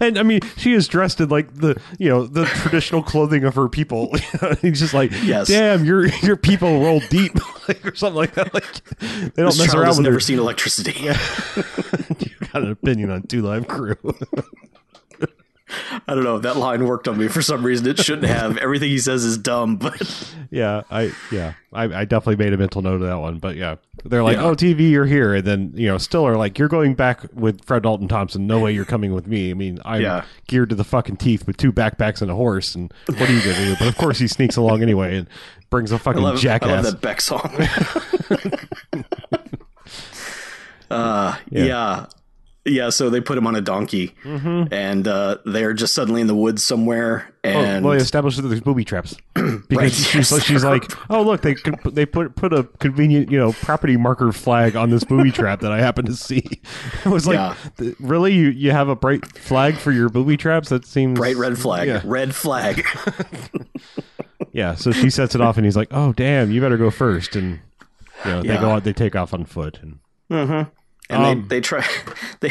and 0.00 0.16
I 0.16 0.22
mean, 0.22 0.40
she 0.56 0.72
is 0.74 0.86
dressed 0.86 1.20
in 1.20 1.28
like 1.28 1.52
the 1.54 1.78
you 1.98 2.08
know 2.08 2.24
the 2.24 2.44
traditional 2.46 3.02
clothing 3.02 3.44
of 3.44 3.56
her 3.56 3.68
people. 3.68 4.14
He's 4.62 4.78
just 4.78 4.94
like, 4.94 5.10
Yes. 5.24 5.48
damn, 5.48 5.84
your 5.84 6.06
your 6.06 6.36
people 6.36 6.80
roll 6.80 7.00
deep, 7.10 7.32
like, 7.68 7.84
or 7.84 7.94
something 7.96 8.16
like 8.16 8.34
that. 8.34 8.54
Like 8.54 8.64
they 9.00 9.42
don't 9.42 9.46
this 9.46 9.58
mess 9.58 9.74
around 9.74 9.88
with 9.96 10.00
never 10.00 10.14
her. 10.14 10.20
seen 10.20 10.38
electricity. 10.38 10.92
you 11.00 11.14
got 12.54 12.62
an 12.62 12.70
opinion 12.70 13.10
on 13.10 13.22
Two 13.22 13.42
Live 13.42 13.66
Crew? 13.68 13.96
I 16.06 16.14
don't 16.14 16.22
know. 16.22 16.38
That 16.38 16.56
line 16.56 16.86
worked 16.86 17.08
on 17.08 17.18
me 17.18 17.26
for 17.26 17.42
some 17.42 17.64
reason. 17.64 17.86
It 17.88 17.98
shouldn't 17.98 18.28
have. 18.28 18.58
Everything 18.58 18.90
he 18.90 18.98
says 18.98 19.24
is 19.24 19.36
dumb, 19.38 19.76
but 19.76 20.28
yeah, 20.50 20.82
I 20.90 21.10
yeah, 21.32 21.54
I, 21.72 21.84
I 21.84 22.04
definitely 22.04 22.36
made 22.44 22.52
a 22.52 22.56
mental 22.58 22.80
note 22.82 22.96
of 22.96 23.08
that 23.08 23.18
one. 23.18 23.38
But 23.38 23.56
yeah, 23.56 23.76
they're 24.04 24.22
like, 24.22 24.36
Yeah. 24.36 24.44
oh, 24.44 24.54
TV, 24.54 24.90
you're 24.90 25.06
here, 25.06 25.34
and 25.34 25.44
then 25.44 25.72
you 25.74 25.88
know, 25.88 25.98
still 25.98 26.26
are 26.26 26.36
like, 26.36 26.58
you're 26.58 26.68
going 26.68 26.94
back 26.94 27.22
with 27.32 27.64
Fred 27.64 27.82
Dalton 27.82 28.06
Thompson. 28.06 28.46
No 28.46 28.60
way, 28.60 28.72
you're 28.72 28.84
coming 28.84 29.14
with 29.14 29.26
me. 29.26 29.50
I 29.50 29.54
mean, 29.54 29.80
I'm 29.84 30.02
Yeah. 30.02 30.24
geared 30.46 30.68
to 30.68 30.76
the 30.76 30.84
fucking 30.84 31.16
teeth 31.16 31.44
with 31.46 31.56
two 31.56 31.72
backpacks 31.72 32.22
and 32.22 32.30
a 32.30 32.34
horse, 32.34 32.74
and 32.76 32.92
what 33.06 33.28
are 33.28 33.32
you 33.32 33.40
gonna 33.40 33.54
do? 33.64 33.76
But 33.78 33.88
of 33.88 33.96
course, 33.96 34.18
he 34.18 34.28
sneaks 34.28 34.56
along 34.56 34.82
anyway 34.82 35.16
and 35.16 35.26
brings 35.70 35.90
a 35.90 35.98
fucking 35.98 36.22
love, 36.22 36.36
I 36.36 36.40
jackass. 36.40 36.84
love 36.84 36.84
that 36.84 37.00
Beck 37.00 37.20
song. 37.20 37.50
uh, 40.90 41.36
yeah. 41.50 41.64
yeah. 41.64 42.06
So 42.90 43.10
they 43.10 43.20
put 43.20 43.36
him 43.38 43.46
on 43.46 43.54
a 43.56 43.60
donkey, 43.60 44.14
and 44.24 45.06
uh, 45.08 45.38
they're 45.44 45.74
just 45.74 45.94
suddenly 45.94 46.20
in 46.20 46.26
the 46.26 46.34
woods 46.34 46.64
somewhere. 46.64 47.30
Oh, 47.46 47.50
well, 47.52 47.90
they 47.90 47.96
established 47.98 48.40
that 48.40 48.48
there's 48.48 48.62
booby 48.62 48.84
traps 48.86 49.14
because 49.34 49.60
Right, 49.70 49.92
she's 49.92 50.14
yes. 50.14 50.32
like, 50.32 50.42
she's 50.44 50.64
like, 50.64 50.84
oh 51.10 51.22
look, 51.22 51.42
they 51.42 51.54
they 51.90 52.06
put 52.06 52.34
put 52.36 52.54
a 52.54 52.64
convenient 52.80 53.30
you 53.30 53.36
know 53.36 53.52
property 53.52 53.98
marker 53.98 54.32
flag 54.32 54.76
on 54.76 54.88
this 54.88 55.04
booby 55.04 55.30
trap 55.30 55.60
that 55.60 55.70
I 55.70 55.78
happen 55.78 56.06
to 56.06 56.14
see. 56.14 56.42
I 57.04 57.10
was 57.10 57.26
like, 57.26 57.34
Yeah. 57.78 57.90
really, 58.00 58.32
you 58.32 58.48
you 58.48 58.70
have 58.70 58.88
a 58.88 58.96
bright 58.96 59.26
flag 59.36 59.74
for 59.74 59.92
your 59.92 60.08
booby 60.08 60.38
traps? 60.38 60.70
That 60.70 60.86
seems 60.86 61.18
bright 61.18 61.36
red 61.36 61.58
flag, 61.58 61.86
Yeah, 61.88 62.00
red 62.04 62.34
flag. 62.34 62.82
yeah. 64.52 64.74
So 64.74 64.90
she 64.92 65.10
sets 65.10 65.34
it 65.34 65.40
off, 65.40 65.56
and 65.56 65.66
he's 65.66 65.76
like, 65.76 65.88
oh 65.90 66.12
damn, 66.12 66.50
you 66.50 66.60
better 66.60 66.78
go 66.78 66.90
first, 66.90 67.36
and 67.36 67.60
you 68.24 68.30
know 68.30 68.42
they 68.42 68.48
Yeah. 68.54 68.60
go 68.60 68.70
out, 68.70 68.84
they 68.84 68.92
take 68.92 69.14
off 69.16 69.34
on 69.34 69.44
foot, 69.44 69.80
and 69.82 69.98
and 71.10 71.22
Um, 71.24 71.48
they 71.48 71.56
they 71.56 71.60
try. 71.60 71.84
They 72.40 72.50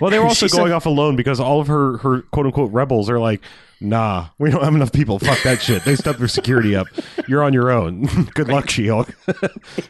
well, 0.00 0.10
they 0.10 0.18
were 0.18 0.24
also 0.28 0.48
going 0.48 0.68
said- 0.68 0.74
off 0.74 0.86
alone 0.86 1.16
because 1.16 1.40
all 1.40 1.60
of 1.60 1.66
her 1.68 1.98
her 1.98 2.22
quote 2.22 2.46
unquote 2.46 2.72
rebels 2.72 3.08
are 3.10 3.18
like. 3.18 3.40
Nah, 3.82 4.26
we 4.38 4.50
don't 4.50 4.62
have 4.62 4.74
enough 4.74 4.92
people. 4.92 5.18
Fuck 5.18 5.42
that 5.44 5.62
shit. 5.62 5.84
They 5.86 5.96
stepped 5.96 6.18
their 6.18 6.28
security 6.28 6.76
up. 6.76 6.86
You're 7.26 7.42
on 7.42 7.54
your 7.54 7.70
own. 7.70 8.04
Good 8.34 8.48
luck, 8.48 8.68
She-Hulk. 8.68 9.08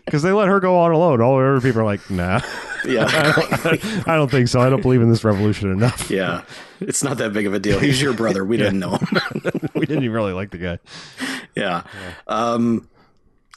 Because 0.05 0.23
they 0.23 0.31
let 0.31 0.47
her 0.47 0.61
go 0.61 0.79
on 0.79 0.93
alone. 0.93 1.21
All 1.21 1.37
the 1.39 1.45
other 1.45 1.61
people 1.61 1.81
are 1.81 1.85
like, 1.85 2.09
nah, 2.09 2.41
Yeah, 2.85 3.07
I 4.07 4.15
don't 4.15 4.31
think 4.31 4.47
so. 4.47 4.61
I 4.61 4.71
don't 4.71 4.81
believe 4.81 5.03
in 5.03 5.11
this 5.11 5.25
revolution 5.25 5.73
enough. 5.73 6.09
yeah. 6.09 6.43
It's 6.79 7.03
not 7.03 7.19
that 7.19 7.33
big 7.33 7.49
of 7.49 7.53
a 7.53 7.59
deal. 7.59 7.81
He's 7.81 8.01
your 8.01 8.13
brother. 8.13 8.45
We 8.45 8.57
didn't 8.59 8.79
know 8.79 8.91
him. 8.91 9.09
we 9.75 9.87
didn't 9.87 10.05
even 10.05 10.13
really 10.13 10.35
like 10.35 10.53
the 10.53 10.59
guy. 10.59 10.79
yeah. 11.57 11.83
Um. 12.29 12.89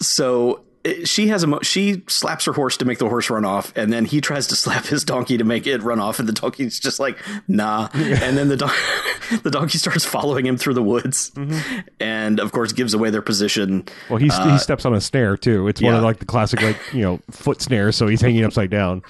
So 0.01 0.63
she 1.05 1.27
has 1.27 1.43
a 1.43 1.47
mo- 1.47 1.59
she 1.61 2.03
slaps 2.07 2.45
her 2.45 2.53
horse 2.53 2.77
to 2.77 2.85
make 2.85 2.97
the 2.97 3.07
horse 3.07 3.29
run 3.29 3.45
off, 3.45 3.71
and 3.75 3.91
then 3.91 4.05
he 4.05 4.21
tries 4.21 4.47
to 4.47 4.55
slap 4.63 4.85
his 4.85 5.03
donkey 5.03 5.37
to 5.37 5.43
make 5.43 5.67
it 5.67 5.81
run 5.81 5.99
off, 5.99 6.19
and 6.19 6.27
the 6.27 6.33
donkey's 6.33 6.79
just 6.79 6.99
like 6.99 7.17
nah. 7.47 7.89
And 7.93 8.37
then 8.37 8.49
the 8.49 8.57
don- 8.57 8.71
the 9.43 9.51
donkey 9.51 9.77
starts 9.77 10.05
following 10.05 10.45
him 10.45 10.57
through 10.57 10.73
the 10.73 10.83
woods, 10.83 11.31
mm-hmm. 11.31 11.79
and 11.99 12.39
of 12.39 12.51
course 12.51 12.73
gives 12.73 12.93
away 12.93 13.09
their 13.09 13.21
position. 13.21 13.85
Well, 14.09 14.19
he's, 14.19 14.35
he 14.35 14.43
uh, 14.43 14.57
steps 14.57 14.85
on 14.85 14.93
a 14.93 15.01
snare 15.01 15.37
too. 15.37 15.67
It's 15.67 15.81
one 15.81 15.95
of 15.95 16.03
like 16.03 16.19
the 16.19 16.25
classic 16.25 16.61
like 16.61 16.77
you 16.93 17.01
know 17.01 17.19
foot 17.31 17.61
snares, 17.61 17.95
so 17.95 18.07
he's 18.07 18.21
hanging 18.21 18.43
upside 18.43 18.69
down. 18.69 19.03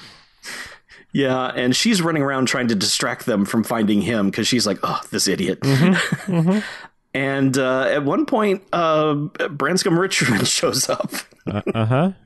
Yeah, 1.14 1.52
and 1.56 1.76
she's 1.76 2.02
running 2.02 2.24
around 2.24 2.48
trying 2.48 2.68
to 2.70 2.76
distract 2.76 3.28
them 3.28 3.46
from 3.46 3.64
finding 3.64 4.02
him 4.02 4.32
because 4.32 4.48
she's 4.48 4.66
like, 4.66 4.80
"Oh, 4.84 5.00
this 5.12 5.28
idiot." 5.28 5.62
Mm-hmm. 5.62 5.94
Mm-hmm. 6.34 6.60
And 7.14 7.58
uh, 7.58 7.84
at 7.84 8.04
one 8.04 8.26
point, 8.26 8.64
uh, 8.74 9.14
Branscombe 9.50 10.00
Richmond 10.00 10.48
shows 10.60 10.90
up. 10.90 11.12
Uh 11.48 11.86
huh. 11.86 12.12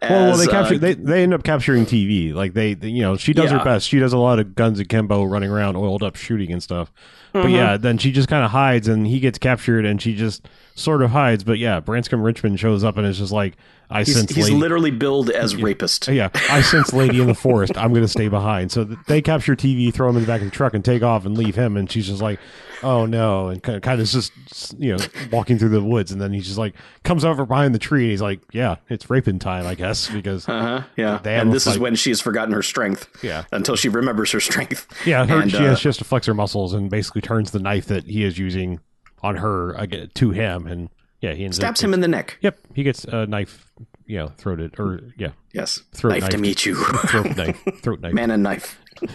Well, 0.00 0.28
well, 0.28 0.36
they 0.36 0.46
capture 0.46 0.76
uh, 0.76 0.78
they 0.78 0.94
they 0.94 1.22
end 1.24 1.34
up 1.34 1.42
capturing 1.42 1.86
TV. 1.86 2.32
Like 2.32 2.52
they, 2.54 2.74
they- 2.74 2.90
you 2.90 3.02
know, 3.02 3.16
she 3.16 3.32
does 3.32 3.50
Yeah. 3.50 3.58
her 3.58 3.64
best. 3.64 3.88
She 3.88 3.98
does 3.98 4.12
a 4.12 4.18
lot 4.18 4.38
of 4.38 4.54
guns 4.54 4.78
akimbo, 4.78 5.24
running 5.24 5.50
around, 5.50 5.74
oiled 5.74 6.04
up, 6.04 6.14
shooting 6.14 6.52
and 6.52 6.62
stuff. 6.62 6.92
Mm-hmm. 7.34 7.42
But 7.42 7.50
yeah, 7.50 7.76
then 7.76 7.98
she 7.98 8.12
just 8.12 8.28
kind 8.28 8.44
of 8.44 8.52
hides, 8.52 8.86
and 8.86 9.08
he 9.08 9.18
gets 9.18 9.38
captured, 9.38 9.84
and 9.84 10.00
she 10.00 10.14
just 10.14 10.46
sort 10.76 11.02
of 11.02 11.10
hides. 11.10 11.42
But 11.42 11.58
yeah, 11.58 11.80
Branscombe 11.80 12.22
Richmond 12.22 12.60
shows 12.60 12.84
up, 12.84 12.96
and 12.96 13.04
is 13.08 13.18
just 13.18 13.32
like, 13.32 13.56
I 13.88 14.02
He's, 14.02 14.14
sense 14.14 14.32
he's 14.34 14.44
lady. 14.46 14.56
literally 14.56 14.90
billed 14.90 15.30
as 15.30 15.54
rapist. 15.56 16.08
yeah, 16.08 16.28
I 16.50 16.60
sense 16.62 16.92
lady 16.92 17.20
in 17.20 17.26
the 17.28 17.34
forest. 17.34 17.76
I'm 17.76 17.90
going 17.90 18.02
to 18.02 18.08
stay 18.08 18.28
behind. 18.28 18.72
So 18.72 18.84
they 18.84 19.22
capture 19.22 19.54
TV, 19.54 19.92
throw 19.94 20.08
him 20.08 20.16
in 20.16 20.22
the 20.22 20.26
back 20.26 20.40
of 20.40 20.46
the 20.46 20.50
truck, 20.50 20.74
and 20.74 20.84
take 20.84 21.02
off 21.02 21.24
and 21.24 21.36
leave 21.38 21.54
him. 21.54 21.76
And 21.76 21.90
she's 21.90 22.06
just 22.08 22.20
like, 22.20 22.40
"Oh 22.82 23.06
no!" 23.06 23.48
And 23.48 23.62
kind 23.62 23.76
of, 23.76 23.82
kind 23.82 24.00
of 24.00 24.08
just 24.08 24.32
you 24.78 24.96
know 24.96 25.04
walking 25.30 25.58
through 25.58 25.68
the 25.68 25.82
woods, 25.82 26.10
and 26.10 26.20
then 26.20 26.32
he's 26.32 26.46
just 26.46 26.58
like 26.58 26.74
comes 27.04 27.24
over 27.24 27.46
behind 27.46 27.74
the 27.74 27.78
tree, 27.78 28.02
and 28.02 28.10
he's 28.10 28.22
like, 28.22 28.40
"Yeah, 28.52 28.76
it's 28.88 29.08
raping 29.08 29.38
time, 29.38 29.66
I 29.66 29.74
guess," 29.76 30.08
because 30.10 30.48
Uh-huh, 30.48 30.82
yeah, 30.96 31.20
and 31.24 31.52
this 31.52 31.66
is 31.68 31.78
when 31.78 31.94
she 31.94 32.10
has 32.10 32.20
forgotten 32.20 32.52
her 32.54 32.62
strength. 32.62 33.08
Yeah. 33.22 33.44
until 33.52 33.76
she 33.76 33.88
remembers 33.88 34.32
her 34.32 34.40
strength. 34.40 34.86
yeah, 35.06 35.24
her, 35.26 35.40
and, 35.42 35.50
she, 35.50 35.58
uh, 35.58 35.60
has, 35.70 35.78
she 35.78 35.88
has 35.88 35.96
to 35.98 36.04
flex 36.04 36.26
her 36.26 36.34
muscles 36.34 36.74
and 36.74 36.90
basically 36.90 37.20
turns 37.20 37.52
the 37.52 37.60
knife 37.60 37.86
that 37.86 38.04
he 38.04 38.24
is 38.24 38.36
using 38.38 38.80
on 39.22 39.36
her 39.36 39.72
again, 39.74 40.10
to 40.14 40.30
him, 40.32 40.66
and 40.66 40.90
yeah, 41.20 41.34
he 41.34 41.50
stabs 41.52 41.80
up, 41.80 41.84
him 41.84 41.94
in 41.94 42.00
the 42.00 42.08
neck. 42.08 42.38
Yep, 42.40 42.58
he 42.74 42.82
gets 42.82 43.04
a 43.04 43.26
knife, 43.26 43.66
you 44.06 44.18
know, 44.18 44.28
throated 44.36 44.78
or 44.78 45.00
yeah, 45.16 45.30
Yes, 45.52 45.80
Throat 45.92 46.20
knife 46.20 46.28
to 46.30 46.38
meet 46.38 46.66
you, 46.66 46.74
throat 46.74 47.36
knife, 47.36 47.60
throat 47.82 48.00
knife. 48.00 48.12
man 48.12 48.30
and 48.30 48.42
knife. 48.42 48.78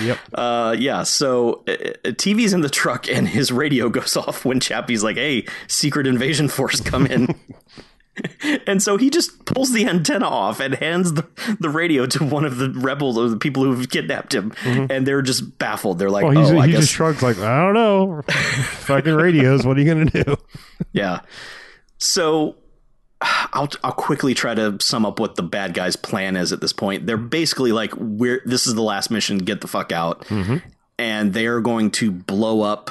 Yep. 0.00 0.18
Uh, 0.34 0.76
yeah, 0.78 1.02
so 1.02 1.64
uh, 1.66 1.72
uh, 1.72 2.08
TV's 2.10 2.52
in 2.52 2.60
the 2.60 2.70
truck 2.70 3.08
and 3.08 3.26
his 3.28 3.50
radio 3.50 3.88
goes 3.88 4.16
off 4.16 4.44
when 4.44 4.60
Chappie's 4.60 5.02
like, 5.02 5.16
"Hey, 5.16 5.44
secret 5.66 6.06
invasion 6.06 6.46
force, 6.48 6.80
come 6.80 7.04
in." 7.06 7.34
and 8.66 8.82
so 8.82 8.96
he 8.96 9.10
just 9.10 9.44
pulls 9.44 9.72
the 9.72 9.86
antenna 9.86 10.26
off 10.26 10.60
and 10.60 10.74
hands 10.74 11.14
the, 11.14 11.26
the 11.60 11.68
radio 11.68 12.06
to 12.06 12.24
one 12.24 12.44
of 12.44 12.58
the 12.58 12.70
rebels 12.70 13.16
or 13.16 13.28
the 13.28 13.36
people 13.36 13.64
who've 13.64 13.88
kidnapped 13.88 14.34
him, 14.34 14.50
mm-hmm. 14.50 14.86
and 14.90 15.06
they're 15.06 15.22
just 15.22 15.58
baffled. 15.58 15.98
They're 15.98 16.10
like, 16.10 16.24
Well, 16.24 16.36
"Oh, 16.36 16.58
I 16.58 16.66
he 16.66 16.72
guess 16.72 16.82
just 16.82 16.92
shrugs 16.92 17.22
like, 17.22 17.38
I 17.38 17.64
don't 17.64 17.74
know, 17.74 18.22
fucking 18.28 19.14
radios. 19.14 19.64
What 19.66 19.76
are 19.76 19.80
you 19.80 19.86
gonna 19.86 20.10
do? 20.10 20.36
Yeah. 20.94 21.20
So 21.98 22.56
I'll 23.20 23.70
I'll 23.82 23.92
quickly 23.92 24.34
try 24.34 24.54
to 24.54 24.76
sum 24.80 25.06
up 25.06 25.18
what 25.20 25.36
the 25.36 25.42
bad 25.42 25.72
guys' 25.72 25.96
plan 25.96 26.36
is 26.36 26.52
at 26.52 26.60
this 26.60 26.72
point. 26.72 27.06
They're 27.06 27.16
mm-hmm. 27.16 27.28
basically 27.28 27.72
like 27.72 27.94
we're 27.96 28.42
this 28.44 28.66
is 28.66 28.74
the 28.74 28.82
last 28.82 29.10
mission, 29.10 29.38
get 29.38 29.62
the 29.62 29.68
fuck 29.68 29.90
out. 29.90 30.26
Mm-hmm. 30.26 30.56
And 30.98 31.32
they 31.32 31.46
are 31.46 31.60
going 31.60 31.92
to 31.92 32.10
blow 32.10 32.60
up 32.60 32.90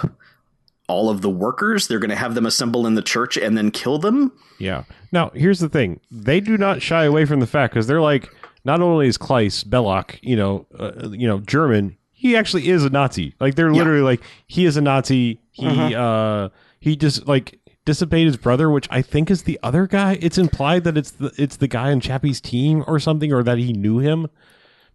all 0.92 1.10
of 1.10 1.22
the 1.22 1.30
workers. 1.30 1.88
They're 1.88 2.00
going 2.00 2.10
to 2.10 2.16
have 2.16 2.36
them 2.36 2.46
assemble 2.46 2.86
in 2.86 2.96
the 2.96 3.02
church 3.02 3.38
and 3.38 3.58
then 3.58 3.72
kill 3.72 3.98
them. 3.98 4.34
Yeah. 4.60 4.84
Now, 5.12 5.32
here's 5.34 5.60
the 5.60 5.70
thing: 5.70 6.02
they 6.12 6.40
do 6.42 6.58
not 6.58 6.82
shy 6.82 7.06
away 7.06 7.26
from 7.26 7.40
the 7.40 7.48
fact 7.48 7.74
because 7.74 7.88
they're 7.88 8.02
like, 8.02 8.30
not 8.66 8.82
only 8.82 9.08
is 9.08 9.18
Kleist 9.18 9.70
Belloq, 9.70 10.20
you 10.22 10.36
know, 10.36 10.68
uh, 10.78 11.10
you 11.10 11.28
know, 11.28 11.40
German, 11.40 11.98
he 12.12 12.36
actually 12.36 12.70
is 12.70 12.84
a 12.86 12.90
Nazi. 12.90 13.34
Like 13.40 13.56
they're 13.56 13.74
literally 13.74 14.02
like, 14.02 14.22
he 14.46 14.66
is 14.66 14.78
a 14.78 14.82
Nazi. 14.82 15.40
He 15.52 15.96
uh 15.96 16.50
he 16.80 16.96
just 16.96 17.28
like 17.28 17.60
dissipate 17.86 18.26
his 18.26 18.38
brother, 18.38 18.70
which 18.70 18.88
I 18.92 19.02
think 19.02 19.32
is 19.32 19.44
the 19.44 19.60
other 19.64 19.88
guy. 19.88 20.18
It's 20.22 20.38
implied 20.38 20.84
that 20.84 20.98
it's 20.98 21.12
the 21.12 21.32
it's 21.38 21.58
the 21.58 21.68
guy 21.68 21.92
on 21.92 22.00
Chappie's 22.00 22.42
team 22.42 22.84
or 22.88 23.00
something, 23.00 23.34
or 23.34 23.44
that 23.44 23.58
he 23.58 23.74
knew 23.74 24.00
him. 24.00 24.28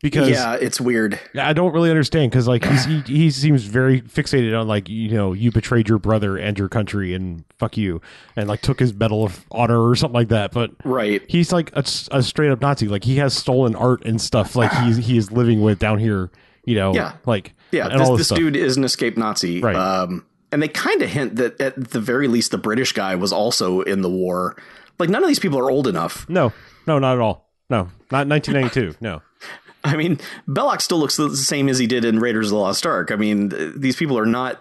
Because 0.03 0.29
Yeah, 0.29 0.55
it's 0.61 0.81
weird. 0.81 1.19
I 1.39 1.53
don't 1.55 1.73
really 1.73 1.89
understand 1.91 2.31
because 2.31 2.47
like 2.47 2.65
he's, 2.65 2.85
he 2.85 3.01
he 3.01 3.31
seems 3.31 3.65
very 3.65 4.03
fixated 4.03 4.59
on 4.59 4.69
like 4.69 4.89
you 4.89 5.11
know 5.11 5.33
you 5.33 5.51
betrayed 5.51 5.89
your 5.89 5.99
brother 5.99 6.37
and 6.37 6.59
your 6.59 6.69
country 6.69 7.15
and 7.15 7.45
fuck 7.59 7.77
you 7.79 8.01
and 8.37 8.47
like 8.47 8.61
took 8.61 8.79
his 8.79 8.93
medal 8.93 9.25
of 9.25 9.45
honor 9.51 9.81
or 9.89 9.97
something 9.97 10.15
like 10.15 10.29
that. 10.29 10.53
But 10.53 10.73
Right. 10.85 11.23
he's 11.29 11.51
like 11.51 11.71
a, 11.75 11.81
a 12.11 12.23
straight 12.23 12.51
up 12.51 12.61
Nazi. 12.61 12.89
Like 12.89 13.05
he 13.05 13.17
has 13.17 13.35
stolen 13.35 13.75
art 13.75 14.05
and 14.05 14.21
stuff. 14.21 14.55
Like 14.55 14.71
he's 14.85 14.99
he 14.99 15.17
is 15.17 15.33
living 15.33 15.63
with 15.63 15.79
down 15.79 15.99
here. 15.99 16.31
You 16.67 16.75
know. 16.75 16.95
Yeah. 16.95 17.13
Like 17.25 17.55
Yeah, 17.73 17.89
this, 17.89 18.09
this 18.19 18.27
stuff. 18.27 18.37
dude 18.39 18.55
is 18.57 18.77
an 18.77 18.85
escaped 18.85 19.17
Nazi. 19.17 19.61
Right. 19.63 19.75
Um, 19.77 20.27
and 20.53 20.63
they 20.63 20.69
kind 20.69 21.01
of 21.03 21.09
hint 21.09 21.37
that 21.37 21.59
at 21.61 21.91
the 21.91 22.01
very 22.01 22.29
least 22.29 22.51
the 22.51 22.59
British 22.59 22.93
guy 22.93 23.15
was 23.15 23.33
also 23.33 23.81
in 23.81 24.03
the 24.03 24.11
war. 24.11 24.57
Like 24.99 25.09
none 25.09 25.23
of 25.23 25.29
these 25.29 25.39
people 25.41 25.59
are 25.59 25.71
old 25.71 25.87
enough. 25.87 26.29
No, 26.29 26.53
no, 26.87 26.99
not 26.99 27.15
at 27.15 27.21
all. 27.21 27.49
No, 27.71 27.89
not 28.13 28.29
1992. 28.29 28.97
No. 29.01 29.23
I 29.87 29.97
mean, 29.97 30.19
Belloq 30.49 30.81
still 30.81 30.99
looks 30.99 31.17
the 31.17 31.37
same 31.37 31.69
as 31.69 31.79
he 31.79 31.87
did 31.87 32.05
in 32.05 32.19
Raiders 32.19 32.49
of 32.49 32.51
the 32.53 32.59
Lost 32.59 32.85
Ark. 32.87 33.11
I 33.11 33.17
mean, 33.17 33.53
these 33.77 33.97
people 33.97 34.19
are 34.19 34.27
not 34.27 34.61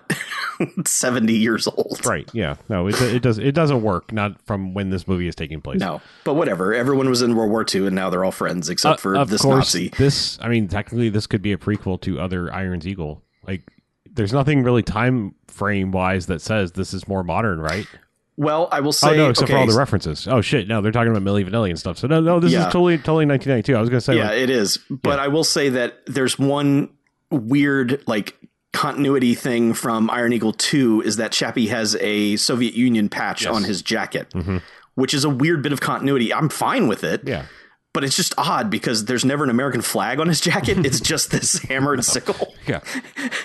70 0.86 1.34
years 1.34 1.68
old. 1.68 2.06
Right. 2.06 2.30
Yeah. 2.34 2.56
No. 2.70 2.88
It 2.88 3.02
it 3.02 3.22
does 3.22 3.38
it 3.38 3.54
doesn't 3.54 3.82
work. 3.82 4.12
Not 4.12 4.40
from 4.46 4.74
when 4.74 4.90
this 4.90 5.08
movie 5.08 5.28
is 5.28 5.36
taking 5.36 5.62
place. 5.62 5.80
No, 5.80 6.02
but 6.24 6.36
whatever. 6.36 6.74
Everyone 6.74 7.10
was 7.10 7.22
in 7.22 7.36
World 7.36 7.52
War 7.52 7.66
II, 7.74 7.88
and 7.88 7.96
now 7.96 8.10
they're 8.10 8.24
all 8.24 8.32
friends 8.32 8.70
except 8.70 9.00
for 9.00 9.16
Uh, 9.16 9.22
of 9.22 9.30
this 9.30 9.42
course, 9.42 9.74
Nazi. 9.74 9.90
This, 9.90 10.38
I 10.42 10.48
mean, 10.50 10.68
technically, 10.68 11.10
this 11.10 11.28
could 11.28 11.42
be 11.42 11.52
a 11.54 11.58
prequel 11.58 12.00
to 12.02 12.20
other 12.20 12.54
Iron's 12.54 12.88
Eagle. 12.88 13.24
Like, 13.46 13.64
there's 14.12 14.34
nothing 14.34 14.64
really 14.64 14.84
time 14.84 15.36
frame 15.48 15.92
wise 15.92 16.28
that 16.28 16.42
says 16.42 16.72
this 16.74 16.94
is 16.94 17.08
more 17.08 17.24
modern, 17.24 17.60
right? 17.60 17.88
Well, 18.38 18.67
I 18.71 18.82
will 18.82 18.91
say, 18.91 19.12
oh 19.12 19.15
no, 19.15 19.30
except 19.30 19.50
for 19.50 19.58
all 19.58 19.65
the 19.65 19.78
references. 19.78 20.28
Oh 20.28 20.41
shit, 20.41 20.67
no, 20.67 20.82
they're 20.82 20.91
talking 20.91 21.15
about 21.15 21.24
Milli 21.24 21.48
Vanilli 21.50 21.69
and 21.69 21.80
stuff. 21.80 21.98
So 21.98 22.08
no, 22.08 22.19
no, 22.19 22.39
this 22.39 22.52
Yeah. 22.52 22.60
is 22.67 22.74
totally, 22.74 22.98
totally 22.98 23.26
1992. 23.26 23.76
I 23.76 23.80
was 23.80 23.89
gonna 23.89 24.02
say, 24.02 24.17
yeah, 24.17 24.30
like, 24.30 24.39
it 24.39 24.50
is. 24.50 24.78
But 24.89 25.19
I 25.19 25.30
will 25.30 25.45
say 25.45 25.69
that 25.69 26.00
there's 26.06 26.38
one 26.38 26.89
weird 27.32 28.04
like 28.08 28.36
continuity 28.74 29.36
thing 29.36 29.74
from 29.74 30.10
Iron 30.10 30.34
Eagle 30.34 30.52
2 30.52 31.02
is 31.04 31.15
that 31.15 31.32
Chappie 31.32 31.67
has 31.67 31.95
a 32.02 32.36
Soviet 32.36 32.74
Union 32.74 33.08
patch 33.08 33.45
on 33.48 33.63
his 33.63 33.82
jacket, 33.82 34.30
mm-hmm. 34.32 34.58
which 34.95 35.13
is 35.13 35.24
a 35.24 35.30
weird 35.30 35.62
bit 35.63 35.71
of 35.71 35.80
continuity. 35.80 36.34
I'm 36.34 36.50
fine 36.50 36.89
with 36.89 37.06
it. 37.06 37.21
yeah, 37.26 37.45
But 37.93 38.04
it's 38.04 38.17
just 38.17 38.34
odd 38.38 38.69
because 38.69 39.06
there's 39.06 39.24
never 39.24 39.45
an 39.45 39.50
American 39.50 39.82
flag 39.82 40.19
on 40.19 40.28
his 40.28 40.41
jacket. 40.41 40.86
It's 40.86 41.00
just 41.13 41.32
this 41.32 41.58
hammer 41.60 41.93
and 41.93 42.04
sickle. 42.04 42.54
yeah, 42.67 42.82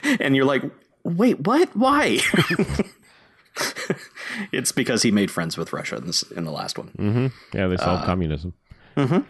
And 0.21 0.35
you're 0.35 0.45
like, 0.47 0.65
wait, 1.05 1.39
what? 1.47 1.69
Why? 1.77 2.19
it's 4.53 4.73
because 4.73 5.03
he 5.03 5.11
made 5.11 5.31
friends 5.31 5.57
with 5.57 5.73
Russia 5.73 5.97
in, 5.97 6.07
this, 6.07 6.23
in 6.23 6.45
the 6.45 6.51
last 6.53 6.79
one. 6.79 7.31
yeah. 7.53 7.67
They 7.69 7.75
Uh, 7.75 7.79
solved 7.79 8.05
communism. 8.05 8.55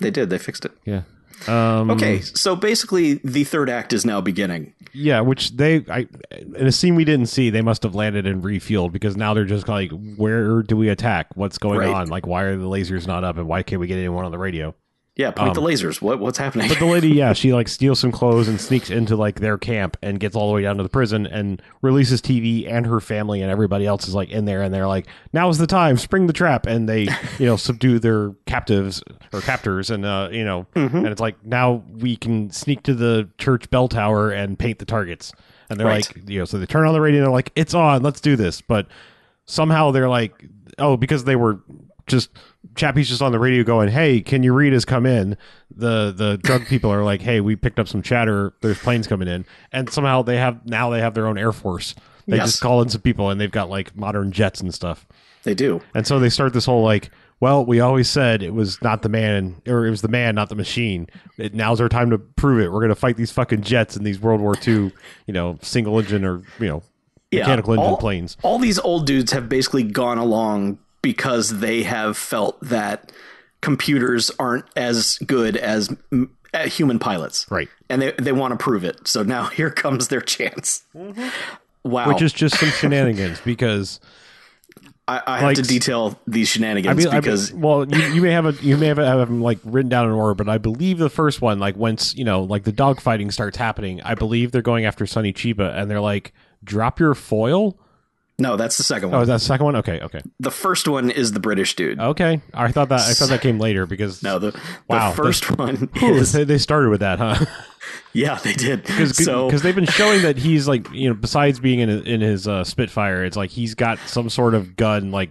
They 0.01 0.11
did. 0.11 0.31
They 0.31 0.39
fixed 0.39 0.65
it. 0.65 0.73
Yeah. 0.85 1.03
Um, 1.49 1.91
Okay, 1.93 2.21
so 2.21 2.55
basically, 2.55 3.15
the 3.25 3.45
third 3.45 3.71
act 3.71 3.93
is 3.95 4.05
now 4.05 4.21
beginning. 4.21 4.75
Yeah, 4.93 5.21
which 5.21 5.57
they, 5.57 5.85
I, 5.89 6.07
in 6.33 6.67
a 6.67 6.73
scene 6.73 6.97
we 6.97 7.05
didn't 7.05 7.27
see, 7.27 7.49
they 7.51 7.63
must 7.63 7.83
have 7.85 7.95
landed 7.95 8.27
and 8.27 8.43
refueled 8.43 8.93
because 8.93 9.17
now 9.17 9.33
they're 9.33 9.45
just 9.47 9.67
like, 9.69 9.91
where 10.17 10.63
do 10.63 10.77
we 10.77 10.89
attack? 10.91 11.29
What's 11.37 11.57
going 11.57 11.79
Right. 11.79 11.89
on? 11.95 12.09
Like, 12.09 12.27
why 12.27 12.43
are 12.43 12.57
the 12.57 12.67
lasers 12.67 13.07
not 13.07 13.25
up, 13.25 13.39
and 13.39 13.47
why 13.47 13.63
can't 13.63 13.81
we 13.81 13.87
get 13.87 13.97
anyone 13.97 14.25
on 14.27 14.33
the 14.33 14.39
radio? 14.39 14.75
Yeah, 15.17 15.33
point 15.33 15.53
the 15.55 15.61
lasers. 15.61 16.01
What 16.01 16.19
what's 16.19 16.39
happening? 16.39 16.65
Um, 16.65 16.69
But 16.71 16.79
the 16.79 16.87
lady, 16.87 17.09
yeah, 17.15 17.33
she 17.35 17.53
like 17.53 17.69
steals 17.69 17.99
some 18.01 18.11
clothes 18.13 18.49
and 18.49 18.59
sneaks 18.61 18.89
into 18.91 19.17
like 19.17 19.41
their 19.41 19.59
camp 19.59 19.97
and 20.03 20.19
gets 20.19 20.35
all 20.35 20.49
the 20.49 20.55
way 20.55 20.63
down 20.63 20.77
to 20.79 20.83
the 20.83 20.89
prison 20.89 21.27
and 21.27 21.61
releases 21.83 22.23
TV 22.23 22.67
and 22.71 22.87
her 22.87 23.01
family 23.01 23.43
and 23.43 23.51
everybody 23.51 23.85
else 23.87 24.09
is 24.09 24.15
like 24.15 24.31
in 24.31 24.45
there 24.47 24.63
and 24.63 24.73
they're 24.73 24.87
like, 24.89 25.09
now's 25.33 25.59
the 25.59 25.67
time, 25.67 25.99
spring 25.99 26.27
the 26.27 26.33
trap, 26.33 26.65
and 26.65 26.89
they 26.89 27.03
you 27.39 27.45
know 27.47 27.57
subdue 27.57 27.99
their 27.99 28.31
captives 28.47 29.03
or 29.33 29.41
captors 29.43 29.91
and 29.91 30.05
uh 30.07 30.29
you 30.33 30.45
know 30.45 30.67
and 30.75 31.07
it's 31.09 31.21
like 31.21 31.45
now 31.45 31.83
we 31.99 32.17
can 32.17 32.51
sneak 32.51 32.83
to 32.85 32.95
the 32.95 33.29
church 33.39 33.69
bell 33.71 33.89
tower 33.89 34.31
and 34.31 34.59
paint 34.59 34.79
the 34.79 34.85
targets 34.85 35.33
and 35.69 35.79
they're 35.79 35.87
Right. 35.87 36.07
like 36.17 36.29
you 36.31 36.39
know 36.39 36.45
so 36.45 36.59
they 36.59 36.67
turn 36.67 36.87
on 36.87 36.95
the 36.95 37.01
radio 37.01 37.19
and 37.19 37.27
they're 37.27 37.33
like 37.33 37.53
it's 37.57 37.75
on, 37.75 38.03
let's 38.03 38.21
do 38.21 38.37
this, 38.37 38.61
but 38.61 38.87
somehow 39.45 39.91
they're 39.91 40.09
like 40.09 40.47
oh 40.79 40.97
because 40.97 41.25
they 41.25 41.37
were 41.37 41.61
just 42.07 42.31
Chappie's 42.75 43.09
just 43.09 43.23
on 43.23 43.33
the 43.33 43.39
radio 43.39 43.65
going, 43.65 43.89
"Hey, 43.89 44.21
can 44.21 44.43
you 44.43 44.53
read 44.53 44.73
has 44.73 44.85
come 44.85 45.07
in?" 45.07 45.37
The 45.75 46.13
the 46.15 46.39
drug 46.43 46.67
people 46.67 46.91
are 46.93 47.03
like, 47.05 47.23
"Hey, 47.23 47.41
we 47.41 47.57
picked 47.57 47.79
up 47.79 47.89
some 47.89 48.03
chatter. 48.03 48.53
There's 48.61 48.79
planes 48.79 49.07
coming 49.07 49.29
in." 49.29 49.45
And 49.73 49.89
somehow 49.91 50.23
they 50.23 50.37
have 50.37 50.67
now 50.67 50.91
they 50.91 51.01
have 51.01 51.15
their 51.15 51.27
own 51.27 51.39
air 51.39 51.53
force. 51.53 51.95
They 52.27 52.37
Yes. 52.37 52.47
just 52.51 52.61
call 52.61 52.83
in 52.83 52.89
some 52.91 53.01
people 53.01 53.31
and 53.31 53.41
they've 53.41 53.51
got 53.51 53.71
like 53.71 53.97
modern 53.97 54.31
jets 54.31 54.61
and 54.61 54.73
stuff. 54.75 55.07
they 55.43 55.55
do. 55.55 55.81
And 55.95 56.07
so 56.07 56.19
they 56.19 56.29
start 56.29 56.53
this 56.53 56.67
whole 56.67 56.83
like, 56.85 57.11
"Well, 57.41 57.65
we 57.65 57.81
always 57.81 58.11
said 58.11 58.43
it 58.43 58.53
was 58.53 58.81
not 58.83 59.01
the 59.01 59.09
man 59.09 59.57
or 59.67 59.87
it 59.87 59.91
was 59.91 60.03
the 60.03 60.09
man, 60.09 60.35
not 60.35 60.51
the 60.51 60.55
machine. 60.55 61.09
It, 61.39 61.55
now's 61.55 61.81
our 61.81 61.89
time 61.89 62.11
to 62.11 62.19
prove 62.19 62.61
it. 62.61 62.71
We're 62.71 62.81
going 62.81 62.91
to 62.91 62.95
fight 62.95 63.17
these 63.17 63.33
fucking 63.33 63.63
jets 63.63 63.97
and 63.97 64.05
these 64.05 64.21
World 64.21 64.43
War 64.43 64.55
II, 64.69 64.93
you 65.27 65.33
know, 65.33 65.59
single 65.63 65.99
engine 65.99 66.27
or, 66.27 66.43
you 66.59 66.69
know, 66.69 66.83
Yeah, 67.31 67.41
mechanical 67.41 67.73
engine 67.73 67.87
all, 67.89 67.97
planes." 67.97 68.37
All 68.43 68.59
these 68.59 68.79
old 68.81 69.07
dudes 69.07 69.33
have 69.33 69.49
basically 69.49 69.83
gone 69.83 70.19
along 70.19 70.79
because 71.03 71.61
they 71.61 71.83
have 71.83 72.17
felt 72.17 72.61
that 72.61 73.13
computers 73.61 74.31
aren't 74.39 74.67
as 74.77 75.19
good 75.19 75.57
as 75.57 75.89
mm, 76.11 76.29
uh, 76.55 76.67
human 76.67 76.99
pilots. 76.99 77.47
Right. 77.51 77.69
And 77.89 78.03
they, 78.03 78.13
they 78.13 78.33
want 78.33 78.53
to 78.53 78.63
prove 78.63 78.85
it. 78.85 79.07
So 79.07 79.23
now 79.23 79.45
here 79.47 79.71
comes 79.71 80.09
their 80.09 80.21
chance. 80.21 80.85
Wow. 81.83 82.09
which 82.09 82.21
is 82.21 82.33
just 82.33 82.59
some 82.59 82.69
shenanigans 82.71 83.41
because 83.41 84.01
I, 85.11 85.23
I 85.27 85.39
have 85.41 85.55
to 85.55 85.63
detail 85.63 86.19
these 86.27 86.49
shenanigans 86.49 86.93
I 86.93 86.95
mean, 86.95 87.09
I 87.09 87.13
mean, 87.13 87.21
because 87.21 87.53
well, 87.53 87.85
you, 87.89 88.15
you 88.15 88.23
may 88.23 88.31
have 88.31 88.47
a 88.47 88.53
you 88.63 88.77
may 88.77 88.87
have, 88.87 88.99
have 88.99 89.19
them 89.29 89.41
like 89.41 89.59
written 89.65 89.89
down 89.89 90.07
in 90.07 90.13
order, 90.13 90.35
but 90.35 90.49
I 90.49 90.59
believe 90.59 90.99
the 90.99 91.11
first 91.11 91.41
one, 91.41 91.59
like 91.59 91.77
once 91.77 92.15
you 92.15 92.25
know, 92.25 92.43
like 92.43 92.63
the 92.63 92.73
dog 92.73 93.01
fighting 93.01 93.31
starts 93.33 93.57
happening, 93.57 94.01
I 94.03 94.15
believe 94.15 94.53
they're 94.53 94.63
going 94.63 94.85
after 94.85 95.07
Sonny 95.07 95.33
Chiba, 95.33 95.77
and 95.77 95.91
they're 95.91 96.01
like, 96.01 96.33
"Drop 96.63 97.01
your 97.01 97.15
foil." 97.15 97.77
No, 98.41 98.57
that's 98.57 98.77
the 98.77 98.83
second 98.83 99.11
Oh, 99.11 99.13
one. 99.13 99.23
is 99.23 99.29
that 99.29 99.35
the 99.35 99.39
second 99.45 99.65
one? 99.67 99.77
Okay, 99.77 100.01
okay, 100.01 100.21
the 100.41 100.51
first 100.51 100.89
one 100.89 101.11
is 101.11 101.33
the 101.33 101.41
British 101.41 101.77
dude. 101.77 102.01
okay. 102.01 102.41
I 102.55 102.73
thought 102.73 102.89
that 102.89 103.01
I 103.01 103.13
thought 103.13 103.29
that 103.29 103.41
came 103.43 103.59
later 103.59 103.87
because 103.87 104.23
No, 104.23 104.39
the, 104.39 104.59
Wow, 104.89 105.11
the 105.11 105.17
first 105.17 105.57
one 105.59 105.89
is 106.03 106.33
they, 106.33 106.45
they 106.45 106.59
started 106.59 106.91
with 106.91 107.01
that, 107.01 107.19
huh? 107.19 107.45
yeah, 108.13 108.35
they 108.37 108.53
did. 108.53 108.83
Because 108.83 109.17
So 109.25 109.51
they've 109.51 109.75
been 109.75 109.87
showing 109.87 110.23
that 110.23 110.37
he's 110.37 110.67
like 110.69 110.91
you 110.93 111.09
know 111.09 111.15
besides 111.15 111.61
being 111.61 111.79
in 111.81 111.89
in 112.07 112.21
his 112.21 112.49
uh, 112.49 112.65
Spitfire, 112.65 113.25
it's 113.25 113.37
like 113.37 113.51
he's 113.51 113.75
got 113.75 113.99
some 114.07 114.29
sort 114.31 114.55
of 114.55 114.77
gun 114.77 115.11
like 115.11 115.31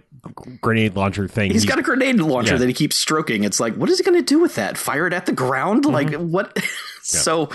grenade 0.60 0.94
launcher 0.96 1.26
thing. 1.28 1.50
he's 1.50 1.64
got 1.64 1.78
a 1.78 1.82
grenade 1.82 2.20
launcher 2.20 2.54
Yeah. 2.54 2.58
that 2.58 2.68
he 2.68 2.74
keeps 2.74 2.96
stroking. 2.96 3.44
It's 3.44 3.60
like, 3.60 3.74
what 3.74 3.88
is 3.88 3.98
he 3.98 4.04
going 4.04 4.18
to 4.18 4.22
do 4.22 4.38
with 4.38 4.54
that? 4.56 4.76
Fire 4.78 5.06
it 5.06 5.12
at 5.12 5.26
the 5.26 5.32
ground? 5.32 5.84
Mm-hmm. 5.84 5.92
Like 5.94 6.12
what? 6.14 6.56
so 7.02 7.48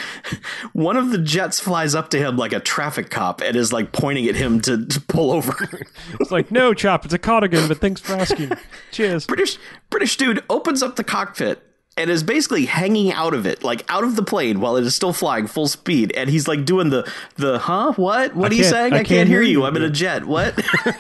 one 0.74 0.98
of 0.98 1.12
the 1.12 1.18
jets 1.20 1.60
flies 1.60 1.94
up 1.96 2.10
to 2.10 2.18
him 2.18 2.38
like 2.38 2.54
a 2.54 2.60
traffic 2.60 3.10
cop 3.10 3.42
and 3.42 3.56
is 3.56 3.72
like 3.72 3.92
pointing 3.92 4.28
at 4.28 4.36
him 4.36 4.60
to, 4.62 4.86
to 4.86 5.02
pull 5.02 5.32
over. 5.32 5.54
It's 6.20 6.32
like 6.32 6.50
no 6.52 6.74
chop, 6.74 7.06
it's 7.06 7.14
a 7.14 7.20
cardigan, 7.20 7.68
but 7.68 7.78
thanks 7.80 8.02
for 8.02 8.14
asking. 8.14 8.52
Cheers. 8.92 9.26
British 9.28 9.58
British 9.90 10.18
dude 10.18 10.44
opens 10.50 10.82
up 10.82 10.96
the 10.96 11.04
cockpit 11.04 11.62
and 11.98 12.10
is 12.10 12.24
basically 12.24 12.66
hanging 12.66 13.12
out 13.14 13.34
of 13.34 13.46
it, 13.46 13.64
like 13.64 13.84
out 13.90 14.04
of 14.04 14.16
the 14.16 14.24
plane 14.24 14.60
while 14.60 14.76
it 14.76 14.84
is 14.84 14.94
still 14.94 15.14
flying 15.14 15.48
full 15.48 15.68
speed. 15.68 16.12
And 16.16 16.30
he's 16.30 16.48
like 16.48 16.66
doing 16.66 16.90
the 16.90 17.10
the 17.36 17.60
huh? 17.60 17.94
What? 17.96 18.36
What 18.36 18.52
are 18.52 18.56
you 18.56 18.64
saying? 18.64 18.94
I 18.94 18.98
I, 18.98 19.00
can't, 19.00 19.08
can't 19.08 19.30
hear 19.30 19.42
you. 19.42 19.60
you." 19.62 19.66
I'm 19.66 19.76
in 19.78 19.84
a 19.84 19.90
jet. 19.90 20.26
What? 20.26 20.56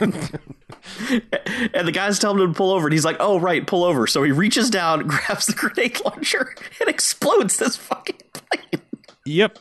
and 1.74 1.88
the 1.88 1.92
guy's 1.94 2.20
telling 2.20 2.40
him 2.42 2.54
to 2.54 2.58
pull 2.58 2.72
over, 2.72 2.88
and 2.88 2.94
he's 2.94 3.06
like, 3.06 3.18
"Oh 3.20 3.40
right, 3.40 3.66
pull 3.66 3.84
over." 3.84 4.08
So 4.08 4.24
he 4.24 4.32
reaches 4.32 4.70
down, 4.70 5.08
grabs 5.08 5.46
the 5.48 5.54
grenade 5.54 6.00
launcher, 6.06 6.56
and 6.80 6.90
explodes 6.90 7.58
this 7.58 7.76
fucking 7.76 8.18
plane. 8.34 8.82
Yep. 9.28 9.58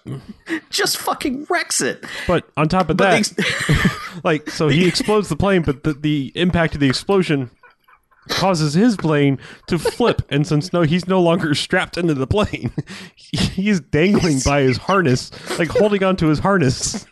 Just 0.69 0.99
fucking 0.99 1.47
wrecks 1.49 1.81
it. 1.81 2.05
But 2.27 2.47
on 2.57 2.69
top 2.69 2.91
of 2.91 2.99
But 2.99 3.25
that, 3.27 3.37
they- 3.37 4.19
like 4.25 4.51
so 4.51 4.69
he 4.69 4.87
explodes 4.87 5.31
the 5.31 5.37
plane, 5.37 5.63
but 5.63 5.85
the, 5.85 5.95
the 5.95 6.33
impact 6.35 6.75
of 6.75 6.81
the 6.81 6.89
explosion 6.89 7.51
causes 8.29 8.75
his 8.75 8.97
plane 8.97 9.39
to 9.67 9.79
flip. 9.79 10.23
And 10.31 10.47
since 10.47 10.73
no 10.73 10.83
he's 10.83 11.07
no 11.07 11.21
longer 11.21 11.55
strapped 11.55 11.97
into 11.97 12.15
the 12.15 12.27
plane 12.27 12.73
he's 13.17 13.81
dangling 13.81 14.41
by 14.45 14.63
his 14.63 14.79
harness 14.79 15.31
like 15.59 15.69
holding 15.69 16.03
onto 16.03 16.29
his 16.29 16.39
harness. 16.39 17.07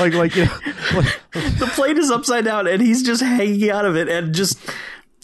Like 0.00 0.14
like, 0.14 0.34
you 0.34 0.46
know, 0.46 0.58
like 0.94 1.20
the 1.32 1.70
plane 1.74 1.98
is 1.98 2.10
upside 2.10 2.44
down 2.44 2.66
and 2.66 2.80
he's 2.80 3.02
just 3.02 3.22
hanging 3.22 3.70
out 3.70 3.84
of 3.84 3.96
it 3.96 4.08
and 4.08 4.34
just 4.34 4.58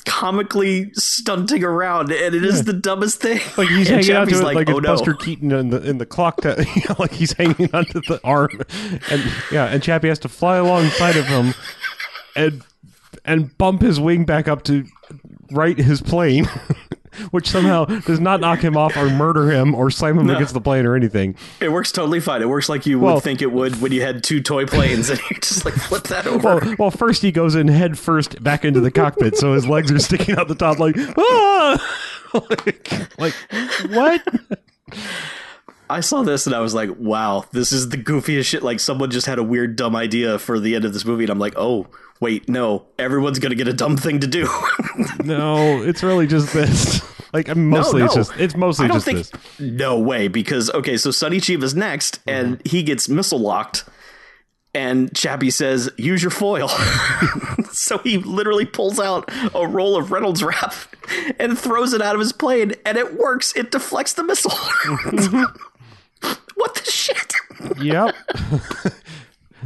comically 0.05 0.92
stunting 0.95 1.64
around. 1.64 2.11
And 2.11 2.35
it 2.35 2.45
is 2.45 2.64
the 2.64 2.73
dumbest 2.73 3.21
thing. 3.21 3.40
Like 3.57 3.68
he's 3.68 3.88
And 3.90 4.05
hanging 4.05 4.16
onto 4.16 4.33
Chappie's 4.33 4.40
it 4.40 4.45
like, 4.45 4.68
oh 4.68 4.79
it's 4.79 4.87
no. 4.87 4.92
Buster 4.95 5.14
Keaton 5.14 5.53
in 5.53 5.71
the 5.71 5.83
in 5.88 5.99
the 5.99 6.07
clock 6.07 6.42
that 6.42 6.59
you 6.77 6.83
know, 6.88 6.97
like 6.99 7.12
he's 7.12 7.33
hanging 7.33 7.71
onto 7.75 8.01
the 8.03 8.21
arm. 8.25 8.51
And 9.11 9.23
yeah 9.51 9.66
and 9.66 9.83
Chappie 9.83 10.09
has 10.09 10.18
to 10.21 10.29
fly 10.29 10.57
alongside 10.57 11.16
of 11.16 11.27
him 11.27 11.55
and 12.37 12.62
and 13.24 13.56
bump 13.58 13.82
his 13.82 14.00
wing 14.00 14.24
back 14.24 14.48
up 14.48 14.62
to 14.64 14.85
right 15.50 15.78
his 15.78 16.00
plane 16.00 16.46
which 17.30 17.50
somehow 17.50 17.85
does 17.85 18.20
not 18.20 18.40
knock 18.40 18.61
him 18.61 18.76
off 18.76 18.96
or 18.96 19.11
murder 19.11 19.50
him 19.50 19.74
or 19.74 19.90
slam 19.90 20.18
him 20.18 20.30
against 20.30 20.54
the 20.54 20.61
plane 20.62 20.87
or 20.87 20.96
anything. 20.96 21.37
It 21.61 21.70
works 21.70 21.92
totally 21.92 22.20
fine. 22.20 22.40
It 22.40 22.48
works 22.48 22.70
like 22.70 22.87
you 22.87 22.98
Well- 22.98 23.16
would 23.16 23.22
think 23.22 23.42
it 23.42 23.52
would 23.52 23.80
when 23.82 23.92
you 23.92 24.00
had 24.00 24.24
two 24.24 24.40
toy 24.40 24.64
planes 24.64 25.11
and 25.11 25.20
you 25.30 25.37
just 25.37 25.64
like 25.64 25.74
flip 25.74 26.04
that 26.04 26.26
over. 26.26 26.56
well, 26.56 26.74
well 26.78 26.90
first 26.90 27.20
he 27.22 27.30
goes 27.30 27.54
in 27.54 27.68
head 27.68 27.98
first 27.98 28.42
back 28.42 28.64
into 28.64 28.80
the 28.80 28.90
cockpit 28.90 29.37
so 29.37 29.52
his 29.52 29.66
legs 29.66 29.92
are 29.92 29.98
sticking 29.98 30.38
out 30.38 30.48
the 30.48 30.54
top 30.54 30.78
like 30.78 30.96
ah! 31.18 31.98
like, 32.64 33.18
like 33.18 33.35
what? 33.90 34.26
I 35.90 36.00
saw 36.00 36.22
this 36.22 36.46
and 36.46 36.54
I 36.56 36.61
was 36.61 36.74
like, 36.74 36.88
wow, 36.96 37.44
this 37.52 37.72
is 37.72 37.90
the 37.90 37.98
goofiest 37.98 38.46
shit. 38.46 38.62
Like 38.62 38.80
someone 38.80 39.11
just 39.11 39.26
had 39.26 39.38
a 39.38 39.42
weird 39.42 39.76
dumb 39.76 39.94
idea 39.94 40.38
for 40.38 40.58
the 40.58 40.74
end 40.74 40.87
of 40.87 40.94
this 40.94 41.04
movie, 41.04 41.24
and 41.24 41.30
I'm 41.30 41.38
like, 41.38 41.54
oh 41.56 41.88
wait, 42.22 42.48
no, 42.48 42.87
everyone's 43.00 43.40
gonna 43.40 43.56
get 43.56 43.68
a 43.68 43.72
dumb 43.72 43.98
thing 43.98 44.20
to 44.20 44.26
do. 44.26 44.48
No, 45.24 45.82
it's 45.82 46.02
really 46.02 46.26
just 46.26 46.52
this. 46.52 47.02
Like 47.32 47.48
I 47.48 47.54
mean, 47.54 47.68
mostly 47.68 48.00
no, 48.00 48.06
it's 48.06 48.14
just 48.14 48.32
it's 48.37 48.54
mostly 48.54 48.88
just 48.88 49.06
think. 49.06 49.16
this. 49.16 49.32
No 49.58 49.98
way, 49.98 50.28
because 50.28 50.68
okay, 50.68 50.98
so 50.98 51.11
Sonny 51.11 51.40
Chiba's 51.40 51.74
next, 51.74 52.16
uh-huh. 52.16 52.30
and 52.30 52.66
he 52.66 52.82
gets 52.82 53.08
missile 53.08 53.38
locked, 53.38 53.87
and 54.74 55.16
Chappie 55.16 55.48
says, 55.48 55.90
"Use 55.96 56.22
your 56.22 56.30
foil." 56.30 56.68
so 57.72 57.96
he 57.98 58.18
literally 58.18 58.66
pulls 58.66 59.00
out 59.00 59.30
a 59.54 59.66
roll 59.66 59.96
of 59.96 60.12
Reynolds 60.12 60.42
wrap 60.42 60.74
and 61.38 61.58
throws 61.58 61.94
it 61.94 62.02
out 62.02 62.14
of 62.14 62.20
his 62.20 62.35
plane, 62.35 62.74
and 62.85 62.98
it 62.98 63.18
works. 63.18 63.56
It 63.56 63.70
deflects 63.70 64.12
the 64.12 64.24
missile. 64.24 64.50
Mm-hmm. 64.50 66.28
what 66.56 66.74
the 66.74 66.85
shit? 66.85 67.32
Yep. 67.80 68.14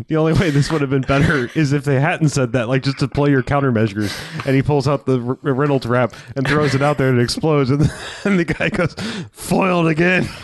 The 0.09 0.17
only 0.17 0.33
way 0.33 0.51
this 0.51 0.71
would 0.71 0.81
have 0.81 0.91
been 0.91 1.03
better 1.03 1.51
is 1.55 1.73
if 1.73 1.85
they 1.85 2.01
hadn't 2.01 2.29
said 2.31 2.53
that, 2.53 2.69
like 2.69 2.83
just 2.83 2.99
to 2.99 3.09
play 3.09 3.31
your 3.31 3.43
countermeasures. 3.43 4.15
And 4.47 4.55
he 4.55 4.63
pulls 4.63 4.87
out 4.87 5.07
the 5.07 5.21
R- 5.21 5.53
Reynolds 5.53 5.87
wrap 5.87 6.15
and 6.35 6.47
throws 6.47 6.75
it 6.75 6.83
out 6.83 6.99
there 6.99 7.09
and 7.11 7.19
it 7.19 7.23
explodes, 7.23 7.71
and, 7.71 7.81
and 8.25 8.39
the 8.39 8.45
guy 8.45 8.69
goes 8.69 8.95
foiled 9.33 9.89
again. 9.89 10.29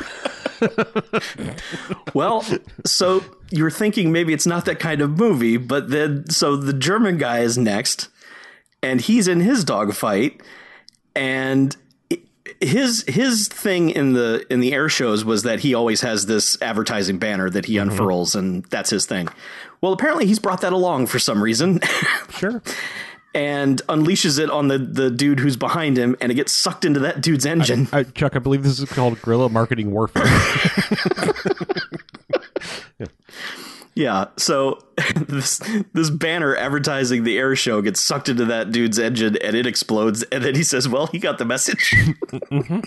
Well, 2.14 2.44
so 2.84 3.24
you're 3.50 3.70
thinking 3.70 4.12
maybe 4.12 4.32
it's 4.32 4.46
not 4.46 4.64
that 4.66 4.78
kind 4.78 5.00
of 5.00 5.18
movie, 5.18 5.56
but 5.56 5.90
then 5.90 6.28
so 6.28 6.56
the 6.56 6.72
German 6.72 7.18
guy 7.18 7.40
is 7.40 7.56
next, 7.56 8.08
and 8.82 9.00
he's 9.00 9.28
in 9.28 9.40
his 9.40 9.64
dogfight, 9.64 10.40
and 11.14 11.76
his 12.60 13.04
his 13.06 13.48
thing 13.48 13.90
in 13.90 14.12
the 14.12 14.44
in 14.50 14.60
the 14.60 14.72
air 14.72 14.88
shows 14.88 15.24
was 15.24 15.42
that 15.42 15.60
he 15.60 15.74
always 15.74 16.00
has 16.02 16.26
this 16.26 16.60
advertising 16.60 17.18
banner 17.18 17.48
that 17.50 17.66
he 17.66 17.74
mm-hmm. 17.74 17.90
unfurls, 17.90 18.34
and 18.34 18.64
that's 18.66 18.90
his 18.90 19.06
thing. 19.06 19.28
Well, 19.80 19.92
apparently 19.92 20.26
he's 20.26 20.38
brought 20.38 20.60
that 20.60 20.72
along 20.72 21.06
for 21.06 21.18
some 21.18 21.42
reason. 21.42 21.80
Sure. 22.30 22.62
And 23.34 23.80
unleashes 23.88 24.38
it 24.38 24.50
on 24.50 24.68
the, 24.68 24.78
the 24.78 25.10
dude 25.10 25.38
who's 25.40 25.56
behind 25.56 25.96
him, 25.96 26.16
and 26.20 26.32
it 26.32 26.34
gets 26.34 26.52
sucked 26.52 26.84
into 26.84 27.00
that 27.00 27.20
dude's 27.20 27.46
engine. 27.46 27.88
I, 27.92 28.02
Chuck, 28.02 28.36
I 28.36 28.40
believe 28.40 28.62
this 28.62 28.78
is 28.78 28.90
called 28.90 29.20
guerrilla 29.22 29.48
marketing 29.48 29.92
warfare. 29.92 30.24
Yeah, 32.98 33.06
so 34.36 34.78
this 35.16 35.60
this 35.92 36.10
banner 36.10 36.56
advertising 36.56 37.24
the 37.24 37.38
air 37.38 37.54
show 37.54 37.82
gets 37.82 38.00
sucked 38.00 38.28
into 38.28 38.44
that 38.46 38.72
dude's 38.72 38.98
engine 38.98 39.36
and 39.36 39.54
it 39.54 39.66
explodes, 39.66 40.22
and 40.24 40.44
then 40.44 40.54
he 40.54 40.62
says, 40.62 40.88
"Well, 40.88 41.06
he 41.08 41.18
got 41.18 41.38
the 41.38 41.44
message." 41.44 41.94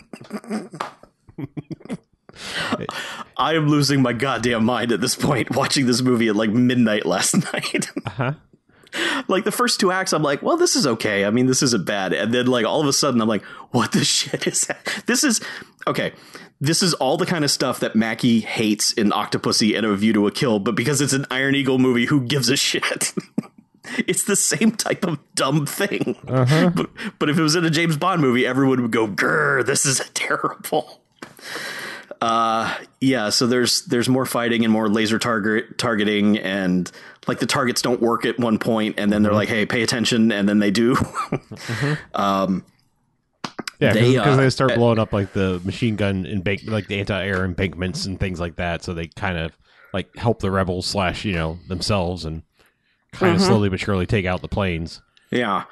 I 3.38 3.54
am 3.54 3.68
losing 3.68 4.02
my 4.02 4.14
goddamn 4.14 4.66
mind 4.66 4.92
at 4.92 5.02
this 5.02 5.16
point 5.16 5.56
watching 5.56 5.86
this 5.86 6.02
movie 6.02 6.28
at 6.28 6.36
like 6.36 6.50
midnight 6.50 7.06
last 7.06 7.36
night. 7.54 7.92
uh-huh. 8.06 8.34
like 9.28 9.44
the 9.44 9.52
first 9.52 9.80
two 9.80 9.92
acts, 9.92 10.14
I'm 10.14 10.24
like, 10.24 10.42
"Well, 10.42 10.58
this 10.58 10.76
is 10.76 10.88
okay. 10.88 11.26
I 11.26 11.30
mean, 11.30 11.46
this 11.46 11.62
isn't 11.62 11.86
bad," 11.86 12.14
and 12.14 12.34
then 12.34 12.48
like 12.48 12.66
all 12.66 12.82
of 12.82 12.88
a 12.88 12.94
sudden, 12.94 13.22
I'm 13.22 13.28
like, 13.28 13.44
"What 13.72 13.92
the 13.92 14.04
shit 14.04 14.48
is 14.48 14.62
that?" 14.62 15.04
This 15.06 15.24
is 15.24 15.42
okay. 15.88 16.14
This 16.66 16.82
is 16.82 16.94
all 16.96 17.16
the 17.16 17.26
kind 17.26 17.44
of 17.44 17.52
stuff 17.52 17.80
that 17.82 17.96
Mackie 17.96 18.40
hates 18.40 18.92
in 18.92 19.12
Octopussy 19.12 19.78
and 19.78 19.86
A 19.86 19.96
View 19.96 20.14
to 20.14 20.26
a 20.26 20.32
Kill, 20.32 20.60
but 20.60 20.74
because 20.74 21.00
it's 21.00 21.14
an 21.14 21.26
Iron 21.30 21.54
Eagle 21.54 21.78
movie, 21.78 22.06
who 22.06 22.22
gives 22.22 22.50
a 22.50 22.58
shit? 22.58 23.14
it's 24.08 24.24
the 24.24 24.36
same 24.36 24.72
type 24.72 25.06
of 25.06 25.20
dumb 25.36 25.66
thing. 25.66 26.16
Uh-huh. 26.28 26.72
But, 26.72 26.90
but 27.20 27.30
if 27.30 27.38
it 27.38 27.42
was 27.42 27.56
in 27.56 27.66
a 27.66 27.70
James 27.70 27.98
Bond 27.98 28.22
movie, 28.22 28.48
everyone 28.48 28.82
would 28.82 28.92
go, 28.92 29.08
"Grr, 29.08 29.64
this 29.66 29.86
is 29.86 30.02
terrible." 30.14 31.02
Uh, 32.20 32.76
yeah. 33.00 33.30
So 33.30 33.46
there's 33.46 33.86
there's 33.86 34.10
more 34.10 34.26
fighting 34.26 34.64
and 34.64 34.74
more 34.74 34.90
laser 34.90 35.20
target 35.20 35.78
targeting, 35.78 36.38
and 36.40 36.92
like 37.28 37.40
the 37.40 37.46
targets 37.46 37.82
don't 37.82 38.02
work 38.02 38.26
at 38.26 38.40
one 38.40 38.58
point, 38.58 38.96
and 38.98 39.12
then 39.12 39.22
they're 39.22 39.32
mm-hmm. 39.32 39.38
like, 39.38 39.50
"Hey, 39.50 39.66
pay 39.66 39.84
attention," 39.84 40.32
and 40.32 40.50
then 40.50 40.60
they 40.60 40.72
do. 40.72 40.96
Mm-hmm. 41.66 42.22
Um, 42.22 42.64
Yeah, 43.80 43.94
because 43.94 44.38
they, 44.38 44.46
uh, 44.46 44.50
start 44.50 44.76
blowing 44.76 45.00
up 45.00 45.12
like 45.14 45.34
the 45.34 45.62
machine 45.64 45.96
gun 45.96 46.26
embank, 46.26 46.70
like 46.70 46.88
the 46.88 47.00
anti-air 47.00 47.44
embankments 47.44 48.06
and 48.06 48.20
things 48.20 48.40
like 48.40 48.56
that. 48.56 48.84
So 48.84 48.94
they 48.94 49.08
kind 49.08 49.38
of 49.38 49.52
like 49.94 50.16
help 50.16 50.40
the 50.40 50.52
rebels 50.52 50.86
slash 50.86 51.26
you 51.26 51.34
know 51.34 51.60
themselves 51.68 52.26
and 52.26 52.44
kind 53.12 53.36
of 53.36 53.42
slowly 53.42 53.70
but 53.70 53.80
surely 53.80 54.06
take 54.06 54.26
out 54.26 54.42
the 54.42 54.48
planes. 54.48 55.02
Yeah. 55.32 55.66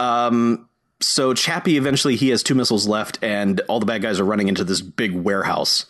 Um, 0.00 0.68
so 1.00 1.34
Chappie 1.34 1.76
eventually 1.76 2.16
he 2.16 2.30
has 2.30 2.42
two 2.42 2.54
missiles 2.54 2.86
left, 2.88 3.18
and 3.22 3.60
all 3.68 3.80
the 3.80 3.86
bad 3.86 4.02
guys 4.02 4.18
are 4.18 4.24
running 4.24 4.48
into 4.48 4.64
this 4.64 4.80
big 4.80 5.12
warehouse, 5.12 5.86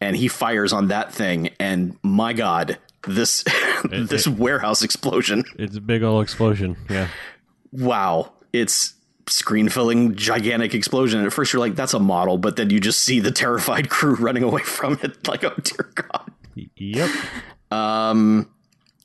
and 0.00 0.16
he 0.16 0.28
fires 0.28 0.72
on 0.72 0.88
that 0.88 1.12
thing, 1.12 1.50
and 1.60 1.96
my 2.02 2.32
God, 2.32 2.78
this 3.06 3.44
this 3.84 4.26
warehouse 4.26 4.82
explosion 4.82 5.44
It's 5.56 5.76
a 5.76 5.80
big 5.80 6.02
old 6.02 6.22
explosion. 6.22 6.76
Yeah, 6.88 7.08
wow, 7.72 8.32
it's 8.52 8.94
screen 9.28 9.68
filling 9.68 10.14
gigantic 10.16 10.74
explosion. 10.74 11.18
And 11.20 11.26
at 11.26 11.32
first 11.32 11.52
you're 11.52 11.60
like, 11.60 11.74
that's 11.76 11.94
a 11.94 11.98
model, 12.00 12.38
but 12.38 12.56
then 12.56 12.70
you 12.70 12.80
just 12.80 13.04
see 13.04 13.20
the 13.20 13.30
terrified 13.30 13.88
crew 13.90 14.14
running 14.20 14.42
away 14.42 14.62
from 14.62 14.98
it. 15.02 15.26
Like, 15.28 15.44
oh 15.44 15.54
dear 15.62 15.90
God. 15.94 16.30
Yep. 16.76 17.10
Um, 17.70 18.50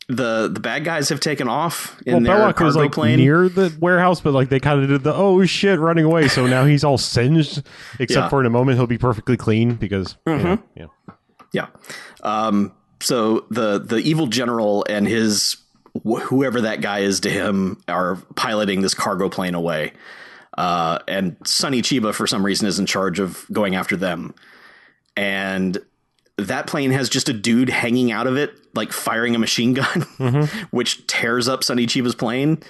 the 0.08 0.48
the 0.52 0.60
bad 0.60 0.84
guys 0.86 1.10
have 1.10 1.20
taken 1.20 1.48
off 1.48 2.00
in 2.06 2.14
Well, 2.14 2.22
their 2.24 2.36
Belloq 2.36 2.56
cargo 2.56 2.66
was 2.66 2.76
like 2.76 2.92
plane. 2.92 3.18
near 3.18 3.50
the 3.50 3.76
warehouse, 3.80 4.22
but 4.22 4.34
like 4.34 4.50
they 4.50 4.60
kind 4.60 4.82
of 4.84 4.88
did 4.88 5.04
the 5.04 5.14
oh 5.14 5.44
shit 5.46 5.80
running 5.80 6.06
away. 6.06 6.28
So 6.28 6.46
now 6.46 6.66
he's 6.66 6.84
all 6.84 6.98
singed, 7.00 7.64
except 8.00 8.26
Yeah. 8.26 8.30
for 8.30 8.40
in 8.40 8.46
a 8.46 8.52
moment 8.52 8.78
he'll 8.78 8.86
be 8.88 8.98
perfectly 9.00 9.36
clean 9.38 9.76
because 9.76 10.16
Mm-hmm. 10.28 10.64
yeah. 10.76 10.86
Yeah. 11.54 11.68
Um, 12.24 12.74
so 13.02 13.46
the 13.50 13.80
the 13.80 13.98
evil 13.98 14.28
general 14.28 14.86
and 14.90 15.08
his 15.08 15.58
wh- 16.04 16.22
whoever 16.22 16.62
that 16.62 16.82
guy 16.82 17.00
is 17.00 17.22
to 17.22 17.30
him 17.30 17.82
are 17.88 18.16
piloting 18.36 18.82
this 18.82 18.94
cargo 18.94 19.30
plane 19.30 19.56
away. 19.56 19.94
Uh, 20.58 21.00
and 21.08 21.36
Sonny 21.46 21.82
Chiba, 21.82 22.14
for 22.14 22.28
some 22.28 22.46
reason, 22.46 22.68
is 22.68 22.80
in 22.80 22.86
charge 22.86 23.20
of 23.20 23.46
going 23.52 23.76
after 23.76 23.96
them. 23.98 24.34
And 25.18 25.78
that 26.38 26.68
plane 26.68 26.92
has 26.92 27.10
just 27.10 27.30
a 27.30 27.34
dude 27.34 27.70
hanging 27.70 28.12
out 28.12 28.28
of 28.28 28.38
it, 28.38 28.54
like 28.74 28.92
firing 28.92 29.36
a 29.36 29.40
machine 29.40 29.74
gun, 29.74 30.02
which 30.72 31.08
tears 31.08 31.48
up 31.48 31.64
Sonny 31.64 31.86
Chiba's 31.88 32.16
plane. 32.16 32.62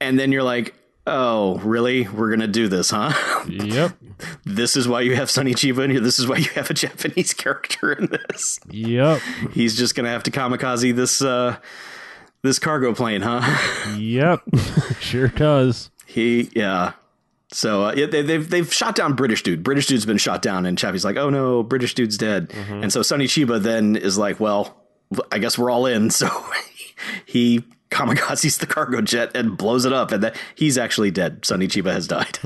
And 0.00 0.18
then 0.18 0.32
you're 0.32 0.42
like, 0.42 0.74
oh, 1.06 1.58
really? 1.58 2.06
We're 2.08 2.28
going 2.28 2.40
to 2.40 2.46
do 2.46 2.68
this, 2.68 2.90
huh? 2.90 3.12
Yep. 3.48 3.96
this 4.44 4.76
is 4.76 4.86
why 4.86 5.00
you 5.00 5.16
have 5.16 5.30
Sonny 5.30 5.54
Chiba 5.54 5.84
in 5.84 5.90
here. 5.90 6.00
This 6.00 6.18
is 6.18 6.26
why 6.28 6.36
you 6.36 6.50
have 6.54 6.70
a 6.70 6.74
Japanese 6.86 7.32
character 7.32 7.92
in 7.92 8.06
this. 8.06 8.60
Yep. 8.70 9.20
He's 9.52 9.76
just 9.76 9.94
gonna 9.94 10.10
have 10.10 10.22
to 10.24 10.30
kamikaze 10.30 10.94
this 10.94 11.22
uh, 11.22 11.56
this 12.42 12.58
cargo 12.58 12.94
plane, 12.94 13.22
huh? 13.22 13.40
Yep. 13.98 14.42
sure 15.00 15.28
does. 15.28 15.90
he, 16.06 16.50
yeah. 16.54 16.92
So 17.52 17.86
uh, 17.86 17.92
yeah, 17.96 18.06
they, 18.06 18.22
they've 18.22 18.48
they've 18.48 18.72
shot 18.72 18.94
down 18.94 19.14
British 19.14 19.42
dude. 19.42 19.64
British 19.64 19.86
dude's 19.86 20.06
been 20.06 20.18
shot 20.18 20.40
down, 20.40 20.66
and 20.66 20.78
Chappie's 20.78 21.04
like, 21.04 21.16
"Oh 21.16 21.30
no, 21.30 21.64
British 21.64 21.94
dude's 21.94 22.16
dead." 22.16 22.52
And 22.68 22.92
so 22.92 23.02
Sonny 23.02 23.26
Chiba 23.26 23.60
then 23.60 23.96
is 23.96 24.16
like, 24.16 24.38
"Well, 24.38 24.76
I 25.32 25.38
guess 25.38 25.58
we're 25.58 25.70
all 25.70 25.86
in." 25.86 26.10
So 26.20 26.28
he 27.26 27.64
kamikazes 27.90 28.58
the 28.60 28.66
cargo 28.66 29.00
jet 29.00 29.32
and 29.34 29.56
blows 29.58 29.84
it 29.84 29.92
up, 29.92 30.12
and 30.12 30.22
that 30.22 30.36
he's 30.54 30.78
actually 30.78 31.10
dead. 31.10 31.44
Sonny 31.44 31.66
Chiba 31.66 31.92
has 31.92 32.06
died. 32.06 32.38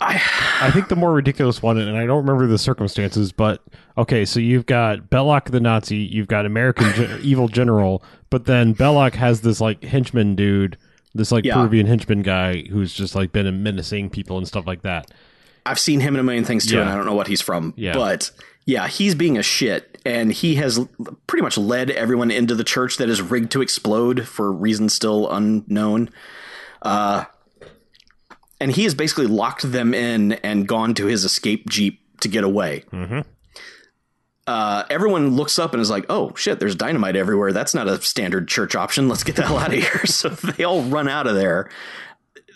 I 0.00 0.20
I 0.60 0.70
think 0.72 0.88
the 0.88 0.96
more 0.96 1.12
ridiculous 1.12 1.62
one, 1.62 1.78
and 1.78 1.96
I 1.96 2.04
don't 2.06 2.18
remember 2.18 2.46
the 2.46 2.58
circumstances, 2.58 3.32
but 3.32 3.62
okay, 3.96 4.24
so 4.24 4.40
you've 4.40 4.66
got 4.66 5.08
Belloq 5.10 5.50
the 5.50 5.60
Nazi, 5.60 5.96
you've 5.96 6.28
got 6.28 6.44
American 6.44 6.92
gen- 6.92 7.20
evil 7.22 7.48
general, 7.48 8.02
but 8.28 8.44
then 8.44 8.74
Belloq 8.74 9.14
has 9.14 9.40
this 9.40 9.60
like 9.60 9.82
henchman 9.84 10.34
dude, 10.36 10.76
this 11.14 11.32
like 11.32 11.44
Yeah. 11.44 11.54
Peruvian 11.54 11.86
henchman 11.86 12.22
guy 12.22 12.62
who's 12.64 12.92
just 12.92 13.14
like 13.14 13.32
been 13.32 13.62
menacing 13.62 14.10
people 14.10 14.36
and 14.36 14.46
stuff 14.46 14.66
like 14.66 14.82
that. 14.82 15.10
I've 15.64 15.78
seen 15.80 16.00
him 16.00 16.14
in 16.14 16.20
a 16.20 16.22
million 16.22 16.44
things 16.44 16.66
too, 16.66 16.80
and 16.80 16.88
I 16.90 16.94
don't 16.94 17.06
know 17.06 17.14
what 17.14 17.26
he's 17.26 17.40
from. 17.40 17.72
Yeah. 17.76 17.94
But 17.94 18.30
yeah, 18.66 18.88
he's 18.88 19.14
being 19.14 19.38
a 19.38 19.42
shit, 19.42 19.98
and 20.04 20.30
he 20.32 20.56
has 20.56 20.78
pretty 21.26 21.42
much 21.42 21.56
led 21.56 21.90
everyone 21.90 22.30
into 22.30 22.54
the 22.54 22.64
church 22.64 22.98
that 22.98 23.08
is 23.08 23.22
rigged 23.22 23.50
to 23.52 23.62
explode 23.62 24.28
for 24.28 24.52
reasons 24.52 24.92
still 24.92 25.30
unknown. 25.32 26.10
Uh, 26.82 27.24
and 28.60 28.72
he 28.72 28.84
has 28.84 28.94
basically 28.94 29.26
locked 29.26 29.70
them 29.70 29.94
in 29.94 30.32
and 30.32 30.66
gone 30.66 30.94
to 30.94 31.06
his 31.06 31.24
escape 31.24 31.68
jeep 31.68 32.00
to 32.20 32.28
get 32.28 32.44
away. 32.44 32.84
Uh, 34.46 34.84
everyone 34.90 35.34
looks 35.34 35.58
up 35.58 35.72
and 35.72 35.80
is 35.80 35.90
like, 35.90 36.06
"Oh 36.08 36.32
shit! 36.36 36.60
There's 36.60 36.76
dynamite 36.76 37.16
everywhere. 37.16 37.52
That's 37.52 37.74
not 37.74 37.88
a 37.88 38.00
standard 38.00 38.46
church 38.46 38.76
option. 38.76 39.08
Let's 39.08 39.24
get 39.24 39.34
the 39.36 39.42
hell 39.42 39.58
out 39.58 39.74
of 39.74 39.80
here." 39.80 40.02
so 40.06 40.28
they 40.28 40.62
all 40.62 40.82
run 40.82 41.08
out 41.08 41.26
of 41.26 41.34
there 41.34 41.68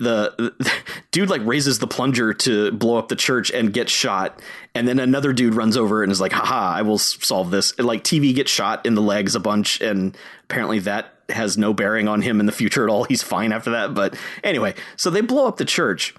the, 0.00 0.34
the 0.58 0.72
dude 1.10 1.30
like 1.30 1.42
raises 1.44 1.78
the 1.78 1.86
plunger 1.86 2.32
to 2.32 2.72
blow 2.72 2.96
up 2.96 3.08
the 3.08 3.16
church 3.16 3.50
and 3.50 3.72
gets 3.72 3.92
shot. 3.92 4.40
And 4.74 4.88
then 4.88 4.98
another 4.98 5.32
dude 5.32 5.54
runs 5.54 5.76
over 5.76 6.02
and 6.02 6.10
is 6.10 6.20
like 6.20 6.32
haha 6.32 6.76
i 6.76 6.82
will 6.82 6.98
solve 6.98 7.50
this. 7.50 7.72
And 7.78 7.86
like 7.86 8.02
tv 8.02 8.34
gets 8.34 8.50
shot 8.50 8.84
in 8.86 8.94
the 8.94 9.02
legs 9.02 9.34
a 9.34 9.40
bunch 9.40 9.80
and 9.80 10.16
apparently 10.44 10.80
that 10.80 11.14
has 11.28 11.56
no 11.56 11.72
bearing 11.72 12.08
on 12.08 12.22
him 12.22 12.40
in 12.40 12.46
the 12.46 12.52
future 12.52 12.82
at 12.82 12.90
all. 12.90 13.04
He's 13.04 13.22
fine 13.22 13.52
after 13.52 13.70
that. 13.70 13.94
But 13.94 14.16
anyway 14.42 14.74
so 14.96 15.10
they 15.10 15.20
blow 15.20 15.46
up 15.46 15.58
the 15.58 15.64
church. 15.64 16.14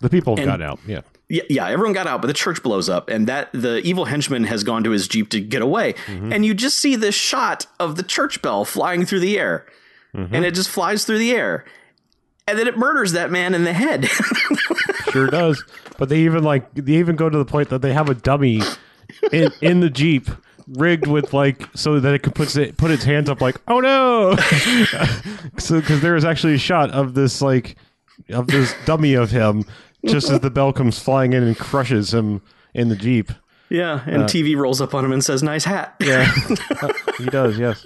The 0.00 0.10
people 0.10 0.36
got 0.36 0.60
out. 0.60 0.78
Yeah. 0.86 1.00
yeah, 1.28 1.42
yeah, 1.48 1.68
everyone 1.68 1.94
got 1.94 2.06
out, 2.06 2.20
but 2.20 2.26
the 2.26 2.34
church 2.34 2.62
blows 2.62 2.90
up, 2.90 3.08
and 3.08 3.26
that 3.28 3.48
the 3.52 3.78
evil 3.78 4.04
henchman 4.04 4.44
has 4.44 4.62
gone 4.62 4.84
to 4.84 4.90
his 4.90 5.08
jeep 5.08 5.30
to 5.30 5.40
get 5.40 5.62
away, 5.62 5.94
mm-hmm. 5.94 6.34
and 6.34 6.44
you 6.44 6.52
just 6.52 6.78
see 6.78 6.96
this 6.96 7.14
shot 7.14 7.66
of 7.80 7.96
the 7.96 8.02
church 8.02 8.42
bell 8.42 8.66
flying 8.66 9.06
through 9.06 9.20
the 9.20 9.38
air, 9.38 9.64
mm-hmm. 10.14 10.34
and 10.34 10.44
it 10.44 10.54
just 10.54 10.68
flies 10.68 11.06
through 11.06 11.16
the 11.16 11.32
air, 11.32 11.64
and 12.46 12.58
then 12.58 12.68
it 12.68 12.78
murders 12.78 13.12
that 13.12 13.30
man 13.30 13.54
in 13.54 13.64
the 13.64 13.72
head. 13.72 14.08
Sure 15.10 15.28
does. 15.28 15.64
But 15.98 16.10
they 16.10 16.18
even 16.20 16.42
like 16.42 16.74
they 16.74 16.94
even 16.94 17.16
go 17.16 17.30
to 17.30 17.38
the 17.38 17.44
point 17.44 17.70
that 17.70 17.80
they 17.80 17.92
have 17.92 18.10
a 18.10 18.14
dummy 18.14 18.60
in 19.32 19.50
in 19.62 19.80
the 19.80 19.88
Jeep 19.88 20.28
rigged 20.68 21.06
with 21.06 21.32
like 21.32 21.66
so 21.74 22.00
that 22.00 22.12
it 22.12 22.22
can 22.22 22.32
put 22.32 22.54
it 22.56 22.76
put 22.76 22.90
its 22.90 23.04
hands 23.04 23.30
up 23.30 23.40
like 23.40 23.56
oh 23.68 23.80
no 23.80 24.36
so 25.58 25.80
because 25.80 26.02
there 26.02 26.16
is 26.16 26.24
actually 26.24 26.54
a 26.54 26.58
shot 26.58 26.90
of 26.90 27.14
this 27.14 27.40
like 27.40 27.76
of 28.30 28.48
this 28.48 28.74
dummy 28.84 29.14
of 29.14 29.30
him 29.30 29.64
just 30.04 30.28
as 30.28 30.40
the 30.40 30.50
bell 30.50 30.72
comes 30.72 30.98
flying 30.98 31.32
in 31.32 31.42
and 31.44 31.56
crushes 31.56 32.12
him 32.12 32.42
in 32.74 32.88
the 32.88 32.96
jeep 32.96 33.30
yeah, 33.68 34.02
and 34.06 34.22
uh, 34.22 34.26
TV 34.26 34.56
rolls 34.56 34.80
up 34.80 34.94
on 34.94 35.04
him 35.04 35.10
and 35.12 35.24
says, 35.24 35.42
"Nice 35.42 35.64
hat." 35.64 35.96
yeah 36.00 36.30
he 37.18 37.24
does 37.26 37.58
yes 37.58 37.84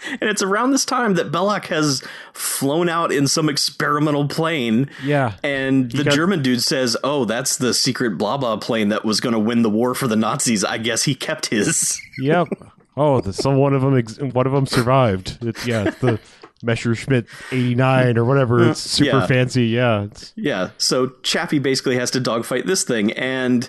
And 0.20 0.30
it's 0.30 0.42
around 0.42 0.70
this 0.70 0.84
time 0.84 1.14
that 1.14 1.32
Belloq 1.32 1.66
has 1.66 2.02
flown 2.32 2.88
out 2.88 3.10
in 3.12 3.26
some 3.26 3.48
experimental 3.48 4.28
plane. 4.28 4.88
yeah 5.02 5.34
And 5.42 5.90
the 5.90 6.04
got- 6.04 6.14
German 6.14 6.42
dude 6.42 6.62
says, 6.62 6.96
"Oh, 7.02 7.24
that's 7.24 7.56
the 7.56 7.74
secret 7.74 8.16
blah 8.18 8.36
blah 8.36 8.56
plane 8.58 8.88
that 8.90 9.04
was 9.04 9.20
going 9.20 9.32
to 9.32 9.38
win 9.38 9.62
the 9.62 9.70
war 9.70 9.94
for 9.94 10.06
the 10.06 10.16
Nazis. 10.16 10.64
I 10.64 10.78
guess 10.78 11.02
he 11.04 11.14
kept 11.14 11.46
his." 11.46 12.00
yep 12.18 12.48
oh 12.96 13.20
the, 13.20 13.32
so 13.32 13.50
one 13.56 13.74
of 13.74 13.82
them 13.82 13.96
ex- 13.96 14.18
one 14.18 14.46
of 14.46 14.52
them 14.52 14.66
survived 14.66 15.38
it's 15.42 15.64
yeah 15.66 15.84
it's 15.84 15.98
the 15.98 16.18
Messerschmitt 16.64 17.26
89 17.52 18.18
or 18.18 18.24
whatever 18.24 18.68
it's 18.70 18.80
super 18.80 19.18
Yeah. 19.18 19.26
fancy 19.28 19.66
yeah 19.66 20.02
it's 20.04 20.32
Yeah. 20.34 20.70
So 20.78 21.08
Chappie 21.22 21.60
basically 21.60 21.94
has 21.96 22.10
to 22.12 22.20
dogfight 22.20 22.66
this 22.66 22.82
thing, 22.82 23.12
and 23.12 23.68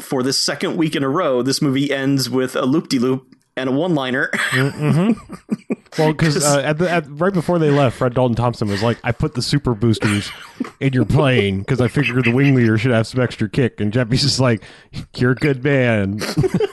for 0.00 0.22
the 0.24 0.32
second 0.32 0.76
week 0.76 0.94
in 0.96 1.02
a 1.04 1.08
row, 1.08 1.42
this 1.42 1.62
movie 1.62 1.92
ends 1.92 2.28
with 2.28 2.54
a 2.56 2.62
loop 2.66 2.88
de 2.88 2.98
loop 2.98 3.35
and 3.56 3.68
a 3.68 3.72
one 3.72 3.94
liner. 3.94 4.30
Well, 5.98 6.12
because 6.12 6.44
uh, 6.44 6.60
at 6.60 6.78
the 6.78 6.90
at, 6.90 7.04
right 7.08 7.32
before 7.32 7.58
they 7.58 7.70
left, 7.70 7.96
Fred 7.96 8.14
Dalton 8.14 8.36
Thompson 8.36 8.68
was 8.68 8.82
like, 8.82 8.98
"I 9.04 9.12
put 9.12 9.34
the 9.34 9.42
super 9.42 9.74
boosters 9.74 10.30
in 10.80 10.92
your 10.92 11.04
plane 11.04 11.60
because 11.60 11.80
I 11.80 11.88
figured 11.88 12.24
the 12.24 12.32
wing 12.32 12.54
leader 12.54 12.78
should 12.78 12.92
have 12.92 13.06
some 13.06 13.20
extra 13.20 13.48
kick." 13.48 13.80
And 13.80 13.92
Jeffy's 13.92 14.22
just 14.22 14.40
like, 14.40 14.62
"You're 15.16 15.32
a 15.32 15.36
good 15.36 15.64
man." 15.64 16.20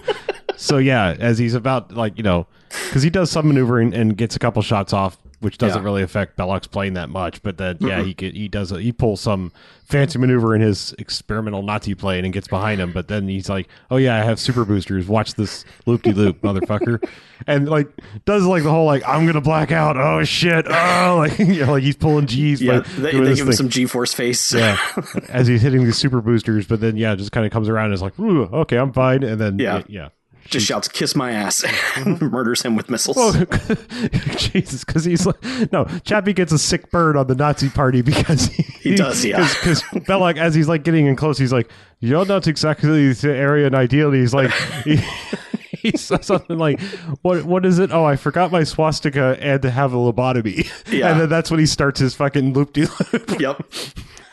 so 0.57 0.77
yeah, 0.77 1.15
as 1.19 1.37
he's 1.37 1.53
about 1.53 1.93
like 1.93 2.17
you 2.17 2.23
know, 2.23 2.47
because 2.87 3.03
he 3.03 3.09
does 3.09 3.31
some 3.31 3.47
maneuvering 3.47 3.93
and 3.93 4.17
gets 4.17 4.35
a 4.35 4.39
couple 4.39 4.61
shots 4.61 4.93
off, 4.93 5.17
which 5.43 5.57
doesn't 5.57 5.81
Yeah. 5.81 5.85
really 5.85 6.01
affect 6.03 6.37
Belloq's 6.37 6.67
plane 6.67 6.93
that 6.93 7.09
much. 7.09 7.43
But 7.43 7.57
that 7.57 7.81
yeah, 7.81 8.01
he 8.01 8.13
get, 8.13 8.33
he 8.35 8.47
does 8.47 8.71
a, 8.71 8.81
he 8.81 8.91
pulls 8.91 9.21
some 9.21 9.51
fancy 9.85 10.17
maneuver 10.17 10.55
in 10.55 10.61
his 10.61 10.93
experimental 10.97 11.61
Nazi 11.61 11.93
plane 11.93 12.23
and 12.25 12.33
gets 12.33 12.47
behind 12.47 12.79
him. 12.81 12.91
But 12.93 13.07
then 13.09 13.27
he's 13.27 13.49
like, 13.49 13.67
"Oh 13.91 13.97
yeah, 13.97 14.15
I 14.15 14.23
have 14.23 14.39
super 14.39 14.65
boosters. 14.65 15.07
Watch 15.07 15.35
this 15.35 15.65
loop 15.85 16.03
de 16.03 16.13
loop, 16.13 16.41
motherfucker." 16.41 17.03
And 17.45 17.67
like 17.67 17.89
does 18.25 18.45
like 18.45 18.63
the 18.63 18.71
whole 18.71 18.85
like 18.85 19.03
I'm 19.07 19.25
gonna 19.25 19.41
black 19.41 19.71
out. 19.71 19.97
Oh 19.97 20.23
shit! 20.23 20.65
Oh, 20.69 21.15
like 21.27 21.37
you 21.39 21.65
know, 21.65 21.73
like 21.73 21.83
he's 21.83 21.97
pulling 21.97 22.25
G's. 22.27 22.61
yeah, 22.61 22.79
they, 22.97 23.11
they 23.11 23.35
give 23.35 23.47
him 23.47 23.53
some 23.53 23.69
G 23.69 23.85
force 23.85 24.13
face. 24.13 24.53
yeah, 24.53 24.77
as 25.29 25.47
he's 25.47 25.61
hitting 25.61 25.83
these 25.83 25.97
super 25.97 26.21
boosters, 26.21 26.65
but 26.67 26.79
then 26.79 26.95
yeah, 26.95 27.15
just 27.15 27.31
kind 27.33 27.45
of 27.45 27.51
comes 27.51 27.67
around 27.67 27.85
and 27.85 27.93
is 27.95 28.01
like, 28.01 28.17
okay, 28.19 28.77
I'm 28.77 28.93
fine, 28.93 29.23
and 29.23 29.39
then 29.41 29.59
Yeah. 29.59 29.83
yeah. 29.87 30.09
Just 30.49 30.65
shouts, 30.65 30.87
"Kiss 30.87 31.15
my 31.15 31.31
ass!" 31.31 31.63
and 31.95 32.21
murders 32.31 32.61
him 32.61 32.75
with 32.75 32.89
missiles. 32.89 33.17
Oh, 33.19 33.33
Jesus, 34.37 34.83
because 34.83 35.05
he's 35.05 35.25
like, 35.25 35.41
no, 35.71 35.85
Chappie 36.03 36.33
gets 36.33 36.51
a 36.51 36.59
sick 36.59 36.91
bird 36.91 37.15
on 37.15 37.27
the 37.27 37.35
Nazi 37.35 37.69
party 37.69 38.01
because 38.01 38.47
he, 38.47 38.63
He 38.63 38.95
does, 38.95 39.23
yeah. 39.23 39.37
Because 39.61 39.81
Belloq, 40.05 40.37
as 40.37 40.53
he's 40.53 40.67
like 40.67 40.83
getting 40.83 41.05
in 41.07 41.15
close, 41.15 41.37
he's 41.37 41.53
like, 41.53 41.69
"You're 41.99 42.25
not 42.25 42.47
exactly 42.47 43.13
the 43.13 43.39
Aryan 43.39 43.73
ideal." 43.73 44.11
He's 44.11 44.33
like, 44.33 44.51
he, 44.83 44.97
he 45.71 45.97
says 45.97 46.25
something 46.25 46.57
like, 46.57 46.79
"What? 47.21 47.45
What 47.45 47.65
is 47.65 47.79
it? 47.79 47.91
Oh, 47.91 48.03
I 48.05 48.15
forgot 48.15 48.51
my 48.51 48.63
swastika 48.63 49.37
and 49.39 49.61
to 49.61 49.71
have 49.71 49.93
a 49.93 49.97
lobotomy." 49.97 50.69
Yeah. 50.91 51.11
and 51.11 51.21
then 51.21 51.29
that's 51.29 51.49
when 51.49 51.59
he 51.59 51.65
starts 51.65 51.99
his 51.99 52.13
fucking 52.15 52.53
loop 52.53 52.73
de 52.73 52.81
loop. 52.81 53.39
yep. 53.39 53.61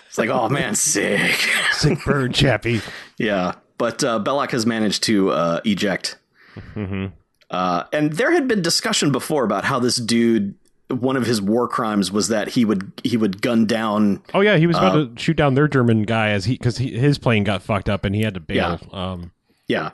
It's 0.09 0.19
like, 0.19 0.29
oh 0.29 0.49
man, 0.49 0.75
sick. 0.75 1.49
Sick 1.73 2.05
bird, 2.05 2.35
Chappie. 2.35 2.81
Yeah, 3.17 3.55
but 3.81 4.05
uh, 4.05 4.21
Belloq 4.21 4.51
has 4.51 4.67
managed 4.67 5.03
to 5.05 5.31
uh, 5.31 5.61
eject. 5.65 6.19
Mm-hmm. 6.77 7.07
Uh, 7.51 7.85
and 7.95 8.13
there 8.13 8.31
had 8.31 8.47
been 8.47 8.61
discussion 8.61 9.11
before 9.11 9.43
about 9.43 9.65
how 9.65 9.79
this 9.79 9.97
dude, 9.97 10.55
one 10.89 11.17
of 11.17 11.25
his 11.25 11.41
war 11.41 11.67
crimes 11.67 12.13
was 12.13 12.29
that 12.29 12.49
he 12.51 12.67
would 12.67 12.93
he 13.03 13.17
would 13.17 13.41
gun 13.41 13.65
down. 13.65 14.23
Oh 14.35 14.43
yeah, 14.43 14.59
he 14.59 14.67
was 14.67 14.77
about 14.77 14.97
Uh, 14.97 15.07
to 15.07 15.13
shoot 15.17 15.39
down 15.39 15.55
their 15.55 15.67
German 15.67 16.03
guy 16.03 16.29
as 16.29 16.45
he 16.45 16.59
because 16.59 16.77
his 16.77 17.17
plane 17.17 17.43
got 17.43 17.63
fucked 17.63 17.89
up 17.89 18.05
and 18.05 18.15
he 18.15 18.21
had 18.21 18.35
to 18.35 18.41
bail. 18.41 18.79
Um, 18.93 19.33
Yeah, 19.67 19.93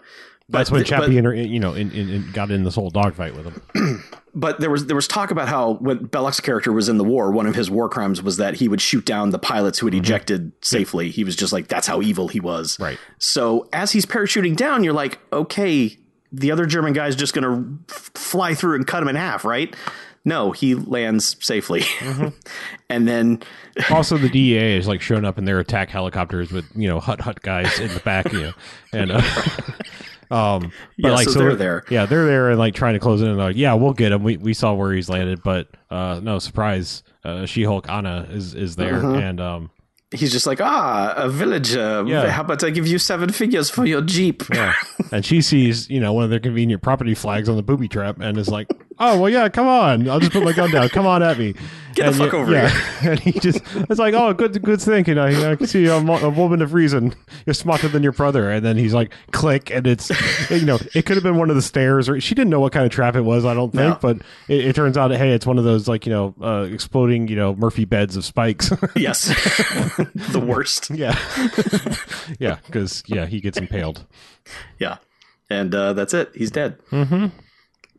that's 0.48 0.70
when 0.70 0.84
Chappie, 0.84 1.06
but- 1.06 1.16
inter, 1.16 1.34
you 1.34 1.58
know, 1.58 1.74
in, 1.74 1.90
in, 1.92 2.08
in 2.08 2.30
got 2.32 2.50
in 2.50 2.64
this 2.64 2.74
whole 2.74 2.90
dogfight 2.90 3.34
with 3.34 3.46
him. 3.46 4.04
but 4.34 4.60
there 4.60 4.70
was 4.70 4.86
there 4.86 4.94
was 4.96 5.08
talk 5.08 5.30
about 5.30 5.48
how 5.48 5.74
when 5.74 6.06
Belloq's 6.06 6.40
character 6.40 6.72
was 6.72 6.88
in 6.88 6.98
the 6.98 7.04
war, 7.04 7.32
one 7.32 7.46
of 7.46 7.54
his 7.54 7.70
war 7.70 7.88
crimes 7.88 8.22
was 8.22 8.36
that 8.36 8.54
he 8.54 8.68
would 8.68 8.80
shoot 8.80 9.04
down 9.04 9.30
the 9.30 9.38
pilots 9.38 9.78
who 9.78 9.86
had 9.86 9.94
ejected 9.94 10.52
safely. 10.62 11.10
He 11.10 11.24
was 11.24 11.34
just 11.34 11.52
like 11.52 11.68
that's 11.68 11.86
how 11.86 12.00
evil 12.02 12.28
he 12.28 12.38
was. 12.40 12.78
Right. 12.78 12.98
So 13.18 13.68
as 13.72 13.92
he's 13.92 14.06
parachuting 14.06 14.56
down, 14.56 14.84
you're 14.84 14.92
like, 14.92 15.18
okay, 15.32 15.96
the 16.32 16.50
other 16.52 16.66
German 16.66 16.92
guy's 16.92 17.16
just 17.16 17.34
gonna 17.34 17.64
f- 17.90 18.10
fly 18.14 18.54
through 18.54 18.76
and 18.76 18.86
cut 18.86 19.02
him 19.02 19.08
in 19.08 19.16
half, 19.16 19.44
right? 19.44 19.74
No, 20.24 20.50
he 20.50 20.74
lands 20.74 21.36
safely, 21.40 21.84
and 22.90 23.06
then 23.06 23.42
also 23.90 24.16
the 24.18 24.28
DEA 24.28 24.76
is 24.76 24.88
like 24.88 25.00
showing 25.00 25.24
up 25.24 25.38
in 25.38 25.44
their 25.44 25.60
attack 25.60 25.88
helicopters 25.88 26.50
with 26.50 26.64
you 26.74 26.88
know 26.88 26.98
hut 26.98 27.20
hut 27.20 27.42
guys 27.42 27.78
in 27.78 27.94
the 27.94 28.00
back, 28.00 28.32
you 28.32 28.40
know, 28.40 28.52
and 28.92 29.12
uh, 29.12 29.22
um, 30.30 30.60
but 30.98 31.08
Yeah, 31.08 31.14
like 31.14 31.28
so 31.28 31.38
they're 31.38 31.54
there. 31.56 31.84
Yeah, 31.90 32.06
they're 32.06 32.26
there 32.26 32.50
and 32.50 32.58
like 32.58 32.74
trying 32.74 32.94
to 32.94 33.00
close 33.00 33.22
in 33.22 33.28
and 33.28 33.38
like, 33.38 33.56
yeah, 33.56 33.74
we'll 33.74 33.92
get 33.94 34.12
him. 34.12 34.22
We 34.22 34.36
we 34.36 34.54
saw 34.54 34.74
where 34.74 34.92
he's 34.92 35.08
landed, 35.08 35.42
but 35.42 35.68
uh, 35.90 36.20
no 36.22 36.38
surprise, 36.38 37.02
uh, 37.24 37.46
She 37.46 37.62
Hulk 37.64 37.88
Anna 37.88 38.26
is 38.30 38.54
is 38.54 38.76
there, 38.76 38.96
Uh-huh. 38.98 39.14
and 39.14 39.40
um, 39.40 39.70
he's 40.12 40.32
just 40.32 40.46
like, 40.46 40.60
ah, 40.60 41.14
a 41.16 41.28
villager. 41.28 42.04
Yeah. 42.06 42.28
How 42.28 42.42
about 42.42 42.62
I 42.64 42.70
give 42.70 42.86
you 42.86 42.98
seven 42.98 43.30
figures 43.30 43.70
for 43.70 43.84
your 43.84 44.02
jeep? 44.02 44.42
yeah, 44.52 44.74
and 45.12 45.24
she 45.24 45.40
sees 45.42 45.88
you 45.90 46.00
know 46.00 46.12
one 46.12 46.24
of 46.24 46.30
their 46.30 46.40
convenient 46.40 46.82
property 46.82 47.14
flags 47.14 47.48
on 47.48 47.56
the 47.56 47.62
booby 47.62 47.88
trap 47.88 48.18
and 48.20 48.38
is 48.38 48.48
like, 48.48 48.68
oh 48.98 49.20
well, 49.20 49.30
yeah, 49.30 49.48
come 49.48 49.66
on, 49.68 50.08
I'll 50.08 50.20
just 50.20 50.32
put 50.32 50.42
my 50.44 50.52
gun 50.52 50.70
down. 50.70 50.88
Come 50.90 51.06
on 51.06 51.22
at 51.22 51.38
me. 51.38 51.54
Get 51.96 52.02
the 52.02 52.08
And 52.08 52.16
fuck 52.16 52.32
y- 52.34 52.38
over 52.38 52.52
yeah. 52.52 52.68
here. 53.00 53.10
And 53.12 53.20
he 53.20 53.32
just, 53.32 53.60
it's 53.74 53.98
like, 53.98 54.12
oh, 54.14 54.32
good, 54.34 54.60
good 54.62 54.80
thinking. 54.80 55.16
I, 55.18 55.52
I 55.52 55.56
can 55.56 55.66
see 55.66 55.82
you're 55.82 55.94
a, 55.96 56.00
mo- 56.00 56.18
a 56.18 56.28
woman 56.28 56.60
of 56.62 56.74
reason. 56.74 57.14
You're 57.46 57.54
smarter 57.54 57.88
than 57.88 58.02
your 58.02 58.12
brother. 58.12 58.50
And 58.50 58.64
then 58.64 58.76
he's 58.76 58.92
like, 58.94 59.12
click, 59.32 59.70
and 59.70 59.86
it's, 59.86 60.10
you 60.50 60.66
know, 60.66 60.78
it 60.94 61.06
could 61.06 61.16
have 61.16 61.22
been 61.22 61.36
one 61.36 61.48
of 61.50 61.56
the 61.56 61.62
stairs, 61.62 62.08
or 62.08 62.20
she 62.20 62.34
didn't 62.34 62.50
know 62.50 62.60
what 62.60 62.72
kind 62.72 62.84
of 62.84 62.92
trap 62.92 63.16
it 63.16 63.22
was. 63.22 63.44
I 63.44 63.54
don't 63.54 63.70
think, 63.72 63.94
No. 63.94 63.98
but 64.00 64.18
it, 64.48 64.66
it 64.66 64.76
turns 64.76 64.96
out, 64.98 65.10
hey, 65.10 65.30
it's 65.32 65.46
one 65.46 65.56
of 65.58 65.64
those 65.64 65.88
like, 65.88 66.04
you 66.06 66.12
know, 66.12 66.34
uh, 66.42 66.68
exploding, 66.70 67.28
you 67.28 67.36
know, 67.36 67.54
Murphy 67.54 67.84
beds 67.86 68.14
of 68.16 68.24
spikes. 68.24 68.70
yes, 68.96 69.26
the 70.14 70.42
worst. 70.44 70.90
yeah, 70.90 71.16
yeah, 72.38 72.58
because 72.66 73.02
yeah, 73.06 73.26
he 73.26 73.40
gets 73.40 73.56
impaled. 73.58 74.04
Yeah, 74.78 74.98
and 75.48 75.74
uh, 75.74 75.92
that's 75.94 76.12
it. 76.14 76.30
He's 76.34 76.50
dead. 76.50 76.78
Mm-hmm. 76.90 77.26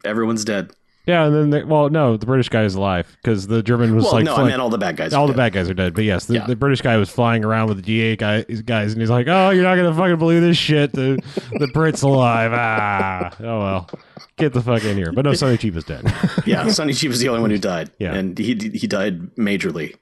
Everyone's 0.05 0.45
dead. 0.45 0.71
Yeah, 1.07 1.25
and 1.25 1.33
then, 1.35 1.49
they, 1.51 1.63
well, 1.63 1.89
no, 1.89 2.17
the 2.17 2.25
British 2.25 2.49
guy 2.49 2.63
is 2.63 2.75
alive 2.75 3.07
because 3.23 3.47
the 3.47 3.63
German 3.63 3.95
was 3.95 4.03
Well, 4.03 4.13
like, 4.13 4.25
no, 4.25 4.35
I 4.35 4.43
meant 4.43 4.59
all 4.61 4.69
the 4.69 4.77
bad 4.77 4.97
guys. 4.97 5.13
all 5.13 5.23
are 5.23 5.27
the 5.27 5.33
dead. 5.33 5.37
bad 5.37 5.53
guys 5.53 5.69
are 5.69 5.73
dead, 5.73 5.93
but 5.93 6.03
yes, 6.03 6.25
the, 6.25 6.33
Yeah. 6.35 6.45
the 6.47 6.55
British 6.57 6.81
guy 6.81 6.97
was 6.97 7.09
flying 7.09 7.45
around 7.45 7.69
with 7.69 7.77
the 7.77 7.83
DA 7.83 8.17
guy, 8.17 8.41
guys, 8.43 8.91
and 8.91 9.01
he's 9.01 9.09
like, 9.09 9.27
"Oh, 9.29 9.51
you're 9.51 9.63
not 9.63 9.75
gonna 9.77 9.93
fucking 9.93 10.17
believe 10.17 10.41
this 10.41 10.57
shit. 10.57 10.91
The 10.91 11.17
the 11.53 11.67
Brits 11.67 12.03
alive. 12.03 12.51
Ah, 12.53 13.31
oh 13.39 13.59
well, 13.59 13.89
get 14.37 14.51
the 14.53 14.61
fuck 14.61 14.83
in 14.83 14.97
here." 14.97 15.13
But 15.13 15.23
no, 15.23 15.33
Sonny 15.33 15.57
Chiba 15.57 15.77
is 15.77 15.85
dead. 15.85 16.03
Yeah, 16.45 16.67
Sonny 16.69 16.91
Chiba 16.93 17.07
was 17.09 17.19
the 17.21 17.29
only 17.29 17.41
one 17.41 17.51
who 17.51 17.57
died. 17.57 17.89
Yeah. 17.99 18.13
and 18.13 18.37
he 18.37 18.53
he 18.73 18.85
died 18.87 19.33
majorly. 19.37 19.95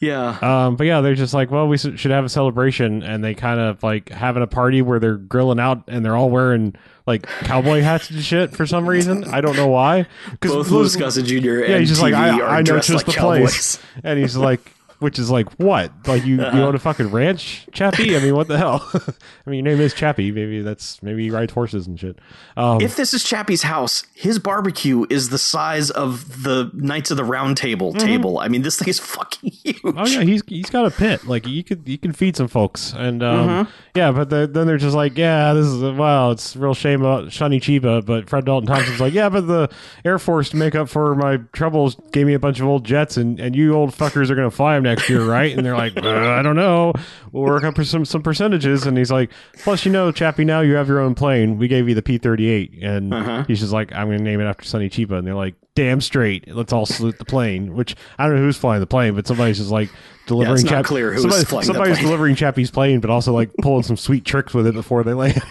Yeah, 0.00 0.38
um, 0.42 0.76
but 0.76 0.86
yeah, 0.86 1.00
they're 1.00 1.14
just 1.14 1.34
like, 1.34 1.50
"Well, 1.50 1.68
we 1.68 1.78
should 1.78 2.10
have 2.10 2.24
a 2.24 2.28
celebration," 2.28 3.02
and 3.02 3.22
they 3.24 3.34
kind 3.34 3.60
of 3.60 3.82
like 3.82 4.08
having 4.10 4.42
a 4.42 4.46
party 4.46 4.82
where 4.82 4.98
they're 4.98 5.16
grilling 5.16 5.60
out 5.60 5.84
and 5.88 6.04
they're 6.04 6.16
all 6.16 6.30
wearing 6.30 6.74
like 7.06 7.22
cowboy 7.26 7.80
hats 7.80 8.10
and 8.10 8.22
shit 8.22 8.50
for 8.56 8.66
some 8.66 8.88
reason. 8.88 9.24
I 9.24 9.40
don't 9.40 9.56
know 9.56 9.68
why. 9.68 10.06
Because 10.30 10.52
both 10.52 10.70
Louis 10.70 10.96
Gossett 10.96 11.26
Jr. 11.26 11.60
and 11.60 11.68
Yeah, 11.68 11.78
he's 11.78 11.90
just 11.90 12.02
like, 12.02 12.14
I, 12.14 12.40
I 12.40 12.62
know 12.62 12.80
just 12.80 12.90
like 12.90 13.06
the 13.06 13.12
cowboys. 13.12 13.40
place. 13.40 13.78
And 14.02 14.18
he's 14.18 14.36
like, 14.36 14.60
which 15.04 15.18
is 15.18 15.30
like, 15.30 15.52
what? 15.54 15.92
Like, 16.06 16.24
you, 16.24 16.36
you 16.36 16.62
own 16.62 16.74
a 16.74 16.78
fucking 16.80 17.10
ranch, 17.10 17.68
Chappie? 17.72 18.16
I 18.16 18.20
mean, 18.20 18.34
what 18.34 18.48
the 18.48 18.58
hell? 18.58 18.88
I 19.46 19.50
mean, 19.50 19.64
your 19.64 19.74
name 19.74 19.80
is 19.82 19.94
Chappie. 19.94 20.32
Maybe 20.32 20.62
that's, 20.62 21.02
maybe 21.02 21.24
he 21.24 21.30
rides 21.30 21.52
horses 21.52 21.86
and 21.86 21.98
shit. 22.00 22.18
Um, 22.56 22.80
If 22.80 22.96
this 22.96 23.14
is 23.14 23.22
Chappie's 23.22 23.62
house, 23.62 24.04
his 24.14 24.38
barbecue 24.38 25.06
is 25.10 25.28
the 25.28 25.38
size 25.38 25.90
of 25.90 26.42
the 26.42 26.70
Knights 26.74 27.10
of 27.10 27.16
the 27.16 27.24
Round 27.24 27.56
Table 27.56 27.92
table. 27.92 28.38
I 28.38 28.48
mean, 28.48 28.62
this 28.62 28.78
thing 28.78 28.88
is 28.88 28.98
fucking 29.14 29.50
huge. 29.50 29.76
Mm-hmm. 29.82 29.98
Oh 29.98 30.06
yeah, 30.06 30.22
he's 30.22 30.42
he's 30.46 30.70
got 30.70 30.86
a 30.86 30.90
pit. 30.90 31.26
Like 31.26 31.46
you 31.46 31.62
could 31.62 31.86
you 31.88 31.98
can 31.98 32.12
feed 32.12 32.36
some 32.36 32.48
folks, 32.48 32.92
and 32.96 33.22
um, 33.22 33.68
yeah, 33.94 34.12
but 34.12 34.30
the, 34.30 34.46
then 34.46 34.66
they're 34.66 34.78
just 34.78 34.96
like, 34.96 35.18
yeah, 35.18 35.52
this 35.52 35.66
is 35.66 35.82
wow, 35.82 36.30
it's 36.30 36.56
a 36.56 36.58
real 36.58 36.74
shame 36.74 37.00
about 37.00 37.32
Sonny 37.32 37.60
Chiba. 37.60 38.04
But 38.04 38.28
Fred 38.28 38.44
Dalton 38.44 38.66
Thompson's 38.66 39.00
like, 39.00 39.12
yeah, 39.12 39.28
but 39.28 39.46
the 39.46 39.68
Air 40.04 40.18
Force 40.18 40.50
to 40.50 40.56
make 40.56 40.74
up 40.74 40.88
for 40.88 41.14
my 41.14 41.38
troubles 41.52 41.96
gave 42.12 42.26
me 42.26 42.34
a 42.34 42.38
bunch 42.38 42.60
of 42.60 42.66
old 42.66 42.84
jets, 42.84 43.16
and, 43.16 43.38
and 43.40 43.54
you 43.54 43.74
old 43.74 43.90
fuckers 43.90 44.30
are 44.30 44.34
gonna 44.34 44.50
fly 44.50 44.74
them 44.74 44.84
next 44.84 44.93
year, 45.08 45.24
right? 45.24 45.56
And 45.56 45.64
they're 45.64 45.76
like, 45.76 45.96
uh, 45.96 46.08
I 46.08 46.42
don't 46.42 46.56
know, 46.56 46.92
we'll 47.32 47.44
work 47.44 47.64
up 47.64 47.76
for 47.76 47.84
some 47.84 48.04
some 48.04 48.22
percentages. 48.22 48.86
And 48.86 48.96
he's 48.98 49.10
like, 49.10 49.30
plus 49.62 49.84
you 49.84 49.92
know, 49.92 50.12
Chappie, 50.12 50.44
now 50.44 50.60
you 50.60 50.74
have 50.74 50.88
your 50.88 51.00
own 51.00 51.14
plane. 51.14 51.58
We 51.58 51.68
gave 51.68 51.88
you 51.88 51.94
the 51.94 52.02
P 52.02 52.18
thirty 52.18 52.48
eight, 52.48 52.82
and 52.82 53.46
he's 53.46 53.60
just 53.60 53.72
like, 53.72 53.92
I'm 53.92 54.06
gonna 54.08 54.18
name 54.18 54.40
it 54.40 54.44
after 54.44 54.64
Sonny 54.64 54.88
Chiba, 54.90 55.18
and 55.18 55.26
they're 55.26 55.34
like. 55.34 55.54
Damn 55.76 56.00
straight! 56.00 56.46
Let's 56.54 56.72
all 56.72 56.86
salute 56.86 57.18
the 57.18 57.24
plane. 57.24 57.74
Which 57.74 57.96
I 58.16 58.28
don't 58.28 58.36
know 58.36 58.42
who's 58.42 58.56
flying 58.56 58.78
the 58.78 58.86
plane, 58.86 59.16
but 59.16 59.26
somebody's 59.26 59.58
just 59.58 59.72
like 59.72 59.90
delivering. 60.28 60.62
not 60.62 60.70
Chap- 60.70 60.84
clear 60.84 61.12
who's 61.12 61.22
somebody- 61.22 61.44
flying 61.44 61.64
somebody's 61.64 61.98
delivering 61.98 62.36
Chappie's 62.36 62.70
plane, 62.70 63.00
but 63.00 63.10
also 63.10 63.32
like 63.32 63.50
pulling 63.60 63.82
some 63.82 63.96
sweet 63.96 64.24
tricks 64.24 64.54
with 64.54 64.68
it 64.68 64.74
before 64.74 65.02
they 65.02 65.14
land. 65.14 65.42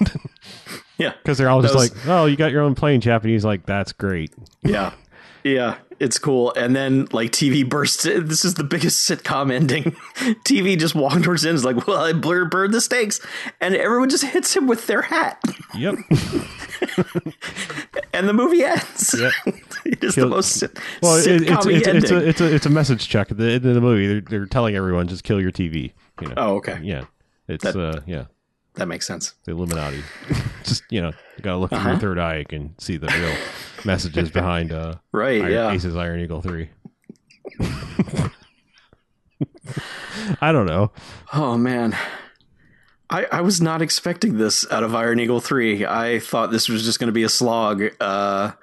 yeah, 0.98 1.12
Because 1.22 1.38
they're 1.38 1.50
all 1.50 1.62
just 1.62 1.76
like, 1.76 1.92
"Oh, 2.08 2.26
you 2.26 2.38
got 2.38 2.54
your 2.54 2.62
own 2.62 2.74
plane, 2.74 3.02
Chappie." 3.02 3.34
He's 3.34 3.44
like, 3.44 3.66
"That's 3.66 3.92
great." 3.92 4.32
yeah, 4.64 4.94
yeah. 5.44 5.78
It's 6.00 6.20
cool. 6.20 6.52
And 6.58 6.76
then 6.76 7.08
like 7.14 7.32
TV 7.32 7.68
bursts. 7.68 8.06
In. 8.06 8.28
This 8.28 8.44
is 8.44 8.56
the 8.56 8.64
biggest 8.64 9.08
sitcom 9.10 9.52
ending. 9.54 9.84
TV 10.44 10.78
just 10.78 10.96
walking 10.96 11.22
towards 11.22 11.46
in 11.46 11.56
is 11.56 11.64
like, 11.64 11.88
well, 11.88 12.04
I 12.04 12.12
blur 12.14 12.46
burned 12.46 12.74
the 12.74 12.82
stakes, 12.82 13.22
and 13.62 13.76
everyone 13.76 14.10
just 14.10 14.26
hits 14.26 14.54
him 14.56 14.68
with 14.68 14.88
their 14.88 15.04
hat, 15.04 15.40
Yep. 15.76 15.96
and 18.14 18.28
the 18.28 18.34
movie 18.34 18.64
ends. 18.64 19.16
Yep. 19.18 19.32
it 19.86 20.04
is 20.04 20.16
Kill- 20.16 20.30
the 20.30 20.36
most 20.36 20.60
sit- 20.60 20.78
Well, 21.02 21.16
it, 21.18 21.28
it's, 21.28 21.44
sitcom 21.46 21.58
it's, 21.78 21.88
ending. 21.88 22.04
it's, 22.04 22.12
a, 22.12 22.28
it's 22.30 22.42
a 22.42 22.56
it's 22.56 22.66
a 22.66 22.70
message 22.70 23.08
check 23.08 23.32
at 23.32 23.38
the 23.38 23.52
end 23.52 23.66
of 23.66 23.76
the 23.76 23.82
movie. 23.82 24.08
They're, 24.08 24.22
they're 24.22 24.46
telling 24.46 24.76
everyone 24.76 25.08
just 25.08 25.24
kill 25.24 25.40
your 25.40 25.52
TV. 25.52 25.94
You 26.22 26.28
know. 26.30 26.34
oh, 26.38 26.56
okay. 26.58 26.80
Yeah. 26.84 27.06
It's 27.48 27.64
That- 27.64 27.76
uh 27.78 28.02
yeah 28.06 28.26
That 28.76 28.88
makes 28.88 29.06
sense. 29.06 29.34
the 29.46 29.52
Illuminati. 29.52 30.02
just 30.64 30.84
you 30.90 31.02
know 31.02 31.10
you 31.38 31.44
gotta 31.44 31.58
look 31.58 31.70
through 31.70 31.80
Uh-huh. 31.80 31.90
your 31.92 32.00
third 32.00 32.20
eye. 32.20 32.44
and 32.52 32.74
see 32.80 32.98
the 32.98 33.08
real 33.08 33.36
messages 33.86 34.32
behind 34.32 34.72
uh 34.72 34.96
Right. 35.12 35.42
Iron, 35.42 35.52
yeah. 35.52 35.72
Aces 35.72 35.96
Iron 35.96 36.20
Eagle 36.20 36.42
three. 36.42 36.70
I 40.42 40.52
don't 40.52 40.66
know. 40.66 40.92
Oh 41.34 41.58
man. 41.58 41.96
I, 43.10 43.26
I 43.32 43.42
was 43.42 43.62
not 43.62 43.82
expecting 43.84 44.38
this 44.38 44.66
out 44.72 44.82
of 44.84 44.96
Iron 44.96 45.20
Eagle 45.20 45.40
3. 45.40 45.86
I 45.86 46.18
thought 46.18 46.50
this 46.52 46.68
was 46.68 46.84
just 46.84 47.00
going 47.00 47.10
to 47.10 47.14
be 47.14 47.22
a 47.22 47.30
slog. 47.30 47.84
Uh, 48.00 48.54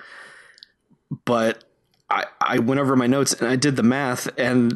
but 1.25 1.63
I, 2.09 2.25
I 2.41 2.59
went 2.59 2.81
over 2.81 2.97
my 2.97 3.07
notes 3.07 3.33
and 3.33 3.49
I 3.49 3.55
did 3.55 3.77
the 3.77 3.85
math, 3.85 4.29
and 4.37 4.73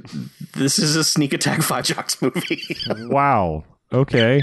this 0.55 0.79
is 0.79 0.95
a 0.95 1.03
sneak 1.03 1.33
attack 1.33 1.63
five 1.63 1.85
jocks 1.87 2.23
movie. 2.23 2.63
Wow. 3.09 3.65
Okay. 3.93 4.43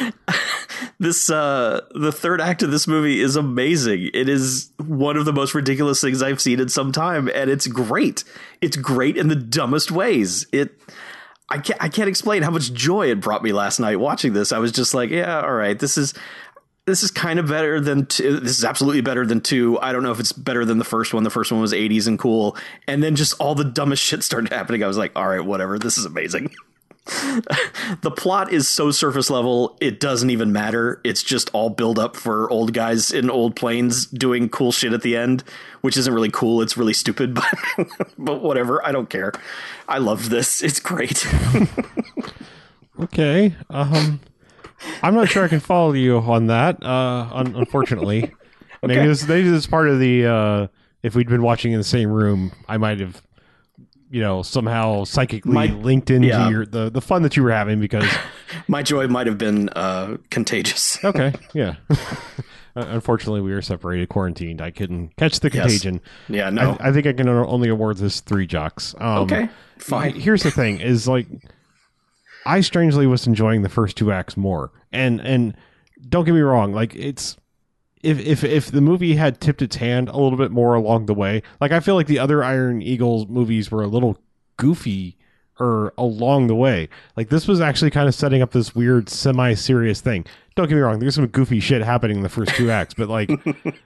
this 0.98 1.30
uh 1.30 1.80
the 1.94 2.12
third 2.12 2.40
act 2.40 2.62
of 2.62 2.70
this 2.70 2.86
movie 2.86 3.20
is 3.20 3.36
amazing. 3.36 4.10
It 4.14 4.28
is 4.28 4.70
one 4.78 5.16
of 5.16 5.24
the 5.24 5.32
most 5.32 5.54
ridiculous 5.54 6.00
things 6.00 6.22
I've 6.22 6.40
seen 6.40 6.60
in 6.60 6.68
some 6.68 6.92
time, 6.92 7.28
and 7.34 7.50
it's 7.50 7.66
great. 7.66 8.24
It's 8.60 8.76
great 8.76 9.16
in 9.16 9.28
the 9.28 9.36
dumbest 9.36 9.90
ways. 9.90 10.46
It 10.52 10.78
I 11.48 11.58
can't 11.58 11.82
I 11.82 11.88
can't 11.88 12.08
explain 12.08 12.42
how 12.42 12.50
much 12.50 12.72
joy 12.72 13.10
it 13.10 13.20
brought 13.20 13.42
me 13.42 13.52
last 13.52 13.78
night 13.78 13.96
watching 13.96 14.32
this. 14.32 14.52
I 14.52 14.58
was 14.58 14.72
just 14.72 14.94
like, 14.94 15.10
yeah, 15.10 15.40
all 15.40 15.52
right, 15.52 15.78
this 15.78 15.98
is 15.98 16.14
this 16.86 17.02
is 17.02 17.10
kind 17.10 17.38
of 17.38 17.48
better 17.48 17.80
than 17.80 18.06
two. 18.06 18.40
This 18.40 18.58
is 18.58 18.64
absolutely 18.64 19.00
better 19.00 19.24
than 19.24 19.40
two. 19.40 19.78
I 19.80 19.92
don't 19.92 20.02
know 20.02 20.12
if 20.12 20.20
it's 20.20 20.32
better 20.32 20.64
than 20.64 20.78
the 20.78 20.84
first 20.84 21.14
one. 21.14 21.22
The 21.22 21.30
first 21.30 21.50
one 21.50 21.60
was 21.60 21.72
80s 21.72 22.06
and 22.06 22.18
cool. 22.18 22.56
And 22.86 23.02
then 23.02 23.16
just 23.16 23.34
all 23.40 23.54
the 23.54 23.64
dumbest 23.64 24.02
shit 24.04 24.22
started 24.22 24.52
happening. 24.52 24.82
I 24.82 24.86
was 24.86 24.98
like, 24.98 25.12
all 25.16 25.26
right, 25.26 25.44
whatever. 25.44 25.78
This 25.78 25.96
is 25.96 26.04
amazing. 26.04 26.54
the 27.06 28.12
plot 28.16 28.52
is 28.52 28.66
so 28.66 28.90
surface 28.90 29.28
level, 29.28 29.76
it 29.80 30.00
doesn't 30.00 30.30
even 30.30 30.52
matter. 30.52 31.00
It's 31.04 31.22
just 31.22 31.50
all 31.52 31.68
build 31.70 31.98
up 31.98 32.16
for 32.16 32.50
old 32.50 32.72
guys 32.72 33.12
in 33.12 33.28
old 33.30 33.56
planes 33.56 34.06
doing 34.06 34.48
cool 34.48 34.72
shit 34.72 34.92
at 34.94 35.02
the 35.02 35.16
end, 35.16 35.44
which 35.82 35.96
isn't 35.98 36.12
really 36.14 36.30
cool. 36.30 36.62
It's 36.62 36.76
really 36.78 36.94
stupid, 36.94 37.34
but 37.76 37.88
but 38.16 38.42
whatever. 38.42 38.84
I 38.86 38.92
don't 38.92 39.10
care. 39.10 39.32
I 39.88 39.98
love 39.98 40.30
this. 40.30 40.62
It's 40.62 40.80
great. 40.80 41.26
Okay. 43.00 43.54
Um, 43.70 44.20
I'm 45.02 45.14
not 45.14 45.28
sure 45.28 45.44
I 45.44 45.48
can 45.48 45.58
follow 45.58 45.92
you 45.94 46.18
on 46.18 46.46
that. 46.46 46.80
Uh, 46.80 47.28
un- 47.32 47.54
unfortunately, 47.56 48.32
maybe 48.82 49.00
Okay. 49.00 49.08
this 49.08 49.26
maybe 49.26 49.48
this 49.48 49.58
is 49.58 49.66
part 49.66 49.88
of 49.88 49.98
the. 49.98 50.26
Uh, 50.26 50.66
if 51.02 51.16
we'd 51.16 51.28
been 51.28 51.42
watching 51.42 51.72
in 51.72 51.78
the 51.78 51.84
same 51.84 52.08
room, 52.08 52.52
I 52.68 52.76
might 52.78 53.00
have, 53.00 53.20
you 54.14 54.20
know, 54.20 54.42
somehow 54.42 55.02
psychically 55.02 55.52
Might- 55.52 55.76
linked 55.80 56.08
into 56.08 56.28
yeah. 56.28 56.48
your 56.48 56.64
the 56.64 56.88
the 56.88 57.00
fun 57.00 57.22
that 57.22 57.36
you 57.36 57.42
were 57.42 57.50
having 57.50 57.80
because. 57.80 58.08
My 58.68 58.80
joy 58.84 59.08
might 59.08 59.26
have 59.26 59.36
been 59.38 59.68
uh, 59.70 60.18
contagious. 60.30 60.98
Okay. 61.04 61.32
Yeah. 61.52 61.74
Unfortunately, 62.76 63.40
we 63.40 63.52
were 63.52 63.62
separated, 63.62 64.08
quarantined. 64.08 64.60
I 64.60 64.70
couldn't 64.70 65.16
catch 65.16 65.40
the 65.40 65.50
Yes. 65.52 65.62
contagion. 65.64 66.00
Yeah, 66.28 66.50
no. 66.50 66.76
I, 66.80 66.88
I 66.88 66.92
think 66.92 67.06
I 67.06 67.12
can 67.12 67.28
only 67.28 67.68
award 67.68 67.96
this 67.96 68.20
three 68.20 68.46
jocks. 68.46 68.94
Um, 68.98 69.24
okay, 69.24 69.48
fine. 69.78 70.14
Here's 70.14 70.42
the 70.44 70.50
thing: 70.52 70.80
is 70.80 71.06
like, 71.08 71.26
I 72.46 72.60
strangely 72.60 73.06
was 73.06 73.26
enjoying 73.26 73.62
the 73.62 73.68
first 73.68 73.96
two 73.96 74.12
acts 74.12 74.36
more, 74.36 74.70
and 74.92 75.20
and 75.20 75.56
don't 76.08 76.24
get 76.24 76.34
me 76.34 76.40
wrong, 76.40 76.72
like 76.72 76.94
it's 76.94 77.36
if 78.04 78.18
if 78.18 78.44
if 78.44 78.70
the 78.70 78.80
movie 78.80 79.16
had 79.16 79.40
tipped 79.40 79.62
its 79.62 79.76
hand 79.76 80.08
a 80.08 80.16
little 80.16 80.38
bit 80.38 80.50
more 80.50 80.74
along 80.74 81.06
the 81.06 81.14
way, 81.14 81.42
like 81.60 81.72
I 81.72 81.80
feel 81.80 81.94
like 81.94 82.06
the 82.06 82.18
other 82.18 82.44
Iron 82.44 82.82
Eagles 82.82 83.26
movies 83.28 83.70
were 83.70 83.82
a 83.82 83.88
little 83.88 84.18
goofy 84.56 85.16
or 85.58 85.92
along 85.96 86.48
the 86.48 86.54
way. 86.54 86.88
Like 87.16 87.28
this 87.28 87.46
was 87.46 87.60
actually 87.60 87.90
kind 87.90 88.08
of 88.08 88.14
setting 88.14 88.42
up 88.42 88.52
this 88.52 88.74
weird 88.74 89.08
semi-serious 89.08 90.00
thing. 90.00 90.26
Don't 90.56 90.68
get 90.68 90.74
me 90.74 90.80
wrong, 90.80 90.98
there's 90.98 91.14
some 91.14 91.26
goofy 91.26 91.60
shit 91.60 91.82
happening 91.82 92.18
in 92.18 92.22
the 92.22 92.28
first 92.28 92.54
two 92.54 92.70
acts, 92.70 92.94
but 92.94 93.08
like 93.08 93.30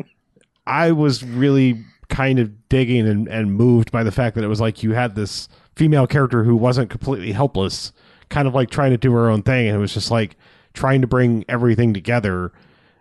I 0.66 0.92
was 0.92 1.22
really 1.22 1.84
kind 2.08 2.38
of 2.38 2.68
digging 2.68 3.06
and, 3.06 3.28
and 3.28 3.52
moved 3.52 3.92
by 3.92 4.02
the 4.02 4.12
fact 4.12 4.34
that 4.34 4.44
it 4.44 4.48
was 4.48 4.60
like 4.60 4.82
you 4.82 4.92
had 4.92 5.14
this 5.14 5.48
female 5.76 6.06
character 6.06 6.44
who 6.44 6.56
wasn't 6.56 6.90
completely 6.90 7.32
helpless, 7.32 7.92
kind 8.28 8.48
of 8.48 8.54
like 8.54 8.70
trying 8.70 8.90
to 8.90 8.96
do 8.96 9.12
her 9.12 9.30
own 9.30 9.42
thing, 9.42 9.68
and 9.68 9.76
it 9.76 9.80
was 9.80 9.94
just 9.94 10.10
like 10.10 10.36
trying 10.74 11.00
to 11.00 11.06
bring 11.06 11.44
everything 11.48 11.94
together. 11.94 12.52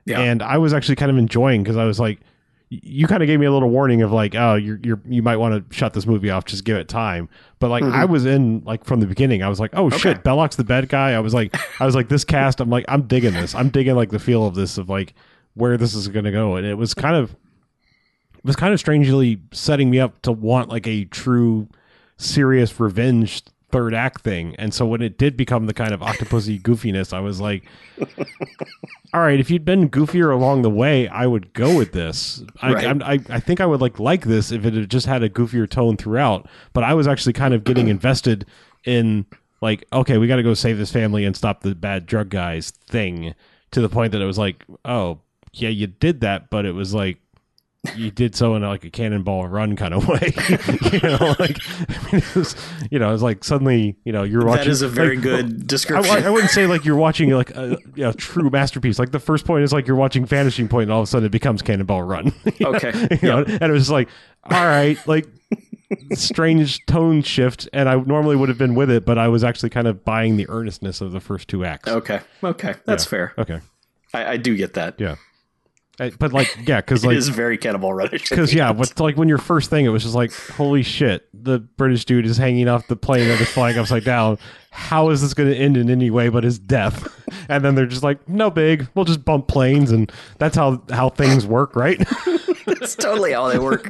Yeah. 0.08 0.22
And 0.22 0.42
I 0.42 0.58
was 0.58 0.74
actually 0.74 0.96
kind 0.96 1.12
of 1.12 1.18
enjoying 1.18 1.64
because 1.64 1.78
I 1.78 1.84
was 1.84 2.00
like, 2.00 2.20
you 2.70 3.08
kind 3.08 3.24
of 3.24 3.28
gave 3.28 3.40
me 3.40 3.46
a 3.46 3.52
little 3.52 3.70
warning 3.70 4.02
of 4.02 4.12
like, 4.12 4.36
oh, 4.36 4.56
you're 4.56 4.80
you're 4.84 5.00
you 5.08 5.22
might 5.22 5.38
want 5.38 5.70
to 5.70 5.76
shut 5.76 5.94
this 5.94 6.06
movie 6.06 6.30
off, 6.30 6.46
just 6.46 6.66
give 6.66 6.78
it 6.78 6.88
time. 6.88 7.30
But 7.60 7.70
like 7.70 7.84
I 7.84 8.04
mm-hmm. 8.04 8.12
was 8.12 8.26
in 8.26 8.64
like 8.66 8.84
from 8.84 9.00
the 9.00 9.08
beginning, 9.08 9.44
I 9.44 9.50
was 9.50 9.60
like, 9.60 9.72
oh 9.74 9.90
shit, 9.90 10.24
Belloq's 10.24 10.58
the 10.58 10.64
bad 10.64 10.90
guy. 10.90 11.12
I 11.12 11.20
was 11.20 11.34
like, 11.34 11.56
I 11.82 11.86
was 11.86 11.96
like, 11.96 12.10
this 12.10 12.24
cast, 12.24 12.60
I'm 12.60 12.70
like, 12.70 12.86
I'm 12.88 13.04
digging 13.04 13.34
this. 13.34 13.56
I'm 13.56 13.70
digging 13.70 13.96
like 13.96 14.10
the 14.10 14.20
feel 14.20 14.46
of 14.46 14.56
this 14.56 14.78
of 14.78 14.90
like 14.90 15.14
where 15.54 15.78
this 15.78 15.94
is 15.94 16.08
gonna 16.10 16.32
go, 16.32 16.56
and 16.56 16.66
it 16.66 16.76
was 16.76 16.94
kind 16.94 17.16
of 17.16 17.36
it 18.34 18.44
was 18.44 18.56
kind 18.56 18.74
of 18.74 18.80
strangely 18.80 19.42
setting 19.52 19.90
me 19.90 20.00
up 20.00 20.22
to 20.24 20.32
want 20.32 20.70
like 20.70 20.88
a 20.88 21.06
true 21.06 21.70
serious 22.18 22.80
revenge 22.80 23.44
third 23.70 23.94
act 23.94 24.22
thing. 24.22 24.56
And 24.58 24.74
so 24.74 24.86
when 24.86 25.02
it 25.02 25.18
did 25.18 25.36
become 25.36 25.66
the 25.66 25.74
kind 25.74 25.92
of 25.94 26.00
octopusy 26.00 26.62
goofiness, 26.64 27.12
I 27.14 27.20
was 27.20 27.42
like, 27.42 27.66
all 29.14 29.22
right, 29.22 29.40
if 29.40 29.50
you'd 29.50 29.66
been 29.66 29.90
goofier 29.90 30.34
along 30.34 30.62
the 30.62 30.70
way, 30.70 31.08
I 31.08 31.28
would 31.28 31.54
go 31.54 31.76
with 31.76 31.92
this. 31.92 32.44
I, 32.62 32.74
Right. 32.74 32.86
I'm- 32.86 33.02
I, 33.04 33.20
I 33.30 33.40
think 33.40 33.62
I 33.62 33.66
would 33.66 33.82
like 33.82 34.00
like 34.00 34.26
this 34.26 34.52
if 34.52 34.66
it 34.66 34.74
had 34.74 34.90
just 34.90 35.06
had 35.06 35.24
a 35.24 35.30
goofier 35.30 35.70
tone 35.70 35.98
throughout. 35.98 36.48
But 36.74 36.84
I 36.84 36.94
was 36.94 37.08
actually 37.08 37.34
kind 37.34 37.54
of 37.54 37.64
getting 37.64 37.88
invested 37.90 38.46
in 38.86 39.26
like, 39.62 39.86
okay, 39.92 40.18
we 40.18 40.28
got 40.28 40.36
to 40.38 40.44
go 40.44 40.54
save 40.54 40.78
this 40.78 40.92
family 40.92 41.26
and 41.26 41.36
stop 41.36 41.62
the 41.62 41.74
bad 41.76 42.06
drug 42.06 42.30
guys 42.30 42.72
thing 42.72 43.34
to 43.72 43.82
the 43.82 43.90
point 43.90 44.12
that 44.12 44.22
it 44.22 44.26
was 44.26 44.38
like, 44.38 44.64
oh, 44.86 45.20
yeah, 45.54 45.70
you 45.70 45.88
did 45.88 46.22
that, 46.22 46.50
but 46.50 46.66
it 46.66 46.74
was 46.74 46.94
like, 46.94 47.18
you 47.96 48.12
did 48.12 48.36
so 48.36 48.56
in 48.56 48.62
like 48.64 48.84
a 48.84 48.90
cannonball 48.90 49.48
run 49.48 49.76
kind 49.76 49.94
of 49.94 50.08
way, 50.08 50.34
you 50.92 51.00
know. 51.02 51.36
Like, 51.40 51.58
I 51.90 52.12
mean, 52.12 52.22
it 52.24 52.36
was, 52.36 52.56
you 52.92 53.00
know, 53.00 53.14
it's 53.14 53.24
like 53.24 53.44
suddenly, 53.44 53.96
you 54.04 54.12
know, 54.12 54.24
you're 54.24 54.46
watching. 54.46 54.66
that 54.66 54.72
is 54.72 54.82
a 54.82 54.88
very 54.90 55.16
like, 55.16 55.24
good 55.24 55.68
description. 55.68 56.24
I 56.24 56.30
wouldn't 56.30 56.52
say 56.52 56.68
like 56.68 56.86
you're 56.86 56.96
watching 56.96 57.30
like 57.32 57.52
a 57.52 57.78
you 57.96 58.04
know, 58.04 58.12
true 58.14 58.50
masterpiece. 58.50 59.00
Like 59.00 59.12
the 59.12 59.20
first 59.20 59.46
point 59.46 59.64
is 59.64 59.72
like 59.74 59.88
you're 59.88 59.96
watching 59.96 60.26
Vanishing 60.26 60.68
Point, 60.68 60.84
and 60.84 60.92
all 60.92 61.02
of 61.02 61.06
a 61.06 61.08
sudden 61.08 61.26
it 61.26 61.32
becomes 61.32 61.62
Cannonball 61.62 62.04
Run. 62.04 62.34
okay. 62.62 62.92
you 63.22 63.28
know, 63.28 63.38
and 63.48 63.64
it 63.64 63.72
was 63.72 63.90
like, 63.90 64.10
all 64.44 64.66
right, 64.66 64.98
like 65.08 65.28
strange 66.14 66.86
tone 66.86 67.22
shift. 67.22 67.68
And 67.74 67.88
I 67.90 67.96
normally 67.96 68.36
would 68.36 68.50
have 68.50 68.58
been 68.58 68.76
with 68.76 68.90
it, 68.90 69.06
but 69.06 69.18
I 69.18 69.28
was 69.28 69.44
actually 69.44 69.70
kind 69.70 69.88
of 69.88 70.04
buying 70.04 70.38
the 70.38 70.48
earnestness 70.50 71.02
of 71.02 71.12
the 71.12 71.20
first 71.20 71.48
two 71.48 71.64
acts. 71.66 71.88
Okay. 71.90 72.20
Okay. 72.44 72.76
That's 72.86 73.06
Yeah. 73.06 73.10
fair. 73.10 73.34
Okay, 73.38 73.60
I, 74.14 74.26
I 74.34 74.38
do 74.38 74.56
get 74.56 74.74
that. 74.76 74.96
yeah, 75.00 75.12
I- 75.14 75.18
but 75.98 76.32
like, 76.32 76.56
yeah, 76.66 76.82
because 76.82 77.06
like 77.06 77.18
is 77.18 77.30
very 77.30 77.58
Cannonball 77.58 77.94
Runish. 77.94 78.30
Because 78.30 78.54
yeah, 78.54 78.72
but 78.72 79.00
like 79.00 79.18
when 79.18 79.28
your 79.28 79.38
first 79.38 79.70
thing, 79.70 79.86
it 79.86 79.90
was 79.90 80.04
just 80.04 80.16
like, 80.16 80.34
holy 80.34 80.84
shit, 80.84 81.28
the 81.34 81.60
British 81.60 82.06
dude 82.06 82.26
is 82.26 82.38
hanging 82.38 82.68
off 82.68 82.88
the 82.88 82.96
plane 82.96 83.28
that 83.28 83.42
is 83.42 83.50
flying 83.50 83.78
upside 83.78 84.04
down. 84.04 84.38
How 84.72 85.10
is 85.10 85.22
this 85.22 85.34
going 85.34 85.50
to 85.50 85.56
end 85.56 85.76
in 85.76 85.90
any 85.90 86.12
way 86.12 86.30
but 86.30 86.44
his 86.44 86.60
death? 86.60 87.14
And 87.50 87.64
then 87.64 87.76
they're 87.76 87.86
just 87.86 88.04
like, 88.04 88.28
no 88.28 88.50
big, 88.50 88.90
we'll 88.94 89.06
just 89.06 89.24
bump 89.24 89.48
planes, 89.48 89.90
and 89.90 90.12
that's 90.38 90.58
how 90.58 90.84
how 90.90 91.08
things 91.08 91.46
work, 91.46 91.78
right? 91.78 91.98
That's 92.66 92.94
totally 92.94 93.32
how 93.32 93.48
they 93.48 93.58
work. 93.58 93.90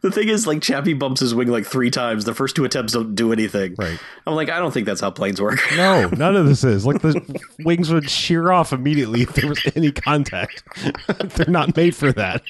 The 0.00 0.10
thing 0.10 0.28
is, 0.28 0.46
like 0.46 0.62
Chappie 0.62 0.94
bumps 0.94 1.20
his 1.20 1.34
wing 1.34 1.48
like 1.48 1.66
three 1.66 1.90
times. 1.90 2.24
The 2.24 2.34
first 2.34 2.56
two 2.56 2.64
attempts 2.64 2.92
don't 2.92 3.14
do 3.14 3.32
anything. 3.32 3.74
Right. 3.78 3.98
I'm 4.26 4.34
like, 4.34 4.50
I 4.50 4.58
don't 4.58 4.72
think 4.72 4.86
that's 4.86 5.00
how 5.00 5.10
planes 5.10 5.40
work. 5.40 5.60
no, 5.76 6.08
none 6.08 6.36
of 6.36 6.46
this 6.46 6.64
is 6.64 6.86
like 6.86 7.02
the 7.02 7.40
wings 7.64 7.92
would 7.92 8.08
shear 8.08 8.52
off 8.52 8.72
immediately 8.72 9.22
if 9.22 9.34
there 9.34 9.48
was 9.48 9.60
any 9.74 9.92
contact. 9.92 10.62
they're 11.36 11.46
not 11.46 11.76
made 11.76 11.94
for 11.94 12.12
that. 12.12 12.42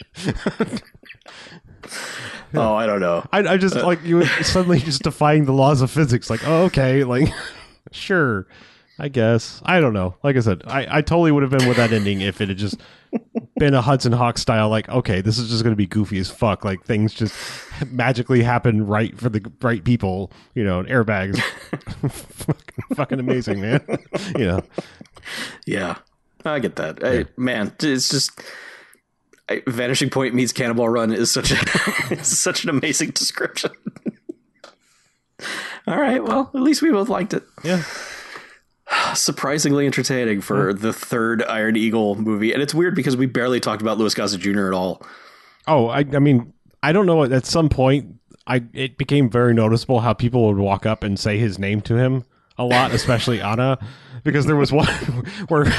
Oh, 2.54 2.74
I 2.74 2.86
don't 2.86 3.00
know. 3.00 3.26
I, 3.32 3.40
I 3.40 3.56
just 3.56 3.76
uh, 3.76 3.86
like 3.86 4.02
you 4.04 4.24
suddenly 4.42 4.78
just 4.78 5.02
defying 5.02 5.44
the 5.44 5.52
laws 5.52 5.82
of 5.82 5.90
physics. 5.90 6.30
Like, 6.30 6.46
oh, 6.46 6.64
okay, 6.64 7.04
like, 7.04 7.28
sure, 7.92 8.46
I 8.98 9.08
guess. 9.08 9.60
I 9.64 9.80
don't 9.80 9.92
know. 9.92 10.16
Like 10.22 10.36
I 10.36 10.40
said, 10.40 10.62
I, 10.66 10.98
I 10.98 11.02
totally 11.02 11.30
would 11.30 11.42
have 11.44 11.50
been 11.50 11.68
with 11.68 11.76
that 11.76 11.92
ending 11.92 12.20
if 12.20 12.40
it 12.40 12.48
had 12.48 12.58
just 12.58 12.80
been 13.56 13.74
a 13.74 13.80
Hudson 13.80 14.12
Hawk 14.12 14.38
style. 14.38 14.68
Like, 14.68 14.88
okay, 14.88 15.20
this 15.20 15.38
is 15.38 15.48
just 15.48 15.62
going 15.62 15.72
to 15.72 15.76
be 15.76 15.86
goofy 15.86 16.18
as 16.18 16.30
fuck. 16.30 16.64
Like 16.64 16.84
things 16.84 17.14
just 17.14 17.34
magically 17.90 18.42
happen 18.42 18.86
right 18.86 19.16
for 19.16 19.28
the 19.28 19.50
right 19.62 19.84
people. 19.84 20.32
You 20.54 20.64
know, 20.64 20.80
and 20.80 20.88
airbags, 20.88 21.40
fucking, 22.10 22.96
fucking 22.96 23.20
amazing, 23.20 23.60
man. 23.60 23.84
you 24.36 24.46
know, 24.46 24.62
Yeah, 25.64 25.98
I 26.44 26.58
get 26.58 26.76
that. 26.76 26.98
I, 27.04 27.26
man, 27.40 27.72
it's 27.80 28.08
just 28.08 28.42
I, 29.48 29.62
Vanishing 29.66 30.10
Point 30.10 30.34
meets 30.34 30.52
Cannonball 30.52 30.88
Run 30.88 31.12
is 31.12 31.32
such 31.32 31.52
a 31.52 32.16
such 32.24 32.64
an 32.64 32.70
amazing 32.70 33.10
description. 33.10 33.70
All 35.86 35.98
right, 35.98 36.22
well, 36.22 36.50
at 36.52 36.60
least 36.60 36.82
we 36.82 36.90
both 36.90 37.08
liked 37.08 37.32
it. 37.32 37.44
yeah. 37.64 37.82
Surprisingly 39.14 39.86
entertaining 39.86 40.40
for 40.40 40.72
hmm. 40.72 40.78
the 40.80 40.92
third 40.92 41.42
Iron 41.44 41.76
Eagle 41.76 42.14
movie, 42.16 42.52
and 42.52 42.62
it's 42.62 42.74
weird 42.74 42.94
because 42.94 43.16
we 43.16 43.26
barely 43.26 43.60
talked 43.60 43.82
about 43.82 43.98
Louis 43.98 44.14
Gossett 44.14 44.40
Jr. 44.40 44.68
at 44.68 44.74
all. 44.74 45.02
Oh, 45.66 45.88
I, 45.88 45.98
I 45.98 46.18
mean, 46.18 46.52
I 46.82 46.92
don't 46.92 47.06
know. 47.06 47.24
At 47.24 47.46
some 47.46 47.68
point, 47.68 48.14
I 48.46 48.62
it 48.72 48.96
became 48.96 49.28
very 49.28 49.54
noticeable 49.54 50.00
how 50.00 50.14
people 50.14 50.46
would 50.46 50.58
walk 50.58 50.86
up 50.86 51.04
and 51.04 51.18
say 51.18 51.38
his 51.38 51.58
name 51.58 51.80
to 51.82 51.96
him 51.96 52.24
a 52.56 52.64
lot, 52.64 52.92
especially 52.92 53.40
Anna, 53.40 53.78
because 54.24 54.46
there 54.46 54.56
was 54.56 54.72
one 54.72 54.86
where, 55.48 55.72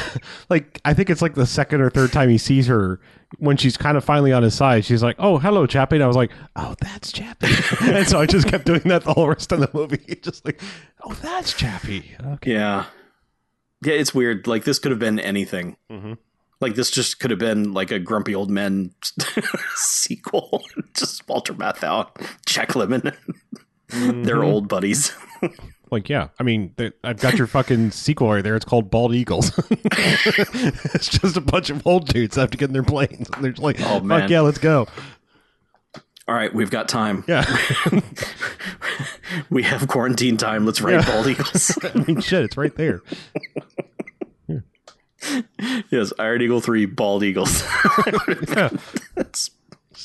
like, 0.50 0.80
I 0.86 0.94
think 0.94 1.10
it's 1.10 1.22
like 1.22 1.36
the 1.36 1.46
second 1.46 1.82
or 1.82 1.90
third 1.90 2.12
time 2.12 2.30
he 2.30 2.38
sees 2.38 2.68
her 2.68 3.00
when 3.38 3.58
she's 3.58 3.78
kind 3.78 3.98
of 3.98 4.04
finally 4.04 4.32
on 4.32 4.44
his 4.44 4.56
side. 4.56 4.86
She's 4.86 5.04
like, 5.04 5.16
"Oh, 5.20 5.38
hello, 5.38 5.66
Chappie," 5.66 5.98
and 5.98 6.04
I 6.04 6.08
was 6.08 6.16
like, 6.16 6.32
"Oh, 6.56 6.76
that's 6.80 7.12
Chappie," 7.12 7.48
and 7.82 8.08
so 8.08 8.20
I 8.20 8.26
just 8.26 8.48
kept 8.48 8.66
doing 8.66 8.82
that 8.86 9.04
the 9.04 9.14
whole 9.14 9.28
rest 9.28 9.52
of 9.52 9.60
the 9.60 9.70
movie, 9.74 10.20
just 10.22 10.46
like, 10.46 10.62
"Oh, 11.04 11.14
that's 11.14 11.54
Chappie." 11.54 12.16
Okay. 12.24 12.54
Yeah, 12.54 12.86
yeah, 13.84 13.94
it's 13.94 14.14
weird. 14.14 14.48
Like 14.48 14.64
this 14.64 14.80
could 14.80 14.92
have 14.92 15.00
been 15.00 15.20
anything. 15.20 15.78
Mhm. 15.92 16.18
Like 16.62 16.76
this 16.76 16.92
just 16.92 17.20
could 17.20 17.32
have 17.32 17.40
been 17.40 17.74
like 17.74 17.90
a 17.92 18.00
Grumpy 18.00 18.36
Old 18.36 18.50
Men 18.52 18.94
sequel. 19.76 20.64
just 20.98 21.28
Walter 21.28 21.54
Matthau, 21.54 22.10
Jack 22.46 22.70
Lemmon, 22.70 23.16
they're 24.26 24.44
old 24.44 24.68
buddies. 24.68 25.14
Like, 25.92 26.08
yeah, 26.10 26.28
I 26.40 26.44
mean, 26.44 26.76
I've 27.04 27.20
got 27.20 27.38
your 27.38 27.48
fucking 27.48 27.90
sequel 27.92 28.32
right 28.32 28.44
there. 28.44 28.56
It's 28.56 28.66
called 28.66 28.92
Bald 28.92 29.16
Eagles. 29.16 29.52
it's 30.94 31.08
just 31.10 31.36
a 31.38 31.42
bunch 31.42 31.70
of 31.70 31.86
old 31.88 32.08
dudes 32.08 32.36
have 32.36 32.52
to 32.52 32.58
get 32.58 32.70
in 32.70 32.74
their 32.74 32.84
planes. 32.84 33.28
And 33.34 33.44
they're 33.44 33.52
just 33.54 33.64
like, 33.64 33.80
Oh, 33.82 33.96
fuck 33.96 34.04
man. 34.04 34.30
yeah, 34.30 34.42
let's 34.42 34.60
go. 34.60 34.88
All 36.30 36.36
right, 36.36 36.54
we've 36.54 36.70
got 36.70 36.88
time. 36.88 37.24
Yeah. 37.28 37.44
We 39.52 39.62
have 39.64 39.88
quarantine 39.88 40.38
time. 40.38 40.66
Let's 40.66 40.82
write 40.82 41.06
Bald 41.06 41.28
Eagles. 41.28 41.78
I 41.84 42.00
mean, 42.00 42.20
shit, 42.22 42.44
it's 42.44 42.58
right 42.58 42.76
there. 42.76 43.02
yes, 45.92 46.14
Iron 46.20 46.42
Eagle 46.42 46.62
three, 46.62 46.86
Bald 46.86 47.24
Eagles. 47.24 47.64
Yeah. 48.48 48.70
That's 49.16 49.52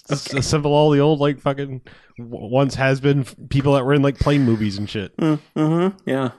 Just 0.08 0.34
assemble 0.34 0.72
all 0.72 0.90
the 0.90 1.00
old, 1.00 1.20
like, 1.20 1.40
fucking 1.40 1.80
once 2.18 2.74
has 2.74 3.00
been 3.00 3.24
people 3.48 3.74
that 3.74 3.84
were 3.84 3.94
in, 3.94 4.02
like, 4.02 4.18
plane 4.18 4.42
movies 4.42 4.76
and 4.78 4.88
shit. 4.88 5.16
mm-hmm, 5.16 5.96
yeah. 6.08 6.32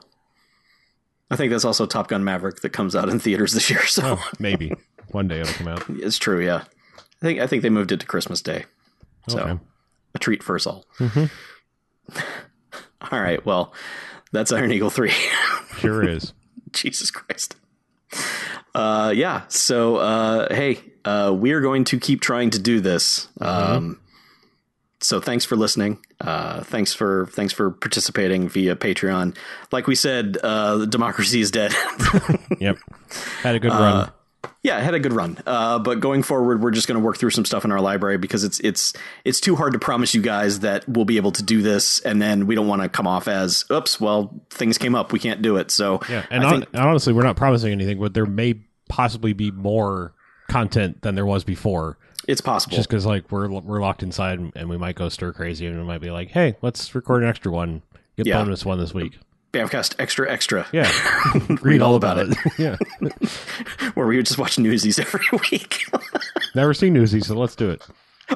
I 1.30 1.36
think 1.36 1.50
that's 1.50 1.64
also 1.64 1.86
Top 1.86 2.08
Gun 2.08 2.22
Maverick 2.24 2.60
that 2.60 2.70
comes 2.70 2.94
out 2.94 3.08
in 3.08 3.18
theaters 3.18 3.52
this 3.52 3.68
year. 3.70 3.84
So 3.86 4.02
Oh, 4.18 4.30
maybe. 4.38 4.72
One 5.10 5.26
day 5.28 5.40
it'll 5.40 5.54
come 5.54 5.68
out. 5.68 5.84
it's 5.88 6.18
true. 6.18 6.44
Yeah, 6.44 6.62
I 6.98 7.02
think 7.20 7.40
I 7.40 7.46
think 7.48 7.62
they 7.62 7.70
moved 7.70 7.90
it 7.92 8.00
to 8.00 8.06
Christmas 8.06 8.40
Day. 8.42 8.64
So 9.28 9.40
Okay. 9.40 9.58
A 10.16 10.18
treat 10.18 10.42
for 10.42 10.56
us 10.56 10.66
all. 10.66 10.84
All 13.10 13.20
right. 13.20 13.44
Well, 13.46 13.72
that's 14.32 14.50
Iron 14.52 14.72
Eagle 14.72 14.90
three. 14.90 15.12
Sure 15.78 16.08
is. 16.08 16.32
Jesus 16.72 17.10
Christ. 17.10 17.54
Uh, 18.74 19.12
yeah. 19.14 19.42
So, 19.48 19.96
uh, 19.96 20.54
hey, 20.54 20.80
uh, 21.04 21.34
we 21.38 21.52
are 21.52 21.60
going 21.60 21.84
to 21.84 22.00
keep 22.00 22.22
trying 22.22 22.48
to 22.50 22.58
do 22.58 22.80
this. 22.80 23.28
Um, 23.42 24.00
so 25.02 25.20
thanks 25.20 25.44
for 25.44 25.54
listening. 25.54 25.98
Uh, 26.18 26.62
thanks 26.62 26.94
for 26.94 27.26
thanks 27.32 27.52
for 27.52 27.70
participating 27.70 28.48
via 28.48 28.74
Patreon. 28.74 29.36
Like 29.70 29.86
we 29.86 29.94
said, 29.94 30.38
uh, 30.42 30.78
the 30.78 30.86
democracy 30.86 31.40
is 31.40 31.50
dead. 31.50 31.74
Yep. 32.58 32.78
Had 33.42 33.54
a 33.54 33.58
good 33.60 33.70
run. 33.70 34.10
Yeah, 34.62 34.78
it 34.78 34.84
had 34.84 34.94
a 34.94 34.98
good 35.00 35.12
run. 35.12 35.38
Uh, 35.46 35.78
but 35.78 36.00
going 36.00 36.22
forward, 36.22 36.62
we're 36.62 36.70
just 36.70 36.86
going 36.88 36.98
to 37.00 37.04
work 37.04 37.16
through 37.18 37.30
some 37.30 37.44
stuff 37.44 37.64
in 37.64 37.72
our 37.72 37.80
library 37.80 38.18
because 38.18 38.44
it's 38.44 38.60
it's 38.60 38.92
it's 39.24 39.40
too 39.40 39.56
hard 39.56 39.72
to 39.72 39.78
promise 39.78 40.14
you 40.14 40.22
guys 40.22 40.60
that 40.60 40.88
we'll 40.88 41.04
be 41.04 41.16
able 41.16 41.32
to 41.32 41.42
do 41.42 41.62
this, 41.62 42.00
and 42.00 42.20
then 42.20 42.46
we 42.46 42.54
don't 42.54 42.68
want 42.68 42.82
to 42.82 42.88
come 42.88 43.06
off 43.06 43.28
as, 43.28 43.64
oops, 43.70 44.00
well, 44.00 44.40
things 44.50 44.78
came 44.78 44.94
up, 44.94 45.12
we 45.12 45.18
can't 45.18 45.42
do 45.42 45.56
it. 45.56 45.70
So 45.70 46.00
Yeah. 46.08 46.24
And 46.30 46.44
I 46.44 46.48
hon- 46.48 46.60
think 46.62 46.74
honestly, 46.74 47.12
we're 47.12 47.22
not 47.22 47.36
promising 47.36 47.72
anything, 47.72 47.98
but 47.98 48.14
there 48.14 48.26
may 48.26 48.54
possibly 48.88 49.32
be 49.32 49.50
more 49.50 50.12
content 50.48 51.02
than 51.02 51.14
there 51.14 51.26
was 51.26 51.44
before. 51.44 51.98
It's 52.28 52.40
possible. 52.40 52.76
Just 52.76 52.88
because 52.88 53.06
like 53.06 53.30
we're 53.30 53.48
we're 53.48 53.80
locked 53.80 54.02
inside 54.02 54.52
and 54.56 54.68
we 54.68 54.76
might 54.76 54.96
go 54.96 55.08
stir 55.08 55.32
crazy 55.32 55.66
and 55.66 55.78
we 55.78 55.84
might 55.84 56.00
be 56.00 56.10
like, 56.10 56.30
hey, 56.30 56.56
let's 56.62 56.94
record 56.94 57.22
an 57.22 57.28
extra 57.28 57.52
one, 57.52 57.82
get 58.16 58.26
Yeah. 58.26 58.42
bonus 58.42 58.64
one 58.64 58.78
this 58.78 58.92
week. 58.94 59.18
Bamcast 59.56 59.94
Extra 59.98 60.30
Extra, 60.30 60.66
Yeah, 60.70 60.90
Read 61.62 61.80
all 61.80 61.94
about 61.94 62.18
it. 62.18 62.36
yeah, 62.58 62.76
where 63.94 64.06
we 64.06 64.16
would 64.16 64.26
just 64.26 64.38
watch 64.38 64.58
Newsies 64.58 64.98
every 64.98 65.24
week. 65.50 65.84
never 66.54 66.74
seen 66.74 66.92
Newsies, 66.92 67.26
so 67.26 67.34
let's 67.34 67.56
do 67.56 67.70
it. 67.70 67.86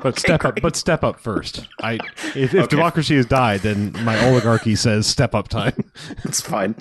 But 0.02 0.18
step 0.18 0.44
up, 0.44 0.60
but 0.62 0.76
step 0.76 1.04
up 1.04 1.20
first. 1.20 1.66
I 1.82 1.98
if, 2.34 2.54
if 2.54 2.68
democracy 2.68 3.16
has 3.16 3.26
died, 3.26 3.60
then 3.60 3.92
my 4.04 4.18
oligarchy 4.28 4.76
says 4.76 5.06
step 5.06 5.34
up 5.34 5.48
time. 5.48 5.84
That's 6.24 6.40
fine. 6.40 6.76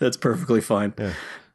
That's 0.00 0.16
perfectly 0.16 0.62
fine. 0.62 0.94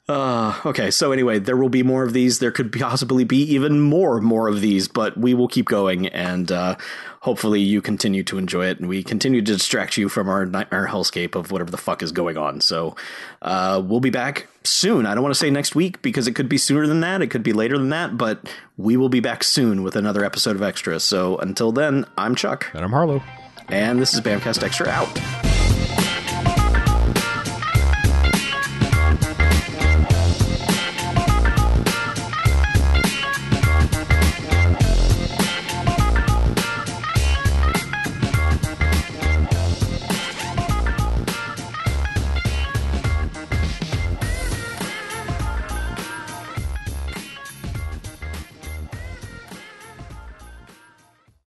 Uh, 0.09 0.59
okay, 0.65 0.91
so 0.91 1.11
anyway, 1.13 1.39
there 1.39 1.55
will 1.55 1.69
be 1.69 1.83
more 1.83 2.03
of 2.03 2.11
these. 2.11 2.39
There 2.39 2.51
could 2.51 2.71
possibly 2.79 3.23
be 3.23 3.37
even 3.53 3.79
more 3.79 4.19
more 4.19 4.47
of 4.49 4.59
these, 4.59 4.87
but 4.87 5.15
we 5.17 5.33
will 5.33 5.47
keep 5.47 5.67
going, 5.67 6.07
and 6.07 6.51
uh, 6.51 6.75
hopefully 7.21 7.61
you 7.61 7.81
continue 7.81 8.23
to 8.23 8.37
enjoy 8.37 8.65
it, 8.65 8.79
and 8.79 8.89
we 8.89 9.03
continue 9.03 9.41
to 9.41 9.53
distract 9.53 9.95
you 9.97 10.09
from 10.09 10.27
our 10.27 10.45
nightmare 10.45 10.87
hellscape 10.87 11.35
of 11.35 11.51
whatever 11.51 11.71
the 11.71 11.77
fuck 11.77 12.01
is 12.03 12.11
going 12.11 12.37
on. 12.37 12.59
So 12.61 12.95
uh, 13.41 13.81
we'll 13.85 13.99
be 14.01 14.09
back 14.09 14.47
soon. 14.63 15.05
I 15.05 15.13
don't 15.13 15.23
want 15.23 15.33
to 15.35 15.39
say 15.39 15.49
next 15.49 15.75
week 15.75 16.01
because 16.01 16.27
it 16.27 16.33
could 16.35 16.49
be 16.49 16.57
sooner 16.57 16.87
than 16.87 16.99
that. 17.01 17.21
It 17.21 17.27
could 17.27 17.43
be 17.43 17.53
later 17.53 17.77
than 17.77 17.89
that, 17.89 18.17
but 18.17 18.49
we 18.77 18.97
will 18.97 19.09
be 19.09 19.19
back 19.21 19.43
soon 19.43 19.81
with 19.83 19.95
another 19.95 20.25
episode 20.25 20.55
of 20.55 20.61
Extra. 20.63 20.99
So 20.99 21.37
until 21.37 21.71
then, 21.71 22.05
I'm 22.17 22.35
Chuck, 22.35 22.67
And 22.73 22.83
I'm 22.83 22.91
Harlow. 22.91 23.23
and 23.69 24.01
this 24.01 24.13
is 24.13 24.19
Bamcast 24.21 24.63
Extra 24.63 24.89
out. 24.89 25.50